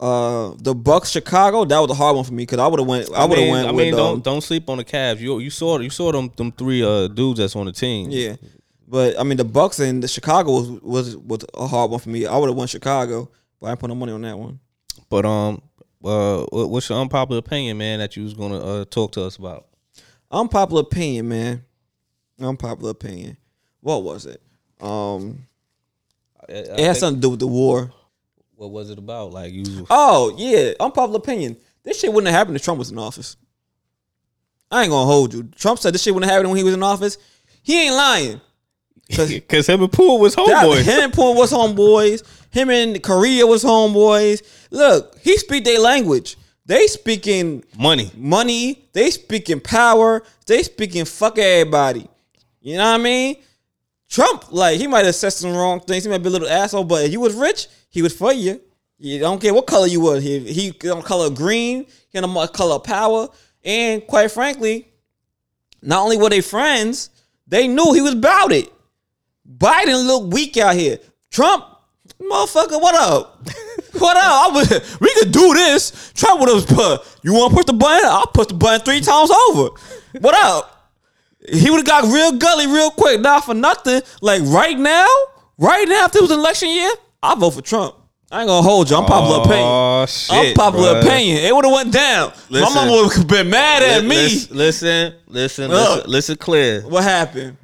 [0.00, 1.64] Uh, the Bucks, Chicago.
[1.64, 3.08] That was a hard one for me because I would have went.
[3.12, 3.68] I would have mean, went.
[3.68, 5.20] I with, mean, um, don't don't sleep on the Cavs.
[5.20, 8.10] You you saw you saw them them three uh dudes that's on the team.
[8.10, 8.34] Yeah,
[8.88, 12.08] but I mean the Bucks and the Chicago was was, was a hard one for
[12.08, 12.26] me.
[12.26, 13.30] I would have won Chicago,
[13.60, 14.58] but I put no money on that one.
[15.08, 15.62] But um,
[16.04, 19.68] uh, what's your unpopular opinion, man, that you was gonna uh talk to us about?
[20.32, 21.64] Unpopular opinion, man.
[22.40, 23.36] Unpopular opinion.
[23.82, 24.42] What was it?
[24.80, 25.46] Um,
[26.52, 27.92] I it think- something to do with the war.
[28.56, 29.32] what was it about?
[29.32, 31.56] Like you, Oh yeah, unpopular opinion.
[31.82, 33.36] This shit wouldn't have happened if Trump was in office.
[34.70, 35.44] I ain't gonna hold you.
[35.56, 37.18] Trump said this shit wouldn't have happened when he was in office.
[37.62, 38.40] He ain't lying.
[39.08, 40.82] because him and Poole was That- homeboys.
[40.84, 42.22] him and Paul was homeboys.
[42.50, 44.42] Him and Korea was homeboys.
[44.70, 46.36] Look, he speak their language.
[46.64, 48.10] They speaking Money.
[48.16, 48.88] money.
[48.92, 50.22] They speaking power.
[50.46, 52.06] They speaking fuck everybody.
[52.60, 53.36] You know what I mean?
[54.12, 56.04] Trump, like he might have said some wrong things.
[56.04, 58.60] He might be a little asshole, but if he was rich, he was for you.
[58.98, 60.20] You don't care what color you were.
[60.20, 61.86] He he don't color green.
[62.10, 63.28] He don't color power.
[63.64, 64.86] And quite frankly,
[65.80, 67.08] not only were they friends,
[67.46, 68.70] they knew he was about it.
[69.48, 70.98] Biden look weak out here.
[71.30, 71.64] Trump,
[72.20, 73.48] motherfucker, what up?
[73.98, 74.22] what up?
[74.22, 76.12] I was, we could do this.
[76.12, 77.18] Trump would have put.
[77.24, 78.06] You want to push the button?
[78.10, 79.74] I'll push the button three times over.
[80.20, 80.71] What up?
[81.50, 83.20] He would have got real gully real quick.
[83.20, 84.02] Not for nothing.
[84.20, 85.06] Like right now,
[85.58, 86.90] right now, if it was an election year,
[87.22, 87.96] I vote for Trump.
[88.30, 88.96] I ain't gonna hold you.
[88.96, 89.66] I'm popular opinion.
[89.68, 90.48] Oh shit!
[90.56, 91.02] Unpopular bruh.
[91.04, 91.38] opinion.
[91.44, 92.32] It would have went down.
[92.48, 92.60] Listen.
[92.74, 94.16] My mama would have been mad at Li- me.
[94.16, 95.96] Listen, listen, listen, Look.
[95.96, 96.80] listen, listen clear.
[96.82, 97.58] What happened?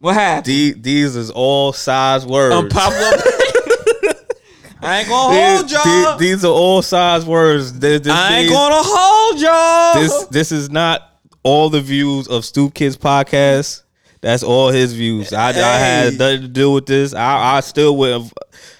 [0.00, 0.46] What happened?
[0.46, 2.52] These, these is all size words.
[2.52, 3.12] Unpopular.
[4.84, 6.18] I ain't gonna hold These, y'all.
[6.18, 7.78] these- these are all size words.
[7.78, 9.94] This, this, I ain't these- gonna hold y'all.
[10.02, 11.11] this this is not
[11.42, 13.82] all the views of Stoop Kids podcast.
[14.20, 15.32] That's all his views.
[15.32, 17.12] I, I had nothing to do with this.
[17.12, 18.32] I, I still wouldn't.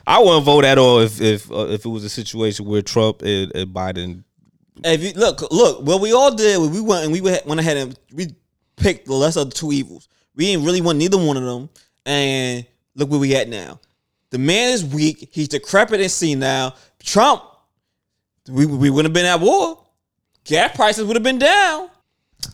[0.06, 3.22] I wouldn't vote at all if if uh, if it was a situation where Trump
[3.22, 4.22] and, and Biden.
[4.84, 7.98] if you look, look, what we all did, we went and we went ahead and
[8.12, 8.28] we
[8.76, 10.08] picked the lesser of the two evils.
[10.36, 11.68] We didn't really want neither one of them,
[12.06, 12.64] and
[12.94, 13.80] look where we at now.
[14.30, 15.28] The man is weak.
[15.32, 16.76] He's decrepit and senile.
[17.02, 17.42] Trump,
[18.48, 19.84] we we wouldn't have been at war.
[20.44, 21.90] Gas prices would have been down.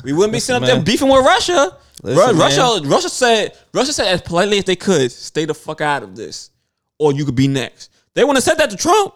[0.05, 1.77] We wouldn't be sitting up there beefing with Russia.
[2.03, 2.81] Listen, Ru- Russia.
[2.85, 6.51] Russia said, Russia said as politely as they could, stay the fuck out of this,
[6.99, 7.91] or you could be next.
[8.15, 9.15] They wouldn't have said that to Trump.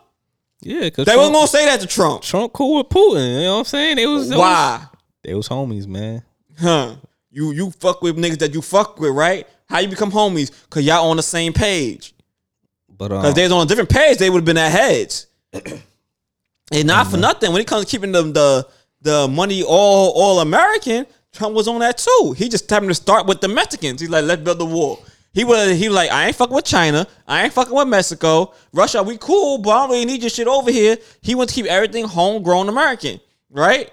[0.60, 2.22] Yeah, because They weren't gonna say that to Trump.
[2.22, 3.34] Trump cool with Putin.
[3.36, 3.98] You know what I'm saying?
[3.98, 4.84] It was it was- Why?
[5.22, 6.22] They was homies, man.
[6.58, 6.94] Huh?
[7.30, 9.46] You you fuck with niggas that you fuck with, right?
[9.68, 10.50] How you become homies?
[10.68, 12.14] Cause y'all on the same page.
[12.88, 15.26] But Cause um, they was on a different page, they would have been at heads.
[16.72, 18.66] and not for nothing, when it comes to keeping them the
[19.02, 22.34] the money all all American, Trump was on that too.
[22.36, 24.00] He just happened to start with the Mexicans.
[24.00, 25.04] He's like, let's build the wall.
[25.34, 27.06] He was he was like, I ain't fucking with China.
[27.26, 28.52] I ain't fucking with Mexico.
[28.72, 30.98] Russia, we cool, but I don't really need your shit over here.
[31.22, 33.18] He wants to keep everything homegrown American,
[33.50, 33.90] right?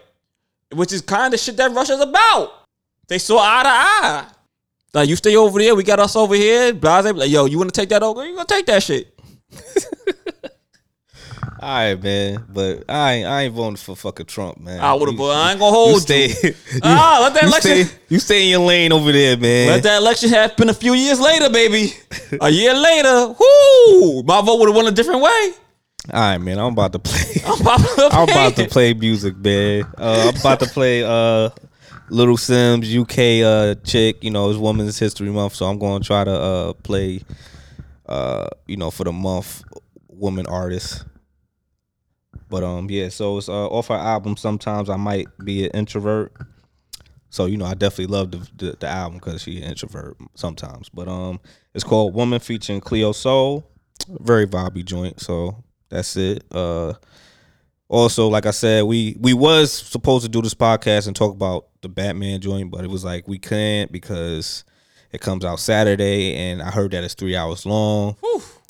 [0.73, 2.51] Which is kind of shit that Russia's about.
[3.07, 4.25] They saw eye to eye.
[4.93, 6.73] Like you stay over there, we got us over here.
[6.73, 8.25] Blase, like, yo, you want to take that over?
[8.25, 9.17] You gonna take that shit?
[11.61, 14.79] All right, man, but I ain't, I ain't voting for fucking Trump, man.
[14.79, 15.99] I would have, but I ain't gonna hold you.
[15.99, 16.53] stay, you,
[16.83, 19.67] Ah, let that you election- stay, you stay in your lane over there, man.
[19.67, 21.93] Let that election happen a few years later, baby.
[22.39, 25.51] a year later, whoo, my vote would have won a different way.
[26.13, 26.59] All right, man.
[26.59, 27.41] I'm about to play.
[27.45, 29.83] I'm about, I'm about to play music, man.
[29.97, 31.49] Uh, I'm about to play uh,
[32.09, 34.23] Little Simz UK uh, chick.
[34.23, 37.21] You know, it's Women's History Month, so I'm going to try to uh, play,
[38.07, 39.61] uh, you know, for the month,
[40.07, 41.03] woman artist.
[42.49, 43.09] But um, yeah.
[43.09, 44.37] So it's uh, off her album.
[44.37, 46.33] Sometimes I might be an introvert.
[47.29, 50.89] So you know, I definitely love the the, the album because she an introvert sometimes.
[50.89, 51.39] But um,
[51.73, 53.63] it's called Woman featuring Cleo Sol.
[54.07, 55.19] Very vibey joint.
[55.19, 56.43] So that's it.
[56.51, 56.93] Uh,
[57.87, 61.67] also, like I said, we we was supposed to do this podcast and talk about
[61.81, 64.63] the Batman joint, but it was like we couldn't because
[65.11, 68.15] it comes out Saturday, and I heard that it's three hours long.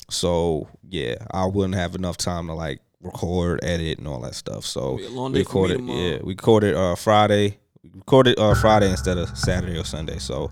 [0.08, 4.64] So yeah, I wouldn't have enough time to like record, edit, and all that stuff.
[4.64, 7.58] So long we day for me recorded, yeah, we recorded uh, Friday.
[7.82, 10.18] We recorded uh, Friday instead of Saturday or Sunday.
[10.18, 10.50] So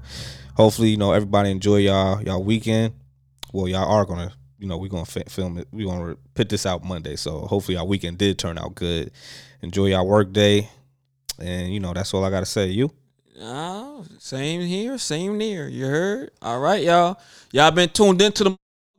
[0.56, 2.94] hopefully, you know, everybody enjoy y'all y'all weekend.
[3.52, 5.68] Well, y'all are gonna, you know, we're gonna fi- film it.
[5.72, 7.16] We're gonna put this out Monday.
[7.16, 9.10] So hopefully, our weekend did turn out good.
[9.62, 10.68] Enjoy y'all work day,
[11.38, 12.68] and you know, that's all I gotta say.
[12.68, 12.90] You.
[13.40, 15.68] Ah, same here, same near.
[15.68, 16.30] You heard?
[16.42, 17.20] All right, y'all.
[17.52, 18.56] Y'all been tuned into the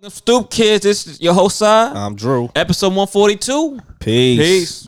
[0.08, 0.84] Stoop Kids.
[0.84, 2.50] This is your host Sai, I'm Drew.
[2.56, 3.80] episode 142.
[4.00, 4.40] Peace.
[4.40, 4.88] Peace.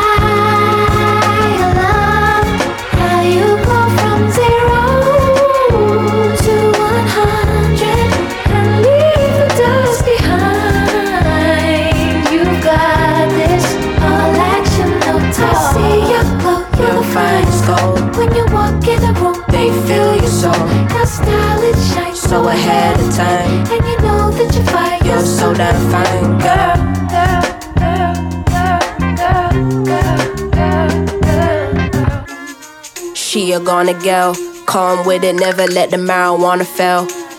[20.41, 20.67] Soul.
[20.95, 23.51] your style it shines So ahead of time.
[23.73, 25.01] and you know that you're fine.
[25.07, 26.77] You're so damn fine, girl.
[27.13, 27.43] girl,
[27.81, 28.81] girl, girl,
[29.19, 29.51] girl,
[29.85, 30.09] girl,
[30.57, 30.91] girl, girl,
[31.25, 33.15] girl.
[33.15, 34.35] She a gonna girl,
[34.65, 37.07] calm with it, never let the marijuana fail.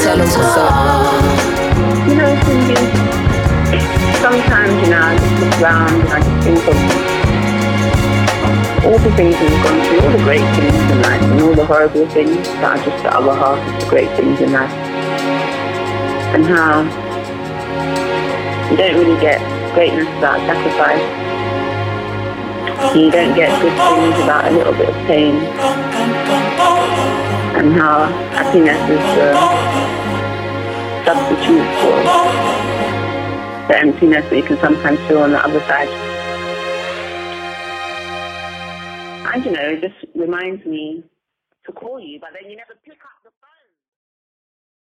[0.00, 0.72] Tell them what's up.
[2.06, 2.36] You know,
[4.20, 6.76] sometimes, you know, I just look around and I just think of
[8.84, 11.64] all the things we've gone through, all the great things in life, and all the
[11.64, 14.70] horrible things that are just the other half of the great things in life.
[16.36, 16.84] And how
[18.70, 19.40] you don't really get
[19.74, 21.02] greatness without sacrifice.
[22.94, 25.95] You don't get good things without a little bit of pain.
[27.56, 28.04] And how
[28.36, 29.32] happiness is the
[31.06, 31.96] substitute for
[33.68, 35.88] the emptiness that you can sometimes feel on the other side.
[39.32, 41.02] And you know, it just reminds me
[41.64, 43.15] to call you, but then you never pick up.